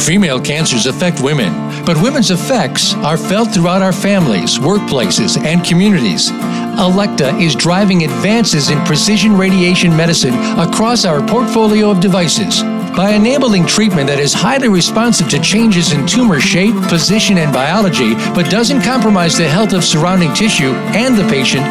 Female 0.00 0.40
cancers 0.40 0.86
affect 0.86 1.20
women, 1.20 1.52
but 1.84 2.00
women's 2.00 2.30
effects 2.30 2.94
are 2.94 3.16
felt 3.16 3.52
throughout 3.52 3.82
our 3.82 3.92
families, 3.92 4.58
workplaces, 4.58 5.36
and 5.44 5.64
communities. 5.64 6.30
Elekta 6.78 7.38
is 7.40 7.54
driving 7.54 8.04
advances 8.04 8.70
in 8.70 8.78
precision 8.84 9.36
radiation 9.36 9.94
medicine 9.96 10.34
across 10.58 11.04
our 11.04 11.20
portfolio 11.26 11.90
of 11.90 12.00
devices. 12.00 12.62
By 12.96 13.10
enabling 13.10 13.66
treatment 13.66 14.08
that 14.08 14.18
is 14.18 14.32
highly 14.32 14.68
responsive 14.68 15.28
to 15.30 15.40
changes 15.40 15.92
in 15.92 16.06
tumor 16.06 16.40
shape, 16.40 16.74
position, 16.88 17.38
and 17.38 17.52
biology, 17.52 18.14
but 18.34 18.50
doesn't 18.50 18.82
compromise 18.82 19.36
the 19.36 19.48
health 19.48 19.72
of 19.72 19.84
surrounding 19.84 20.32
tissue 20.34 20.72
and 20.94 21.16
the 21.16 21.28
patient, 21.28 21.64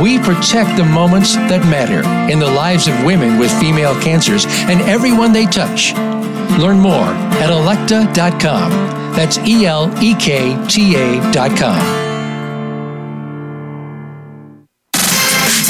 we 0.00 0.18
protect 0.18 0.76
the 0.76 0.84
moments 0.84 1.34
that 1.36 1.64
matter 1.68 2.02
in 2.32 2.38
the 2.38 2.50
lives 2.50 2.88
of 2.88 3.04
women 3.04 3.38
with 3.38 3.52
female 3.60 4.00
cancers 4.00 4.44
and 4.46 4.80
everyone 4.82 5.32
they 5.32 5.46
touch. 5.46 5.92
Learn 6.58 6.78
more 6.80 7.08
at 7.40 7.50
elekta.com. 7.50 8.70
That's 9.14 9.38
E 9.38 9.66
L 9.66 9.90
E 10.02 10.14
K 10.14 10.56
T 10.68 10.96
A.com. 10.96 12.11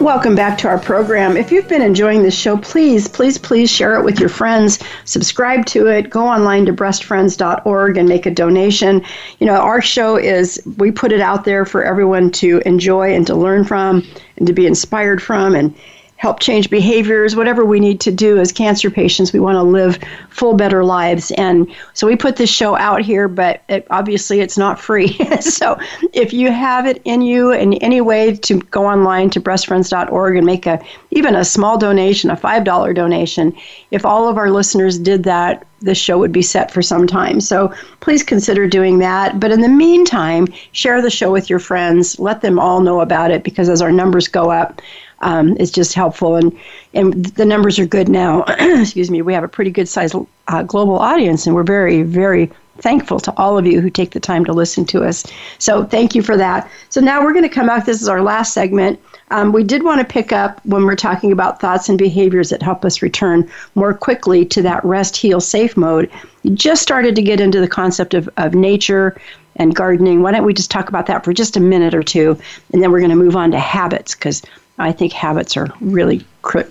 Welcome 0.00 0.34
back 0.34 0.58
to 0.58 0.68
our 0.68 0.78
program. 0.78 1.38
If 1.38 1.50
you've 1.50 1.68
been 1.68 1.80
enjoying 1.80 2.22
this 2.22 2.36
show, 2.36 2.58
please, 2.58 3.08
please, 3.08 3.38
please 3.38 3.70
share 3.70 3.96
it 3.96 4.04
with 4.04 4.20
your 4.20 4.28
friends. 4.28 4.78
Subscribe 5.06 5.64
to 5.66 5.86
it. 5.86 6.10
Go 6.10 6.28
online 6.28 6.66
to 6.66 6.72
breastfriends.org 6.72 7.96
and 7.96 8.06
make 8.06 8.26
a 8.26 8.30
donation. 8.30 9.02
You 9.38 9.46
know, 9.46 9.54
our 9.54 9.80
show 9.80 10.16
is, 10.16 10.62
we 10.76 10.90
put 10.92 11.12
it 11.12 11.20
out 11.20 11.44
there 11.44 11.64
for 11.64 11.82
everyone 11.82 12.30
to 12.32 12.60
enjoy 12.66 13.14
and 13.14 13.26
to 13.26 13.34
learn 13.34 13.64
from 13.64 14.06
and 14.36 14.46
to 14.46 14.52
be 14.52 14.66
inspired 14.66 15.22
from. 15.22 15.54
And 15.54 15.74
help 16.16 16.40
change 16.40 16.70
behaviors, 16.70 17.36
whatever 17.36 17.64
we 17.64 17.78
need 17.78 18.00
to 18.00 18.10
do 18.10 18.38
as 18.38 18.50
cancer 18.50 18.90
patients. 18.90 19.32
We 19.32 19.40
want 19.40 19.56
to 19.56 19.62
live 19.62 19.98
full, 20.30 20.54
better 20.54 20.82
lives. 20.82 21.30
And 21.32 21.70
so 21.92 22.06
we 22.06 22.16
put 22.16 22.36
this 22.36 22.50
show 22.50 22.74
out 22.76 23.02
here, 23.02 23.28
but 23.28 23.62
it, 23.68 23.86
obviously 23.90 24.40
it's 24.40 24.56
not 24.56 24.80
free. 24.80 25.08
so 25.40 25.78
if 26.14 26.32
you 26.32 26.50
have 26.50 26.86
it 26.86 27.02
in 27.04 27.20
you 27.20 27.52
in 27.52 27.74
any 27.74 28.00
way 28.00 28.34
to 28.34 28.60
go 28.60 28.86
online 28.86 29.28
to 29.30 29.40
breastfriends.org 29.40 30.36
and 30.36 30.46
make 30.46 30.66
a 30.66 30.82
even 31.10 31.34
a 31.34 31.44
small 31.44 31.78
donation, 31.78 32.30
a 32.30 32.36
$5 32.36 32.94
donation, 32.94 33.54
if 33.90 34.04
all 34.04 34.28
of 34.28 34.36
our 34.36 34.50
listeners 34.50 34.98
did 34.98 35.24
that, 35.24 35.66
this 35.80 35.98
show 35.98 36.18
would 36.18 36.32
be 36.32 36.42
set 36.42 36.70
for 36.70 36.82
some 36.82 37.06
time. 37.06 37.40
So 37.40 37.72
please 38.00 38.22
consider 38.22 38.66
doing 38.66 38.98
that. 38.98 39.38
But 39.38 39.52
in 39.52 39.60
the 39.60 39.68
meantime, 39.68 40.46
share 40.72 41.02
the 41.02 41.10
show 41.10 41.30
with 41.30 41.50
your 41.50 41.58
friends. 41.58 42.18
Let 42.18 42.40
them 42.40 42.58
all 42.58 42.80
know 42.80 43.00
about 43.00 43.30
it 43.30 43.44
because 43.44 43.68
as 43.68 43.82
our 43.82 43.92
numbers 43.92 44.28
go 44.28 44.50
up, 44.50 44.80
um, 45.20 45.56
is 45.56 45.70
just 45.70 45.94
helpful. 45.94 46.36
And, 46.36 46.56
and 46.94 47.24
the 47.26 47.44
numbers 47.44 47.78
are 47.78 47.86
good 47.86 48.08
now. 48.08 48.44
Excuse 48.58 49.10
me. 49.10 49.22
We 49.22 49.34
have 49.34 49.44
a 49.44 49.48
pretty 49.48 49.70
good 49.70 49.88
sized 49.88 50.14
uh, 50.48 50.62
global 50.62 50.98
audience, 50.98 51.46
and 51.46 51.54
we're 51.54 51.64
very, 51.64 52.02
very 52.02 52.50
thankful 52.78 53.18
to 53.20 53.32
all 53.36 53.56
of 53.56 53.66
you 53.66 53.80
who 53.80 53.90
take 53.90 54.10
the 54.10 54.20
time 54.20 54.44
to 54.44 54.52
listen 54.52 54.84
to 54.86 55.02
us. 55.02 55.24
So 55.58 55.84
thank 55.84 56.14
you 56.14 56.22
for 56.22 56.36
that. 56.36 56.70
So 56.90 57.00
now 57.00 57.22
we're 57.22 57.32
going 57.32 57.48
to 57.48 57.54
come 57.54 57.66
back. 57.66 57.86
This 57.86 58.02
is 58.02 58.08
our 58.08 58.22
last 58.22 58.52
segment. 58.52 59.00
Um, 59.30 59.52
we 59.52 59.64
did 59.64 59.82
want 59.82 60.00
to 60.00 60.06
pick 60.06 60.32
up 60.32 60.64
when 60.64 60.84
we're 60.84 60.94
talking 60.94 61.32
about 61.32 61.60
thoughts 61.60 61.88
and 61.88 61.98
behaviors 61.98 62.50
that 62.50 62.62
help 62.62 62.84
us 62.84 63.02
return 63.02 63.50
more 63.74 63.92
quickly 63.92 64.44
to 64.46 64.62
that 64.62 64.84
rest, 64.84 65.16
heal, 65.16 65.40
safe 65.40 65.76
mode. 65.76 66.10
You 66.42 66.54
just 66.54 66.82
started 66.82 67.16
to 67.16 67.22
get 67.22 67.40
into 67.40 67.60
the 67.60 67.68
concept 67.68 68.14
of, 68.14 68.28
of 68.36 68.54
nature 68.54 69.20
and 69.56 69.74
gardening. 69.74 70.22
Why 70.22 70.32
don't 70.32 70.44
we 70.44 70.54
just 70.54 70.70
talk 70.70 70.88
about 70.88 71.06
that 71.06 71.24
for 71.24 71.32
just 71.32 71.56
a 71.56 71.60
minute 71.60 71.94
or 71.94 72.02
two, 72.02 72.38
and 72.72 72.82
then 72.82 72.92
we're 72.92 73.00
going 73.00 73.10
to 73.10 73.16
move 73.16 73.36
on 73.36 73.50
to 73.52 73.58
habits 73.58 74.14
because 74.14 74.42
I 74.78 74.92
think 74.92 75.12
habits 75.12 75.56
are 75.56 75.68
really 75.80 76.24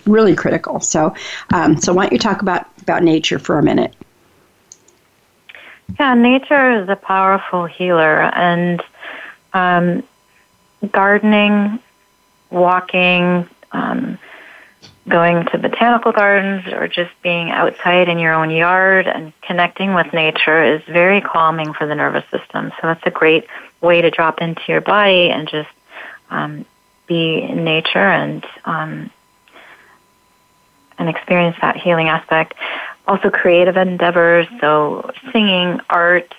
really 0.06 0.36
critical. 0.36 0.80
So, 0.80 1.14
um, 1.54 1.78
so 1.78 1.94
why 1.94 2.04
don't 2.04 2.14
you 2.14 2.20
talk 2.20 2.42
about 2.42 2.68
about 2.82 3.04
nature 3.04 3.40
for 3.40 3.58
a 3.58 3.64
minute? 3.64 3.94
Yeah, 6.00 6.14
nature 6.14 6.82
is 6.82 6.90
a 6.90 6.96
powerful 6.96 7.66
healer, 7.66 8.22
and 8.22 8.84
um, 9.54 10.04
gardening, 10.92 11.80
walking, 12.50 13.48
um, 13.72 14.18
going 15.08 15.46
to 15.46 15.58
botanical 15.58 16.12
gardens, 16.12 16.68
or 16.74 16.88
just 16.88 17.12
being 17.22 17.52
outside 17.52 18.10
in 18.10 18.18
your 18.20 18.34
own 18.34 18.50
yard 18.50 19.08
and 19.08 19.32
connecting 19.42 19.94
with 19.94 20.12
nature 20.14 20.64
is 20.64 20.82
very 20.84 21.22
calming 21.22 21.74
for 21.74 21.86
the 21.86 21.96
nervous 21.96 22.26
system. 22.32 22.72
So 22.82 22.88
that's 22.88 23.06
a 23.06 23.12
great 23.12 23.46
way 23.82 24.02
to 24.02 24.10
drop 24.10 24.42
into 24.42 24.62
your 24.68 24.82
body 24.82 25.30
and 25.30 25.48
just 25.48 25.70
um, 26.30 26.66
be 27.08 27.42
in 27.42 27.64
nature 27.64 28.00
and 28.00 28.46
um, 28.66 29.10
and 30.98 31.10
experience 31.10 31.58
that 31.62 31.78
healing 31.78 32.08
aspect. 32.08 32.54
Also, 33.08 33.30
creative 33.30 33.78
endeavors, 33.78 34.48
so 34.60 35.12
singing, 35.32 35.80
art, 35.90 36.34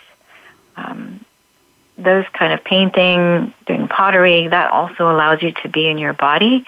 um, 0.76 1.24
those 1.96 2.24
kind 2.32 2.52
of 2.52 2.64
painting, 2.64 3.54
doing 3.66 3.86
pottery. 3.86 4.48
That 4.48 4.70
also 4.70 5.10
allows 5.10 5.42
you 5.42 5.52
to 5.62 5.68
be 5.68 5.88
in 5.88 5.98
your 5.98 6.12
body 6.12 6.64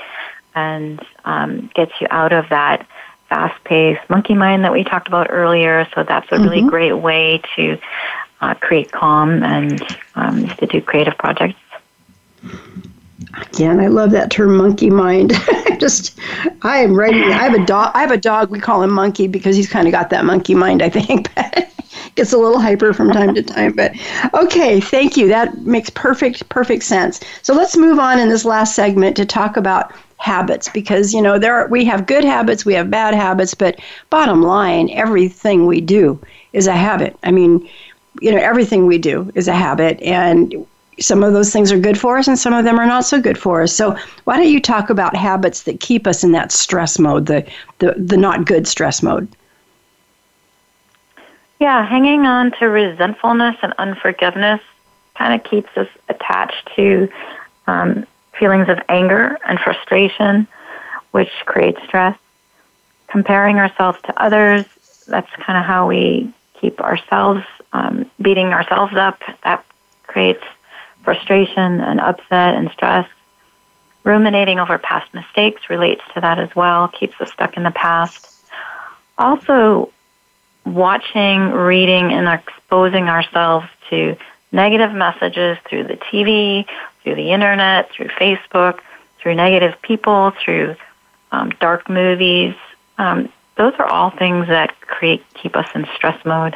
and 0.54 1.04
um, 1.24 1.70
gets 1.74 1.92
you 2.00 2.06
out 2.10 2.32
of 2.32 2.48
that 2.50 2.86
fast-paced 3.28 4.08
monkey 4.08 4.34
mind 4.34 4.64
that 4.64 4.72
we 4.72 4.84
talked 4.84 5.08
about 5.08 5.28
earlier. 5.30 5.86
So 5.94 6.02
that's 6.02 6.30
a 6.30 6.38
really 6.38 6.60
mm-hmm. 6.60 6.68
great 6.68 6.92
way 6.92 7.42
to 7.56 7.78
uh, 8.40 8.54
create 8.54 8.90
calm 8.92 9.42
and 9.42 9.82
um, 10.14 10.48
to 10.56 10.66
do 10.66 10.80
creative 10.80 11.18
projects. 11.18 11.58
Again, 13.34 13.80
I 13.80 13.88
love 13.88 14.10
that 14.12 14.30
term 14.30 14.56
monkey 14.56 14.90
mind. 14.90 15.32
Just 15.80 16.18
I 16.62 16.78
am 16.78 16.94
ready. 16.94 17.22
I 17.22 17.44
have 17.44 17.54
a 17.54 17.64
dog 17.64 17.92
I 17.94 18.00
have 18.00 18.10
a 18.10 18.16
dog, 18.16 18.50
we 18.50 18.58
call 18.58 18.82
him 18.82 18.92
monkey 18.92 19.28
because 19.28 19.54
he's 19.54 19.68
kind 19.68 19.86
of 19.86 19.92
got 19.92 20.10
that 20.10 20.24
monkey 20.24 20.54
mind, 20.54 20.82
I 20.82 20.88
think. 20.88 21.30
gets 22.18 22.32
a 22.32 22.38
little 22.38 22.58
hyper 22.58 22.92
from 22.92 23.10
time 23.12 23.34
to 23.34 23.42
time. 23.42 23.72
But 23.74 23.92
okay, 24.34 24.80
thank 24.80 25.16
you. 25.16 25.28
That 25.28 25.58
makes 25.58 25.88
perfect, 25.88 26.48
perfect 26.48 26.82
sense. 26.82 27.20
So 27.42 27.54
let's 27.54 27.76
move 27.76 27.98
on 27.98 28.18
in 28.18 28.28
this 28.28 28.44
last 28.44 28.74
segment 28.74 29.16
to 29.16 29.24
talk 29.24 29.56
about 29.56 29.92
habits 30.18 30.68
because 30.68 31.14
you 31.14 31.22
know 31.22 31.38
there 31.38 31.54
are, 31.54 31.68
we 31.68 31.84
have 31.84 32.06
good 32.06 32.24
habits, 32.24 32.64
we 32.64 32.74
have 32.74 32.90
bad 32.90 33.14
habits, 33.14 33.54
but 33.54 33.78
bottom 34.10 34.42
line, 34.42 34.90
everything 34.90 35.66
we 35.66 35.80
do 35.80 36.20
is 36.52 36.66
a 36.66 36.72
habit. 36.72 37.16
I 37.22 37.30
mean, 37.30 37.68
you 38.20 38.32
know, 38.32 38.38
everything 38.38 38.86
we 38.86 38.98
do 38.98 39.30
is 39.36 39.46
a 39.46 39.54
habit, 39.54 40.00
and 40.02 40.66
some 41.00 41.22
of 41.22 41.32
those 41.32 41.52
things 41.52 41.70
are 41.72 41.78
good 41.78 41.98
for 41.98 42.18
us 42.18 42.28
and 42.28 42.38
some 42.38 42.52
of 42.54 42.64
them 42.64 42.78
are 42.78 42.86
not 42.86 43.04
so 43.04 43.20
good 43.20 43.38
for 43.38 43.62
us. 43.62 43.72
So 43.72 43.96
why 44.24 44.36
don't 44.36 44.48
you 44.48 44.60
talk 44.60 44.90
about 44.90 45.16
habits 45.16 45.62
that 45.62 45.80
keep 45.80 46.06
us 46.06 46.24
in 46.24 46.32
that 46.32 46.52
stress 46.52 46.98
mode, 46.98 47.26
the 47.26 47.48
the, 47.78 47.94
the 47.96 48.16
not 48.16 48.44
good 48.44 48.66
stress 48.66 49.02
mode? 49.02 49.28
Yeah, 51.60 51.84
hanging 51.86 52.26
on 52.26 52.52
to 52.58 52.68
resentfulness 52.68 53.56
and 53.62 53.74
unforgiveness 53.78 54.60
kind 55.16 55.34
of 55.34 55.48
keeps 55.48 55.76
us 55.76 55.88
attached 56.08 56.70
to 56.76 57.08
um, 57.66 58.06
feelings 58.38 58.68
of 58.68 58.78
anger 58.88 59.36
and 59.46 59.58
frustration, 59.58 60.46
which 61.10 61.30
creates 61.46 61.82
stress. 61.84 62.16
Comparing 63.08 63.58
ourselves 63.58 63.98
to 64.04 64.22
others, 64.22 64.66
that's 65.08 65.30
kind 65.36 65.58
of 65.58 65.64
how 65.64 65.88
we 65.88 66.32
keep 66.60 66.80
ourselves 66.80 67.42
um, 67.72 68.08
beating 68.20 68.48
ourselves 68.48 68.94
up. 68.94 69.20
That 69.42 69.64
creates 70.06 70.44
frustration 71.08 71.80
and 71.80 72.00
upset 72.00 72.54
and 72.54 72.70
stress. 72.70 73.08
Ruminating 74.04 74.58
over 74.58 74.76
past 74.76 75.14
mistakes 75.14 75.70
relates 75.70 76.02
to 76.12 76.20
that 76.20 76.38
as 76.38 76.54
well, 76.54 76.88
keeps 76.88 77.18
us 77.18 77.32
stuck 77.32 77.56
in 77.56 77.62
the 77.62 77.70
past. 77.70 78.28
Also, 79.16 79.90
watching, 80.66 81.50
reading, 81.50 82.12
and 82.12 82.28
exposing 82.28 83.08
ourselves 83.08 83.66
to 83.88 84.18
negative 84.52 84.92
messages 84.92 85.56
through 85.66 85.84
the 85.84 85.96
TV, 85.96 86.66
through 87.02 87.14
the 87.14 87.30
internet, 87.30 87.90
through 87.90 88.08
Facebook, 88.08 88.80
through 89.18 89.34
negative 89.34 89.80
people, 89.80 90.34
through 90.44 90.76
um, 91.32 91.48
dark 91.58 91.88
movies. 91.88 92.54
Um, 92.98 93.32
those 93.56 93.72
are 93.78 93.86
all 93.86 94.10
things 94.10 94.46
that 94.48 94.78
create 94.82 95.24
keep 95.32 95.56
us 95.56 95.68
in 95.74 95.86
stress 95.94 96.22
mode. 96.26 96.54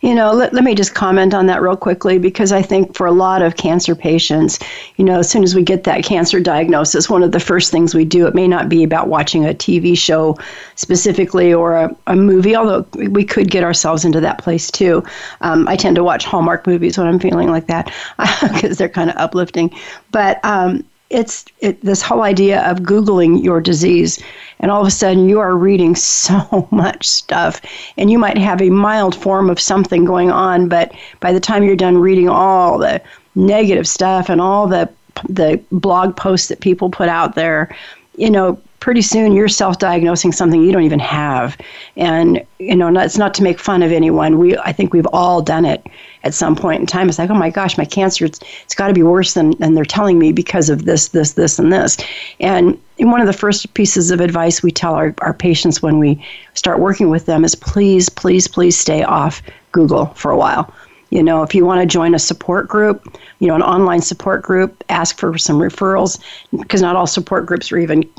You 0.00 0.14
know, 0.14 0.32
let, 0.32 0.52
let 0.52 0.64
me 0.64 0.74
just 0.74 0.94
comment 0.94 1.34
on 1.34 1.46
that 1.46 1.62
real 1.62 1.76
quickly 1.76 2.18
because 2.18 2.52
I 2.52 2.62
think 2.62 2.94
for 2.94 3.06
a 3.06 3.12
lot 3.12 3.42
of 3.42 3.56
cancer 3.56 3.94
patients, 3.94 4.58
you 4.96 5.04
know, 5.04 5.18
as 5.18 5.30
soon 5.30 5.42
as 5.42 5.54
we 5.54 5.62
get 5.62 5.84
that 5.84 6.04
cancer 6.04 6.40
diagnosis, 6.40 7.10
one 7.10 7.22
of 7.22 7.32
the 7.32 7.40
first 7.40 7.70
things 7.70 7.94
we 7.94 8.04
do, 8.04 8.26
it 8.26 8.34
may 8.34 8.46
not 8.46 8.68
be 8.68 8.82
about 8.84 9.08
watching 9.08 9.44
a 9.44 9.54
TV 9.54 9.96
show 9.96 10.36
specifically 10.74 11.52
or 11.52 11.74
a, 11.74 11.96
a 12.06 12.16
movie, 12.16 12.54
although 12.54 12.86
we 12.94 13.24
could 13.24 13.50
get 13.50 13.64
ourselves 13.64 14.04
into 14.04 14.20
that 14.20 14.38
place 14.38 14.70
too. 14.70 15.02
Um, 15.40 15.66
I 15.68 15.76
tend 15.76 15.96
to 15.96 16.04
watch 16.04 16.24
Hallmark 16.24 16.66
movies 16.66 16.98
when 16.98 17.06
I'm 17.06 17.18
feeling 17.18 17.48
like 17.48 17.66
that 17.66 17.92
because 18.52 18.78
they're 18.78 18.88
kind 18.88 19.10
of 19.10 19.16
uplifting. 19.16 19.70
But 20.12 20.44
um, 20.44 20.84
it's 21.10 21.44
it, 21.60 21.80
this 21.82 22.02
whole 22.02 22.22
idea 22.22 22.62
of 22.68 22.78
googling 22.78 23.42
your 23.42 23.60
disease 23.60 24.22
and 24.58 24.70
all 24.70 24.80
of 24.80 24.86
a 24.86 24.90
sudden 24.90 25.28
you 25.28 25.38
are 25.38 25.56
reading 25.56 25.94
so 25.94 26.66
much 26.72 27.06
stuff 27.06 27.60
and 27.96 28.10
you 28.10 28.18
might 28.18 28.38
have 28.38 28.60
a 28.60 28.70
mild 28.70 29.14
form 29.14 29.48
of 29.48 29.60
something 29.60 30.04
going 30.04 30.30
on 30.30 30.68
but 30.68 30.92
by 31.20 31.32
the 31.32 31.40
time 31.40 31.62
you're 31.62 31.76
done 31.76 31.98
reading 31.98 32.28
all 32.28 32.78
the 32.78 33.00
negative 33.34 33.86
stuff 33.86 34.28
and 34.28 34.40
all 34.40 34.66
the 34.66 34.88
the 35.28 35.60
blog 35.72 36.16
posts 36.16 36.48
that 36.48 36.60
people 36.60 36.90
put 36.90 37.08
out 37.08 37.34
there 37.34 37.74
you 38.16 38.30
know 38.30 38.60
pretty 38.80 39.02
soon 39.02 39.32
you're 39.32 39.48
self-diagnosing 39.48 40.32
something 40.32 40.62
you 40.62 40.72
don't 40.72 40.82
even 40.82 40.98
have. 40.98 41.56
And 41.96 42.44
you 42.58 42.74
know 42.74 42.88
it's 42.98 43.18
not 43.18 43.34
to 43.34 43.42
make 43.42 43.58
fun 43.58 43.82
of 43.82 43.92
anyone. 43.92 44.38
We 44.38 44.56
i 44.58 44.72
think 44.72 44.92
we've 44.92 45.06
all 45.12 45.42
done 45.42 45.64
it 45.64 45.86
at 46.24 46.34
some 46.34 46.56
point 46.56 46.80
in 46.80 46.86
time. 46.86 47.08
It's 47.08 47.18
like 47.18 47.30
oh 47.30 47.34
my 47.34 47.50
gosh 47.50 47.78
my 47.78 47.84
cancer 47.84 48.24
it's, 48.24 48.40
it's 48.64 48.74
got 48.74 48.88
to 48.88 48.94
be 48.94 49.02
worse 49.02 49.34
than, 49.34 49.52
than 49.58 49.74
they're 49.74 49.84
telling 49.84 50.18
me 50.18 50.32
because 50.32 50.68
of 50.68 50.84
this 50.84 51.08
this 51.08 51.32
this 51.32 51.58
and 51.58 51.72
this. 51.72 51.96
And 52.40 52.78
one 52.98 53.20
of 53.20 53.26
the 53.26 53.32
first 53.32 53.72
pieces 53.74 54.10
of 54.10 54.20
advice 54.20 54.62
we 54.62 54.70
tell 54.70 54.94
our, 54.94 55.14
our 55.18 55.34
patients 55.34 55.82
when 55.82 55.98
we 55.98 56.22
start 56.54 56.78
working 56.78 57.10
with 57.10 57.26
them 57.26 57.44
is 57.44 57.54
please 57.54 58.08
please 58.08 58.48
please 58.48 58.78
stay 58.78 59.02
off 59.02 59.42
google 59.72 60.06
for 60.14 60.30
a 60.30 60.36
while. 60.36 60.72
You 61.10 61.22
know, 61.22 61.42
if 61.42 61.54
you 61.54 61.64
want 61.64 61.80
to 61.80 61.86
join 61.86 62.14
a 62.14 62.18
support 62.18 62.66
group, 62.66 63.16
you 63.38 63.46
know, 63.46 63.54
an 63.54 63.62
online 63.62 64.00
support 64.02 64.42
group, 64.42 64.82
ask 64.88 65.18
for 65.18 65.38
some 65.38 65.58
referrals 65.58 66.18
because 66.58 66.82
not 66.82 66.96
all 66.96 67.06
support 67.06 67.46
groups 67.46 67.70
are 67.70 67.78
even 67.78 68.10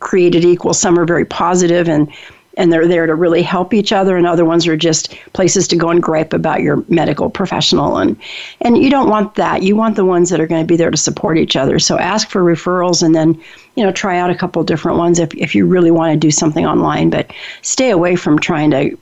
created 0.00 0.44
equal. 0.44 0.74
Some 0.74 0.98
are 0.98 1.04
very 1.04 1.24
positive 1.24 1.88
and 1.88 2.10
and 2.56 2.72
they're 2.72 2.86
there 2.86 3.06
to 3.06 3.14
really 3.14 3.42
help 3.42 3.72
each 3.72 3.92
other 3.92 4.16
and 4.16 4.26
other 4.26 4.44
ones 4.44 4.66
are 4.66 4.76
just 4.76 5.14
places 5.32 5.66
to 5.68 5.76
go 5.76 5.88
and 5.88 6.02
gripe 6.02 6.32
about 6.32 6.60
your 6.60 6.84
medical 6.88 7.30
professional. 7.30 7.96
And 7.96 8.16
and 8.60 8.76
you 8.76 8.90
don't 8.90 9.08
want 9.08 9.34
that. 9.36 9.62
You 9.62 9.76
want 9.76 9.96
the 9.96 10.04
ones 10.04 10.30
that 10.30 10.40
are 10.40 10.46
going 10.46 10.62
to 10.62 10.66
be 10.66 10.76
there 10.76 10.90
to 10.90 10.96
support 10.96 11.38
each 11.38 11.56
other. 11.56 11.78
So 11.78 11.98
ask 11.98 12.28
for 12.28 12.42
referrals 12.42 13.02
and 13.02 13.14
then 13.14 13.40
you 13.76 13.84
know 13.84 13.92
try 13.92 14.18
out 14.18 14.30
a 14.30 14.34
couple 14.34 14.62
different 14.64 14.98
ones 14.98 15.18
if, 15.18 15.34
if 15.34 15.54
you 15.54 15.66
really 15.66 15.90
want 15.90 16.12
to 16.12 16.18
do 16.18 16.30
something 16.30 16.66
online. 16.66 17.10
But 17.10 17.32
stay 17.62 17.90
away 17.90 18.16
from 18.16 18.38
trying 18.38 18.70
to 18.72 18.96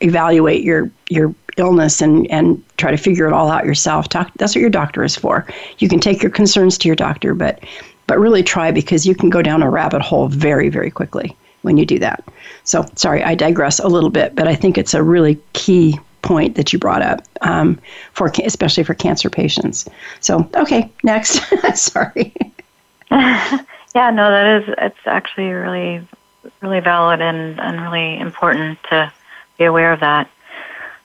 evaluate 0.00 0.62
your 0.62 0.90
your 1.08 1.34
illness 1.56 2.02
and 2.02 2.30
and 2.30 2.62
try 2.76 2.90
to 2.90 2.96
figure 2.96 3.26
it 3.26 3.32
all 3.32 3.50
out 3.50 3.64
yourself. 3.64 4.08
Talk 4.08 4.30
that's 4.36 4.54
what 4.54 4.60
your 4.60 4.70
doctor 4.70 5.04
is 5.04 5.16
for. 5.16 5.46
You 5.78 5.88
can 5.88 6.00
take 6.00 6.22
your 6.22 6.32
concerns 6.32 6.76
to 6.78 6.88
your 6.88 6.96
doctor 6.96 7.34
but 7.34 7.60
but 8.06 8.18
really 8.18 8.42
try 8.42 8.70
because 8.70 9.06
you 9.06 9.14
can 9.14 9.30
go 9.30 9.42
down 9.42 9.62
a 9.62 9.70
rabbit 9.70 10.02
hole 10.02 10.28
very, 10.28 10.68
very 10.68 10.90
quickly 10.90 11.36
when 11.62 11.76
you 11.76 11.84
do 11.84 11.98
that. 11.98 12.24
So, 12.64 12.86
sorry, 12.94 13.22
I 13.22 13.34
digress 13.34 13.78
a 13.78 13.88
little 13.88 14.10
bit, 14.10 14.34
but 14.34 14.46
I 14.46 14.54
think 14.54 14.78
it's 14.78 14.94
a 14.94 15.02
really 15.02 15.38
key 15.52 15.98
point 16.22 16.56
that 16.56 16.72
you 16.72 16.78
brought 16.78 17.02
up 17.02 17.22
um, 17.42 17.78
for 18.12 18.30
especially 18.44 18.84
for 18.84 18.94
cancer 18.94 19.30
patients. 19.30 19.88
So, 20.20 20.48
okay, 20.54 20.90
next. 21.02 21.40
sorry. 21.74 22.34
yeah, 23.10 23.64
no, 23.94 24.30
that 24.30 24.62
is 24.62 24.74
it's 24.78 25.06
actually 25.06 25.48
really, 25.48 26.06
really 26.60 26.80
valid 26.80 27.20
and 27.20 27.60
and 27.60 27.80
really 27.80 28.18
important 28.18 28.78
to 28.90 29.12
be 29.58 29.64
aware 29.64 29.92
of 29.92 30.00
that. 30.00 30.30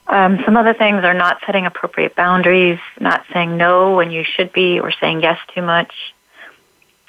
Um, 0.08 0.42
some 0.44 0.56
other 0.56 0.74
things 0.74 1.04
are 1.04 1.14
not 1.14 1.38
setting 1.46 1.64
appropriate 1.64 2.14
boundaries, 2.16 2.80
not 3.00 3.24
saying 3.32 3.56
no 3.56 3.96
when 3.96 4.10
you 4.10 4.24
should 4.24 4.52
be, 4.52 4.78
or 4.78 4.92
saying 4.92 5.22
yes 5.22 5.38
too 5.54 5.62
much 5.62 5.92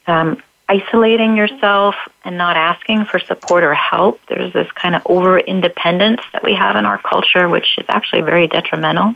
um, 0.07 0.41
isolating 0.69 1.35
yourself 1.35 1.95
and 2.23 2.37
not 2.37 2.55
asking 2.55 3.05
for 3.05 3.19
support 3.19 3.63
or 3.63 3.73
help. 3.73 4.19
There's 4.27 4.53
this 4.53 4.71
kind 4.71 4.95
of 4.95 5.01
over 5.05 5.39
independence 5.39 6.21
that 6.31 6.43
we 6.43 6.53
have 6.55 6.75
in 6.75 6.85
our 6.85 6.97
culture, 6.97 7.49
which 7.49 7.77
is 7.77 7.85
actually 7.89 8.21
very 8.21 8.47
detrimental. 8.47 9.15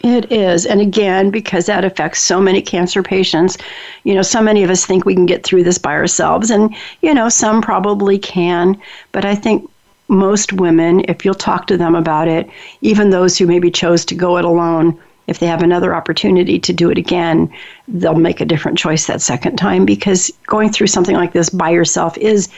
It 0.00 0.30
is. 0.30 0.64
And 0.64 0.80
again, 0.80 1.30
because 1.30 1.66
that 1.66 1.84
affects 1.84 2.20
so 2.20 2.40
many 2.40 2.62
cancer 2.62 3.02
patients, 3.02 3.58
you 4.04 4.14
know, 4.14 4.22
so 4.22 4.40
many 4.40 4.62
of 4.62 4.70
us 4.70 4.86
think 4.86 5.04
we 5.04 5.14
can 5.14 5.26
get 5.26 5.42
through 5.42 5.64
this 5.64 5.78
by 5.78 5.92
ourselves. 5.92 6.50
And, 6.50 6.74
you 7.02 7.12
know, 7.12 7.28
some 7.28 7.60
probably 7.60 8.16
can. 8.18 8.80
But 9.10 9.24
I 9.24 9.34
think 9.34 9.68
most 10.06 10.52
women, 10.52 11.04
if 11.08 11.24
you'll 11.24 11.34
talk 11.34 11.66
to 11.66 11.76
them 11.76 11.96
about 11.96 12.28
it, 12.28 12.48
even 12.80 13.10
those 13.10 13.36
who 13.36 13.46
maybe 13.46 13.70
chose 13.70 14.04
to 14.04 14.14
go 14.14 14.38
it 14.38 14.44
alone, 14.44 14.98
if 15.28 15.38
they 15.38 15.46
have 15.46 15.62
another 15.62 15.94
opportunity 15.94 16.58
to 16.58 16.72
do 16.72 16.90
it 16.90 16.98
again, 16.98 17.52
they'll 17.86 18.14
make 18.14 18.40
a 18.40 18.46
different 18.46 18.78
choice 18.78 19.06
that 19.06 19.20
second 19.22 19.56
time 19.56 19.84
because 19.84 20.32
going 20.46 20.72
through 20.72 20.86
something 20.88 21.14
like 21.14 21.32
this 21.32 21.50
by 21.50 21.70
yourself 21.70 22.16
is 22.18 22.48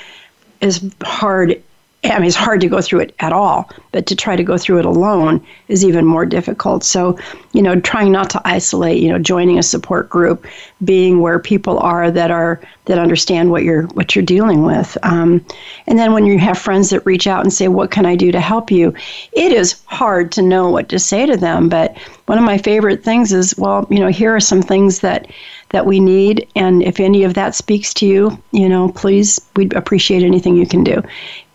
is 0.61 0.89
hard 1.03 1.61
I 2.03 2.19
mean, 2.19 2.29
it's 2.29 2.37
hard 2.37 2.63
to 2.63 2.69
go 2.69 2.81
through 2.81 3.01
it 3.01 3.15
at 3.19 3.33
all, 3.33 3.69
but 3.93 4.07
to 4.07 4.17
try 4.17 4.35
to 4.35 4.43
go 4.43 4.57
through 4.57 4.79
it 4.79 4.87
alone 4.87 5.45
is 5.69 5.85
even 5.85 6.07
more 6.07 6.25
difficult. 6.25 6.83
So, 6.83 7.19
you 7.53 7.61
know, 7.61 7.79
trying 7.79 8.11
not 8.11 8.31
to 8.31 8.41
isolate, 8.47 9.03
you 9.03 9.11
know, 9.11 9.19
joining 9.19 9.59
a 9.59 9.63
support 9.63 10.09
group, 10.09 10.47
being 10.83 11.21
where 11.21 11.39
people 11.39 11.79
are 11.79 12.11
that 12.11 12.31
are 12.31 12.59
that 12.87 12.99
understand 12.99 13.51
what 13.51 13.65
you're 13.65 13.83
what 13.89 14.17
you're 14.17 14.25
dealing 14.25 14.65
with, 14.65 14.97
um, 15.03 15.45
and 15.87 15.99
then 15.99 16.15
when 16.15 16.25
you 16.25 16.39
have 16.39 16.57
friends 16.57 16.89
that 16.89 17.05
reach 17.05 17.27
out 17.27 17.43
and 17.43 17.53
say, 17.53 17.69
"What 17.69 17.91
can 17.91 18.07
I 18.07 18.17
do 18.17 18.33
to 18.33 18.41
help 18.41 18.71
you?" 18.71 18.95
It 19.33 19.53
is 19.53 19.83
hard 19.85 20.33
to 20.33 20.43
know 20.43 20.71
what 20.71 20.89
to 20.89 20.99
say 20.99 21.27
to 21.27 21.37
them. 21.37 21.69
But 21.69 21.99
one 22.27 22.39
of 22.39 22.45
my 22.45 22.57
favorite 22.57 23.05
things 23.05 23.31
is, 23.33 23.55
well, 23.59 23.87
you 23.91 23.99
know, 23.99 24.09
here 24.09 24.35
are 24.35 24.41
some 24.41 24.63
things 24.63 25.01
that 25.01 25.27
that 25.69 25.85
we 25.85 26.01
need. 26.01 26.49
And 26.57 26.83
if 26.83 26.99
any 26.99 27.25
of 27.25 27.35
that 27.35 27.55
speaks 27.55 27.93
to 27.95 28.07
you, 28.07 28.43
you 28.53 28.69
know, 28.69 28.89
please, 28.89 29.39
we'd 29.55 29.75
appreciate 29.75 30.23
anything 30.23 30.57
you 30.57 30.67
can 30.67 30.83
do 30.83 31.03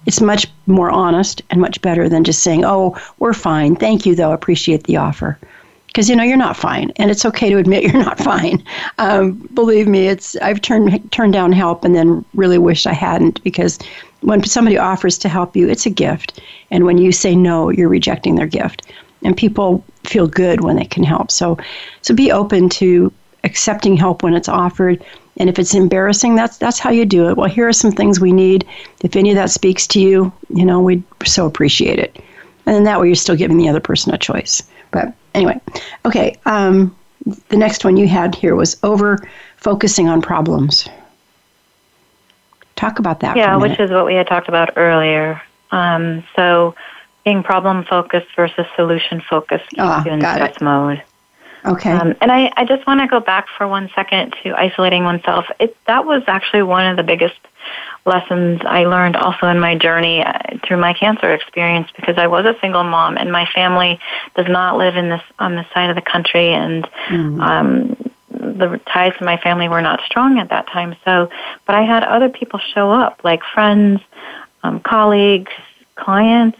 it's 0.05 0.21
much 0.21 0.47
more 0.67 0.91
honest 0.91 1.41
and 1.49 1.61
much 1.61 1.81
better 1.81 2.07
than 2.09 2.23
just 2.23 2.43
saying, 2.43 2.63
"Oh, 2.65 2.95
we're 3.19 3.33
fine. 3.33 3.75
Thank 3.75 4.05
you, 4.05 4.15
though. 4.15 4.31
Appreciate 4.31 4.83
the 4.83 4.97
offer." 4.97 5.37
Because 5.87 6.09
you 6.09 6.15
know 6.15 6.23
you're 6.23 6.35
not 6.35 6.57
fine, 6.57 6.91
and 6.97 7.09
it's 7.09 7.25
okay 7.25 7.49
to 7.49 7.57
admit 7.57 7.83
you're 7.91 7.93
not 7.93 8.19
fine. 8.19 8.63
Um, 8.97 9.33
believe 9.53 9.87
me, 9.87 10.07
it's 10.07 10.35
I've 10.37 10.61
turned 10.61 11.11
turned 11.11 11.33
down 11.33 11.51
help 11.51 11.85
and 11.85 11.95
then 11.95 12.25
really 12.33 12.57
wished 12.57 12.87
I 12.87 12.93
hadn't 12.93 13.43
because 13.43 13.79
when 14.21 14.43
somebody 14.43 14.77
offers 14.77 15.17
to 15.19 15.29
help 15.29 15.55
you, 15.55 15.69
it's 15.69 15.85
a 15.85 15.91
gift, 15.91 16.41
and 16.71 16.85
when 16.85 16.97
you 16.97 17.11
say 17.11 17.35
no, 17.35 17.69
you're 17.69 17.89
rejecting 17.89 18.35
their 18.35 18.47
gift, 18.47 18.87
and 19.23 19.37
people 19.37 19.83
feel 20.03 20.27
good 20.27 20.63
when 20.63 20.75
they 20.75 20.85
can 20.85 21.03
help. 21.03 21.31
So, 21.31 21.57
so 22.01 22.13
be 22.13 22.31
open 22.31 22.69
to 22.69 23.11
accepting 23.43 23.95
help 23.95 24.23
when 24.23 24.33
it's 24.33 24.49
offered 24.49 25.03
and 25.37 25.49
if 25.49 25.59
it's 25.59 25.73
embarrassing, 25.73 26.35
that's 26.35 26.57
that's 26.57 26.79
how 26.79 26.91
you 26.91 27.05
do 27.05 27.29
it. 27.29 27.37
Well, 27.37 27.49
here 27.49 27.67
are 27.67 27.73
some 27.73 27.91
things 27.91 28.19
we 28.19 28.31
need. 28.31 28.65
If 29.01 29.15
any 29.15 29.31
of 29.31 29.35
that 29.35 29.49
speaks 29.49 29.85
to 29.87 29.99
you, 29.99 30.31
you 30.49 30.65
know, 30.65 30.81
we'd 30.81 31.03
so 31.25 31.45
appreciate 31.45 31.99
it. 31.99 32.15
And 32.65 32.75
then 32.75 32.83
that 32.85 32.99
way, 32.99 33.07
you're 33.07 33.15
still 33.15 33.35
giving 33.35 33.57
the 33.57 33.69
other 33.69 33.79
person 33.79 34.13
a 34.13 34.17
choice. 34.17 34.63
But 34.91 35.13
anyway, 35.33 35.59
okay. 36.05 36.37
Um, 36.45 36.95
the 37.49 37.57
next 37.57 37.83
one 37.83 37.97
you 37.97 38.07
had 38.07 38.33
here 38.33 38.55
was 38.55 38.77
over 38.83 39.27
focusing 39.57 40.07
on 40.07 40.21
problems. 40.21 40.87
Talk 42.75 42.99
about 42.99 43.19
that. 43.21 43.35
Yeah, 43.37 43.55
which 43.55 43.79
is 43.79 43.89
what 43.91 44.05
we 44.05 44.15
had 44.15 44.27
talked 44.27 44.47
about 44.47 44.77
earlier. 44.77 45.41
Um, 45.71 46.23
so, 46.35 46.75
being 47.23 47.41
problem 47.41 47.83
focused 47.83 48.27
versus 48.35 48.65
solution 48.75 49.21
focused 49.21 49.73
oh, 49.77 50.03
in 50.05 50.19
stress 50.19 50.57
it. 50.57 50.61
mode. 50.61 51.03
Okay. 51.65 51.91
Um, 51.91 52.15
and 52.21 52.31
I, 52.31 52.51
I 52.55 52.65
just 52.65 52.85
want 52.85 53.01
to 53.01 53.07
go 53.07 53.19
back 53.19 53.47
for 53.57 53.67
one 53.67 53.89
second 53.95 54.35
to 54.43 54.53
isolating 54.59 55.03
oneself. 55.03 55.45
It, 55.59 55.75
that 55.87 56.05
was 56.05 56.23
actually 56.27 56.63
one 56.63 56.85
of 56.85 56.97
the 56.97 57.03
biggest 57.03 57.35
lessons 58.05 58.61
I 58.63 58.85
learned 58.85 59.15
also 59.15 59.47
in 59.47 59.59
my 59.59 59.75
journey 59.75 60.23
uh, 60.23 60.33
through 60.63 60.77
my 60.77 60.93
cancer 60.93 61.33
experience 61.33 61.89
because 61.95 62.17
I 62.17 62.27
was 62.27 62.45
a 62.45 62.55
single 62.61 62.83
mom 62.83 63.17
and 63.17 63.31
my 63.31 63.47
family 63.53 63.99
does 64.35 64.47
not 64.47 64.77
live 64.77 64.95
in 64.95 65.09
this 65.09 65.23
on 65.39 65.55
this 65.55 65.65
side 65.73 65.89
of 65.89 65.95
the 65.95 66.03
country 66.03 66.49
and 66.49 66.83
mm-hmm. 67.07 67.41
um, 67.41 67.95
the 68.29 68.79
ties 68.85 69.13
to 69.17 69.25
my 69.25 69.37
family 69.37 69.67
were 69.67 69.81
not 69.81 70.01
strong 70.05 70.37
at 70.37 70.49
that 70.49 70.67
time. 70.67 70.95
So, 71.03 71.29
but 71.65 71.75
I 71.75 71.81
had 71.81 72.03
other 72.03 72.29
people 72.29 72.59
show 72.59 72.91
up 72.91 73.21
like 73.23 73.41
friends, 73.53 74.01
um, 74.61 74.81
colleagues, 74.81 75.51
clients, 75.95 76.59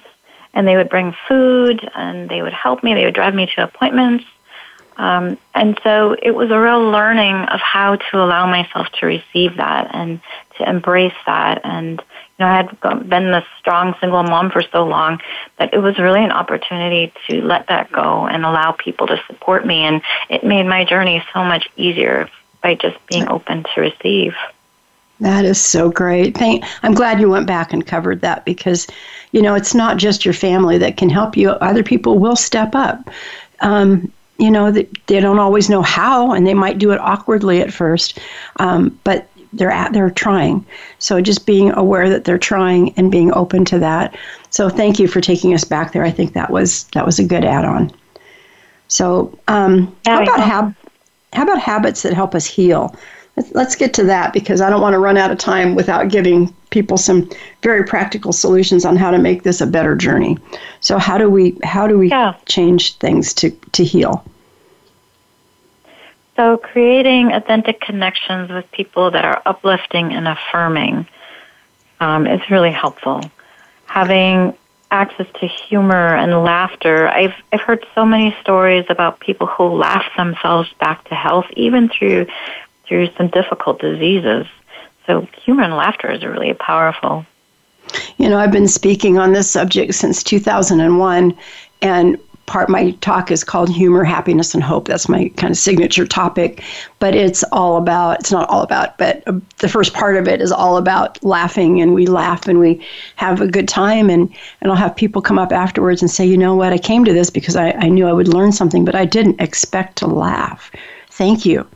and 0.56 0.68
they 0.68 0.76
would 0.76 0.90
bring 0.90 1.16
food 1.28 1.88
and 1.94 2.28
they 2.28 2.42
would 2.42 2.54
help 2.54 2.84
me. 2.84 2.96
They 2.96 3.06
would 3.06 3.14
drive 3.14 3.36
me 3.36 3.48
to 3.56 3.64
appointments 3.64 4.26
Um, 4.98 5.38
and 5.54 5.80
so 5.84 6.16
it 6.22 6.32
was 6.32 6.52
a 6.52 6.60
real 6.60 6.90
learning 6.90 7.36
of 7.36 7.60
how 7.60 7.98
to 7.98 8.18
allow 8.24 8.46
myself 8.46 8.88
to 9.00 9.06
receive 9.06 9.58
that 9.58 9.94
and 9.94 10.22
to 10.58 10.70
embrace 10.70 11.14
that. 11.26 11.62
And, 11.64 12.00
you 12.00 12.06
know, 12.40 12.48
I 12.48 12.56
had 12.58 13.10
been 13.10 13.32
this 13.32 13.44
strong 13.60 13.96
single 14.00 14.24
mom 14.24 14.52
for 14.52 14.62
so 14.62 14.86
long 14.86 15.20
that 15.58 15.74
it 15.74 15.80
was 15.80 16.00
really 16.00 16.24
an 16.24 16.32
opportunity 16.32 17.12
to 17.28 17.42
let 17.42 17.68
that 17.68 17.92
go 17.92 18.26
and 18.28 18.46
allow 18.46 18.72
people 18.72 19.08
to 19.08 19.22
support 19.28 19.66
me. 19.66 19.82
And 19.82 20.02
it 20.30 20.44
made 20.44 20.66
my 20.66 20.86
journey 20.86 21.24
so 21.34 21.44
much 21.44 21.70
easier 21.76 22.30
by 22.62 22.76
just 22.76 22.98
being 23.08 23.28
open 23.28 23.66
to 23.76 23.82
receive. 23.82 24.34
That 25.20 25.46
is 25.46 25.62
so 25.62 25.90
great. 25.90 26.38
Thank, 26.38 26.66
I'm 26.84 26.94
glad 26.94 27.22
you 27.22 27.30
went 27.30 27.48
back 27.48 27.72
and 27.72 27.86
covered 27.86 28.22
that 28.22 28.44
because, 28.44 28.88
you 29.32 29.42
know, 29.42 29.56
it's 29.56 29.74
not 29.74 29.98
just 29.98 30.26
your 30.26 30.34
family 30.34 30.78
that 30.78 30.98
can 30.98 31.10
help 31.10 31.38
you. 31.38 31.52
Other 31.52 31.84
people 31.84 32.20
will 32.20 32.36
step 32.36 32.76
up. 32.76 33.10
Um, 33.62 34.12
you 34.38 34.52
know, 34.52 34.72
they, 34.72 34.88
they 35.08 35.20
don't 35.20 35.40
always 35.40 35.70
know 35.70 35.82
how, 35.82 36.32
and 36.32 36.46
they 36.46 36.54
might 36.54 36.78
do 36.78 36.92
it 36.92 37.00
awkwardly 37.00 37.62
at 37.62 37.74
first, 37.74 38.20
um, 38.58 38.98
but 39.04 39.28
they're 39.54 39.72
at, 39.72 39.94
they're 39.94 40.10
trying. 40.10 40.66
So 41.00 41.22
just 41.22 41.46
being 41.46 41.72
aware 41.72 42.10
that 42.10 42.26
they're 42.26 42.38
trying 42.38 42.94
and 42.98 43.12
being 43.12 43.34
open 43.34 43.64
to 43.66 43.80
that. 43.80 44.18
So 44.50 44.70
thank 44.70 45.00
you 45.00 45.08
for 45.08 45.22
taking 45.22 45.54
us 45.54 45.64
back 45.64 45.94
there. 45.94 46.04
I 46.04 46.12
think 46.12 46.34
that 46.34 46.50
was 46.50 46.86
that 46.94 47.06
was 47.06 47.20
a 47.20 47.24
good 47.24 47.46
add-on. 47.46 47.92
So 48.88 49.38
um, 49.48 49.96
how 50.06 50.24
about 50.24 50.40
hab- 50.40 50.76
how 51.34 51.44
about 51.44 51.60
habits 51.60 52.02
that 52.04 52.14
help 52.14 52.36
us 52.36 52.46
heal? 52.46 52.96
let's 53.52 53.76
get 53.76 53.94
to 53.94 54.04
that 54.04 54.34
because 54.34 54.62
I 54.62 54.70
don't 54.70 54.82
want 54.82 54.94
to 54.94 55.00
run 55.00 55.18
out 55.18 55.32
of 55.32 55.38
time 55.38 55.76
without 55.76 56.10
giving 56.10 56.56
people 56.76 56.98
some 56.98 57.30
very 57.62 57.86
practical 57.86 58.34
solutions 58.34 58.84
on 58.84 58.98
how 58.98 59.10
to 59.10 59.18
make 59.18 59.44
this 59.44 59.62
a 59.62 59.66
better 59.66 59.96
journey. 59.96 60.38
So 60.82 60.98
how 60.98 61.18
do 61.18 61.30
we 61.30 61.58
how 61.64 61.88
do 61.88 61.98
we 61.98 62.10
yeah. 62.10 62.34
change 62.48 62.98
things 62.98 63.34
to 63.36 63.52
to 63.72 63.84
heal? 63.86 64.26
So 66.36 66.58
creating 66.58 67.32
authentic 67.32 67.80
connections 67.80 68.52
with 68.52 68.70
people 68.72 69.10
that 69.12 69.24
are 69.24 69.42
uplifting 69.46 70.12
and 70.12 70.28
affirming 70.28 71.08
um, 72.02 72.28
is 72.28 72.42
really 72.50 72.72
helpful. 72.72 73.22
Having 73.86 74.54
access 74.92 75.28
to 75.40 75.48
humor 75.48 76.16
and 76.18 76.44
laughter. 76.44 77.08
I've 77.08 77.36
I've 77.54 77.62
heard 77.62 77.86
so 77.96 78.04
many 78.06 78.36
stories 78.42 78.86
about 78.90 79.22
people 79.22 79.48
who 79.48 79.64
laugh 79.64 80.06
themselves 80.18 80.70
back 80.80 81.08
to 81.08 81.16
health, 81.16 81.48
even 81.56 81.88
through 81.88 82.28
through 82.86 83.08
some 83.18 83.30
difficult 83.30 83.80
diseases. 83.80 84.46
So 85.08 85.28
humor 85.44 85.64
and 85.64 85.76
laughter 85.76 86.12
is 86.12 86.24
really 86.24 86.54
powerful. 86.54 87.26
You 88.18 88.30
know, 88.30 88.40
I've 88.40 88.52
been 88.52 88.68
speaking 88.68 89.18
on 89.18 89.34
this 89.34 89.50
subject 89.50 89.94
since 89.94 90.24
2001, 90.24 91.38
and 91.82 92.18
part 92.46 92.70
of 92.70 92.70
my 92.70 92.92
talk 93.02 93.32
is 93.32 93.44
called 93.44 93.70
humor 93.70 94.04
happiness 94.04 94.54
and 94.54 94.64
hope. 94.64 94.88
That's 94.88 95.10
my 95.10 95.30
kind 95.38 95.52
of 95.52 95.58
signature 95.58 96.06
topic. 96.06 96.64
But 97.00 97.16
it's 97.16 97.44
all 97.52 97.78
about 97.78 98.20
it's 98.20 98.32
not 98.32 98.50
all 98.50 98.62
about 98.62 98.98
but 98.98 99.24
uh, 99.28 99.40
the 99.58 99.70
first 99.70 99.94
part 99.94 100.16
of 100.16 100.28
it 100.28 100.42
is 100.42 100.52
all 100.52 100.78
about 100.78 101.24
laughing 101.24 101.82
and 101.82 101.94
we 101.94 102.06
laugh 102.06 102.48
and 102.48 102.60
we 102.60 102.86
have 103.16 103.42
a 103.42 103.48
good 103.48 103.68
time 103.68 104.10
and 104.10 104.34
and 104.62 104.72
i'll 104.72 104.78
have 104.78 104.96
people 104.96 105.22
come 105.22 105.40
up 105.40 105.52
afterwards 105.52 106.02
and 106.02 106.12
say 106.12 106.26
you 106.26 106.38
know 106.38 106.56
what? 106.56 106.74
I 106.74 106.78
came 106.78 107.06
to 107.06 107.14
this 107.14 107.30
because 107.30 107.56
i, 107.56 107.72
I 107.72 107.90
knew 107.90 108.08
i 108.08 108.14
would 108.14 108.28
learn 108.28 108.52
something 108.52 108.86
but 108.86 108.96
i 108.96 109.06
didn't 109.06 109.42
expect 109.42 109.98
to 109.98 110.08
laugh. 110.08 110.72
Thank 111.10 111.46
you 111.46 111.68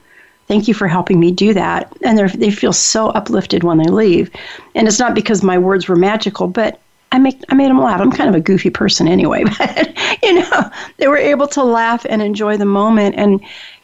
Thank 0.50 0.68
you 0.68 0.74
for 0.74 0.88
helping 0.88 1.20
me 1.20 1.32
do 1.32 1.54
that. 1.54 1.96
And 2.02 2.18
they 2.18 2.50
feel 2.50 2.74
so 2.74 3.10
uplifted 3.10 3.64
when 3.64 3.78
they 3.78 3.90
leave. 3.90 4.32
And 4.74 4.88
it's 4.88 4.98
not 4.98 5.14
because 5.14 5.44
my 5.44 5.60
words 5.60 5.88
were 5.88 5.96
magical, 5.96 6.48
but 6.48 6.80
I 7.12 7.20
make 7.20 7.40
I 7.50 7.56
made 7.56 7.70
them 7.70 7.80
laugh. 7.80 8.02
I'm 8.02 8.12
kind 8.12 8.30
of 8.30 8.36
a 8.36 8.40
goofy 8.40 8.72
person 8.72 9.08
anyway, 9.08 9.44
but 9.60 9.94
you 10.24 10.34
know, 10.34 10.72
they 10.98 11.08
were 11.08 11.18
able 11.18 11.48
to 11.50 11.64
laugh 11.64 12.04
and 12.10 12.24
enjoy 12.24 12.58
the 12.58 12.66
moment 12.66 13.14
and 13.16 13.40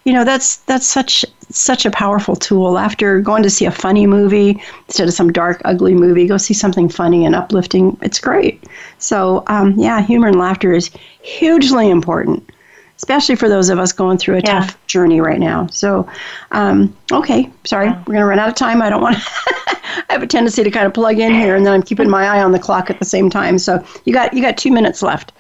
you 0.06 0.14
know, 0.14 0.24
that's 0.24 0.58
that's 0.58 0.88
such 0.88 1.24
such 1.52 1.86
a 1.86 1.92
powerful 1.92 2.36
tool. 2.36 2.80
After 2.80 3.22
going 3.22 3.44
to 3.44 3.50
see 3.52 3.66
a 3.66 3.72
funny 3.72 4.08
movie 4.08 4.60
instead 4.88 5.08
of 5.08 5.14
some 5.14 5.32
dark, 5.32 5.62
ugly 5.66 5.94
movie, 5.94 6.26
go 6.26 6.38
see 6.38 6.56
something 6.56 6.90
funny 6.90 7.26
and 7.26 7.36
uplifting. 7.36 7.96
It's 8.02 8.20
great. 8.20 8.64
So, 8.98 9.44
um, 9.48 9.74
yeah, 9.78 10.02
humor 10.02 10.30
and 10.30 10.40
laughter 10.40 10.74
is 10.74 10.90
hugely 11.22 11.92
important 11.92 12.52
especially 12.98 13.36
for 13.36 13.50
those 13.50 13.70
of 13.70 13.80
us 13.80 13.92
going 13.92 14.18
through 14.18 14.36
a 14.36 14.40
yeah. 14.40 14.60
tough 14.60 14.88
journey 14.88 15.22
right 15.22 15.40
now. 15.40 15.68
So, 15.68 16.10
um, 16.52 16.96
okay, 17.12 17.52
sorry, 17.64 17.88
yeah. 17.88 18.00
we're 18.00 18.14
going 18.14 18.20
to 18.20 18.26
run 18.26 18.40
out 18.40 18.50
of 18.50 18.56
time. 18.56 18.82
I 18.82 18.90
don't 18.90 19.02
want. 19.02 19.18
to. 19.18 19.24
I 20.10 20.14
have 20.14 20.24
a 20.24 20.28
tendency 20.28 20.64
to 20.64 20.72
kind 20.72 20.86
of 20.86 20.94
plug 20.94 21.20
in 21.20 21.34
here, 21.34 21.56
and 21.56 21.66
then 21.66 21.74
I'm 21.74 21.84
keeping 21.84 22.10
my 22.10 22.26
eye 22.26 22.44
on 22.44 22.52
the 22.52 22.60
clock 22.60 22.90
at 22.90 23.00
the 23.00 23.06
same 23.06 23.30
time. 23.30 23.58
So 23.58 23.86
you 24.06 24.14
got 24.14 24.34
you 24.34 24.42
got 24.42 24.58
two 24.58 24.72
minutes 24.72 25.02
left. 25.02 25.32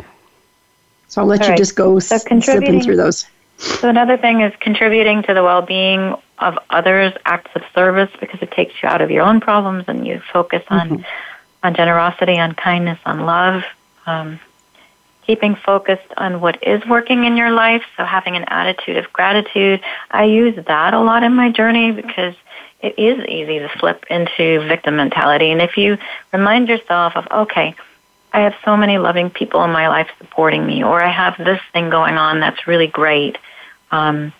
So 1.08 1.22
I'll 1.22 1.28
let 1.28 1.41
All 1.41 1.47
you 1.47 1.51
right. 1.51 1.58
just 1.58 1.76
go 1.76 1.99
so 1.99 2.18
slipping 2.18 2.82
through 2.82 2.97
those. 2.97 3.26
So 3.58 3.89
another 3.89 4.18
thing 4.18 4.41
is 4.41 4.53
contributing 4.60 5.24
to 5.24 5.34
the 5.34 5.41
well-being 5.43 6.16
of 6.39 6.60
others, 6.70 7.14
acts 7.26 7.51
of 7.56 7.64
service, 7.74 8.12
because 8.20 8.41
it 8.41 8.51
takes 8.51 8.74
you 8.84 8.89
out 8.89 9.01
of 9.01 9.10
your 9.10 9.24
own 9.24 9.39
problems 9.39 9.86
and 9.88 10.06
you 10.06 10.22
focus 10.34 10.64
on 10.70 10.89
mm-hmm. 10.89 11.03
on 11.64 11.76
generosity, 11.76 12.38
on 12.38 12.53
kindness, 12.53 12.99
on 13.06 13.22
love. 13.22 13.64
Um, 14.06 14.39
keeping 15.26 15.55
focused 15.55 16.13
on 16.17 16.41
what 16.41 16.61
is 16.63 16.86
working 16.86 17.26
in 17.26 17.38
your 17.38 17.51
life, 17.51 17.84
so 17.97 18.05
having 18.05 18.36
an 18.36 18.45
attitude 18.47 18.97
of 18.97 19.11
gratitude. 19.11 19.82
I 20.11 20.26
use 20.26 20.55
that 20.65 20.93
a 20.93 20.99
lot 20.99 21.23
in 21.23 21.34
my 21.34 21.51
journey 21.51 21.91
because 21.91 22.36
it 22.82 22.99
is 22.99 23.26
easy 23.28 23.59
to 23.59 23.69
slip 23.80 24.05
into 24.09 24.59
victim 24.67 24.97
mentality. 24.97 25.51
And 25.51 25.61
if 25.61 25.78
you 25.78 25.97
remind 26.32 26.69
yourself 26.69 27.15
of, 27.15 27.28
okay, 27.32 27.76
I 28.32 28.41
have 28.41 28.55
so 28.63 28.76
many 28.78 28.97
loving 28.97 29.30
people 29.30 29.63
in 29.63 29.71
my 29.71 29.88
life 29.88 30.09
supporting 30.17 30.65
me, 30.65 30.84
or 30.84 31.01
I 31.01 31.09
have 31.09 31.38
this 31.38 31.61
thing 31.73 31.89
going 31.89 32.15
on 32.15 32.41
that's 32.41 32.67
really 32.67 32.88
great, 32.88 33.38
um, 33.91 34.34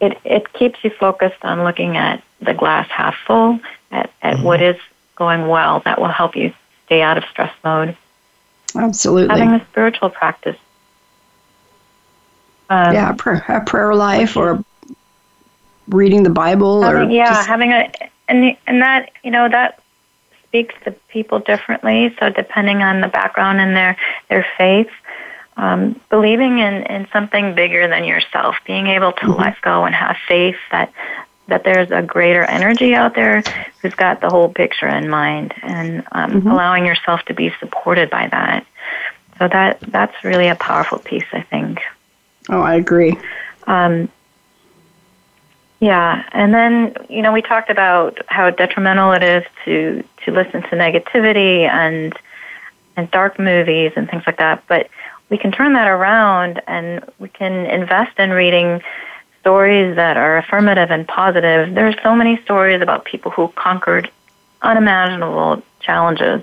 it, 0.00 0.18
it 0.24 0.52
keeps 0.52 0.82
you 0.82 0.90
focused 0.90 1.42
on 1.44 1.62
looking 1.62 1.96
at 1.96 2.22
the 2.40 2.54
glass 2.54 2.88
half 2.90 3.14
full, 3.26 3.60
at, 3.90 4.10
at 4.20 4.34
mm-hmm. 4.34 4.42
what 4.42 4.62
is 4.62 4.76
going 5.14 5.46
well. 5.46 5.80
That 5.84 6.00
will 6.00 6.08
help 6.08 6.36
you 6.36 6.52
stay 6.86 7.02
out 7.02 7.18
of 7.18 7.24
stress 7.30 7.52
mode. 7.62 7.96
Absolutely. 8.76 9.38
Having 9.38 9.60
a 9.60 9.66
spiritual 9.66 10.10
practice. 10.10 10.56
Um, 12.68 12.94
yeah, 12.94 13.12
a 13.48 13.60
prayer 13.64 13.94
life 13.94 14.36
or 14.36 14.64
reading 15.88 16.22
the 16.22 16.30
Bible 16.30 16.82
having, 16.82 17.08
or 17.08 17.10
yeah, 17.10 17.34
just... 17.34 17.48
having 17.48 17.72
a 17.72 17.90
and 18.28 18.56
and 18.66 18.82
that 18.82 19.10
you 19.24 19.30
know 19.30 19.48
that 19.48 19.82
speaks 20.46 20.74
to 20.84 20.92
people 21.08 21.40
differently. 21.40 22.14
So 22.20 22.30
depending 22.30 22.82
on 22.82 23.00
the 23.00 23.08
background 23.08 23.60
and 23.60 23.74
their 23.76 23.96
their 24.28 24.46
faith, 24.56 24.90
um, 25.56 26.00
believing 26.10 26.58
in 26.58 26.84
in 26.84 27.08
something 27.12 27.54
bigger 27.54 27.88
than 27.88 28.04
yourself, 28.04 28.56
being 28.66 28.86
able 28.86 29.12
to 29.12 29.26
mm-hmm. 29.26 29.40
let 29.40 29.60
go 29.62 29.84
and 29.84 29.94
have 29.94 30.16
faith 30.28 30.56
that 30.70 30.92
that 31.50 31.64
there's 31.64 31.90
a 31.90 32.02
greater 32.02 32.42
energy 32.44 32.94
out 32.94 33.14
there 33.14 33.42
who's 33.82 33.94
got 33.94 34.20
the 34.20 34.28
whole 34.28 34.48
picture 34.48 34.88
in 34.88 35.08
mind 35.08 35.54
and 35.62 36.02
um, 36.12 36.30
mm-hmm. 36.30 36.48
allowing 36.48 36.86
yourself 36.86 37.22
to 37.26 37.34
be 37.34 37.52
supported 37.60 38.08
by 38.10 38.28
that. 38.28 38.66
So 39.38 39.48
that 39.48 39.80
that's 39.80 40.24
really 40.24 40.48
a 40.48 40.54
powerful 40.54 40.98
piece, 40.98 41.24
I 41.32 41.42
think. 41.42 41.80
Oh, 42.48 42.60
I 42.60 42.74
agree. 42.74 43.16
Um, 43.66 44.08
yeah, 45.80 46.28
and 46.32 46.52
then 46.52 46.94
you 47.08 47.22
know 47.22 47.32
we 47.32 47.42
talked 47.42 47.70
about 47.70 48.18
how 48.26 48.50
detrimental 48.50 49.12
it 49.12 49.22
is 49.22 49.44
to 49.64 50.04
to 50.24 50.32
listen 50.32 50.62
to 50.62 50.70
negativity 50.70 51.68
and 51.68 52.12
and 52.96 53.10
dark 53.10 53.38
movies 53.38 53.92
and 53.96 54.08
things 54.10 54.22
like 54.26 54.36
that, 54.38 54.62
but 54.66 54.90
we 55.30 55.38
can 55.38 55.52
turn 55.52 55.72
that 55.72 55.88
around 55.88 56.60
and 56.66 57.02
we 57.18 57.28
can 57.28 57.64
invest 57.66 58.18
in 58.18 58.30
reading 58.30 58.82
stories 59.40 59.96
that 59.96 60.16
are 60.16 60.38
affirmative 60.38 60.90
and 60.90 61.06
positive. 61.08 61.74
There 61.74 61.86
are 61.86 61.96
so 62.02 62.14
many 62.14 62.40
stories 62.42 62.80
about 62.82 63.04
people 63.04 63.30
who 63.30 63.48
conquered 63.48 64.10
unimaginable 64.62 65.62
challenges 65.80 66.42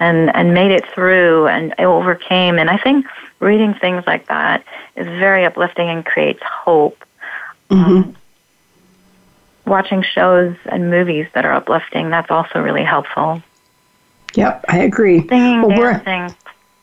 and, 0.00 0.34
and 0.34 0.54
made 0.54 0.70
it 0.70 0.86
through 0.88 1.46
and 1.46 1.74
overcame. 1.78 2.58
And 2.58 2.70
I 2.70 2.78
think 2.78 3.06
reading 3.40 3.74
things 3.74 4.04
like 4.06 4.26
that 4.28 4.64
is 4.96 5.06
very 5.06 5.44
uplifting 5.44 5.88
and 5.88 6.04
creates 6.04 6.42
hope. 6.42 7.04
Mm-hmm. 7.70 7.90
Um, 7.90 8.16
watching 9.66 10.02
shows 10.02 10.56
and 10.66 10.90
movies 10.90 11.26
that 11.34 11.44
are 11.44 11.52
uplifting, 11.52 12.10
that's 12.10 12.30
also 12.30 12.60
really 12.60 12.84
helpful. 12.84 13.42
Yep, 14.34 14.64
I 14.68 14.78
agree. 14.78 15.26
Singing, 15.28 15.62
well, 15.62 16.00
dancing. 16.02 16.36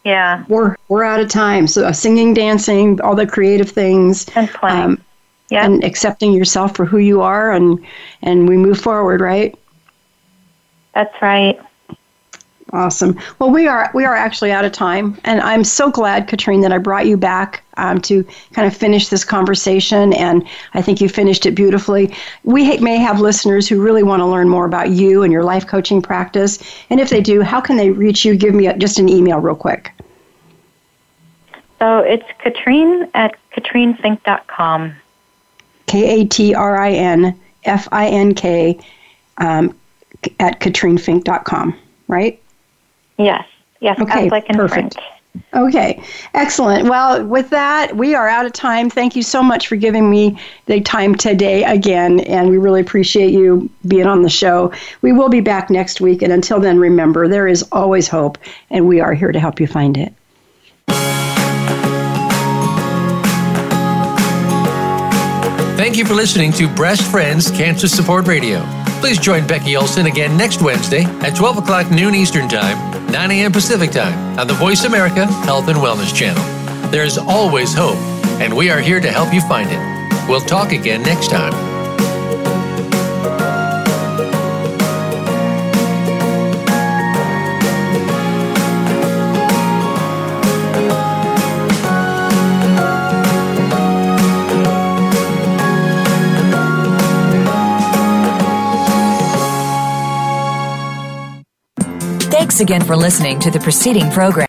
Yeah. 0.05 0.45
We're, 0.47 0.75
we're 0.87 1.03
out 1.03 1.19
of 1.19 1.29
time. 1.29 1.67
So 1.67 1.85
uh, 1.85 1.91
singing, 1.91 2.33
dancing, 2.33 3.01
all 3.01 3.15
the 3.15 3.27
creative 3.27 3.69
things. 3.69 4.29
And 4.35 4.47
playing. 4.49 4.81
Um, 4.81 5.03
yeah. 5.49 5.65
and 5.65 5.83
accepting 5.83 6.33
yourself 6.33 6.75
for 6.75 6.85
who 6.85 6.97
you 6.97 7.21
are 7.21 7.51
and 7.51 7.83
and 8.21 8.47
we 8.47 8.57
move 8.57 8.79
forward 8.79 9.21
right? 9.21 9.57
That's 10.93 11.21
right. 11.21 11.59
Awesome. 12.71 13.19
Well 13.39 13.49
we 13.49 13.67
are 13.67 13.89
we 13.95 14.05
are 14.05 14.15
actually 14.15 14.51
out 14.51 14.63
of 14.63 14.71
time 14.71 15.19
and 15.23 15.41
i'm 15.41 15.63
so 15.63 15.89
glad 15.89 16.27
Katrin 16.27 16.61
that 16.61 16.71
i 16.71 16.77
brought 16.77 17.07
you 17.07 17.17
back 17.17 17.63
um, 17.77 17.99
to 18.01 18.23
kind 18.53 18.67
of 18.67 18.77
finish 18.77 19.07
this 19.07 19.23
conversation 19.23 20.13
and 20.13 20.47
i 20.75 20.81
think 20.81 21.01
you 21.01 21.09
finished 21.09 21.47
it 21.47 21.55
beautifully. 21.55 22.13
We 22.43 22.77
may 22.77 22.97
have 22.97 23.21
listeners 23.21 23.67
who 23.67 23.81
really 23.81 24.03
want 24.03 24.19
to 24.19 24.25
learn 24.25 24.49
more 24.49 24.65
about 24.65 24.91
you 24.91 25.23
and 25.23 25.33
your 25.33 25.43
life 25.43 25.65
coaching 25.65 25.99
practice 25.99 26.59
and 26.91 26.99
if 26.99 27.09
they 27.09 27.21
do 27.21 27.41
how 27.41 27.59
can 27.59 27.75
they 27.77 27.89
reach 27.89 28.23
you? 28.23 28.35
Give 28.35 28.53
me 28.53 28.67
a, 28.67 28.77
just 28.77 28.99
an 28.99 29.09
email 29.09 29.39
real 29.39 29.55
quick. 29.55 29.91
So 31.79 31.99
it's 31.99 32.25
Katrin 32.43 33.09
at 33.13 33.35
katrinfink.com. 33.55 34.95
K 35.89 36.21
A 36.21 36.25
T 36.25 36.53
R 36.53 36.77
I 36.79 36.91
N 36.91 37.37
F 37.65 37.87
I 37.91 38.07
N 38.07 38.35
K 38.35 38.79
um, 39.39 39.75
at 40.39 40.59
katrinfink.com, 40.59 41.75
right? 42.07 42.39
Yes. 43.17 43.45
Yes. 43.81 43.99
Okay, 43.99 44.29
like 44.29 44.47
perfect. 44.47 44.93
Frank. 44.93 45.07
Okay, 45.53 46.03
excellent. 46.33 46.89
Well, 46.89 47.25
with 47.25 47.49
that, 47.49 47.95
we 47.95 48.13
are 48.13 48.27
out 48.27 48.45
of 48.45 48.53
time. 48.53 48.89
Thank 48.89 49.15
you 49.15 49.23
so 49.23 49.41
much 49.41 49.67
for 49.67 49.75
giving 49.77 50.09
me 50.09 50.39
the 50.65 50.81
time 50.81 51.15
today 51.15 51.63
again, 51.63 52.19
and 52.21 52.49
we 52.49 52.57
really 52.57 52.81
appreciate 52.81 53.31
you 53.31 53.69
being 53.87 54.07
on 54.07 54.21
the 54.21 54.29
show. 54.29 54.71
We 55.01 55.11
will 55.11 55.29
be 55.29 55.39
back 55.41 55.69
next 55.69 56.01
week, 56.01 56.21
and 56.21 56.31
until 56.31 56.59
then, 56.59 56.77
remember 56.77 57.27
there 57.27 57.47
is 57.47 57.63
always 57.71 58.07
hope, 58.07 58.37
and 58.69 58.87
we 58.87 58.99
are 58.99 59.13
here 59.13 59.31
to 59.31 59.39
help 59.39 59.59
you 59.59 59.67
find 59.67 59.97
it. 59.97 60.13
Thank 65.80 65.95
you 65.95 66.03
for 66.03 66.13
listening 66.13 66.51
to 66.53 66.67
Breast 66.67 67.09
Friends 67.09 67.49
Cancer 67.49 67.88
Support 67.88 68.27
Radio. 68.27 68.61
Please 68.99 69.17
join 69.17 69.47
Becky 69.47 69.77
Olson 69.77 70.07
again 70.07 70.36
next 70.36 70.61
Wednesday 70.61 71.03
at 71.21 71.38
12 71.38 71.59
o'clock 71.59 71.89
noon 71.89 72.13
Eastern 72.15 72.49
Time, 72.49 73.07
9 73.09 73.32
a.m. 73.32 73.53
Pacific 73.53 73.89
Time 73.89 74.38
on 74.38 74.45
the 74.45 74.53
Voice 74.55 74.84
America 74.84 75.25
Health 75.25 75.69
and 75.69 75.77
Wellness 75.77 76.13
Channel. 76.13 76.43
There's 76.91 77.17
always 77.17 77.73
hope, 77.73 77.95
and 78.41 78.57
we 78.57 78.69
are 78.69 78.82
here 78.82 78.99
to 78.99 79.09
help 79.09 79.34
you 79.34 79.39
find 79.39 79.69
it. 79.71 80.30
We'll 80.30 80.41
talk 80.41 80.73
again 80.73 81.01
next 81.01 81.30
time. 81.30 81.68
Thanks 102.49 102.61
again 102.61 102.83
for 102.83 102.95
listening 102.95 103.39
to 103.41 103.51
the 103.51 103.59
preceding 103.59 104.09
program. 104.09 104.47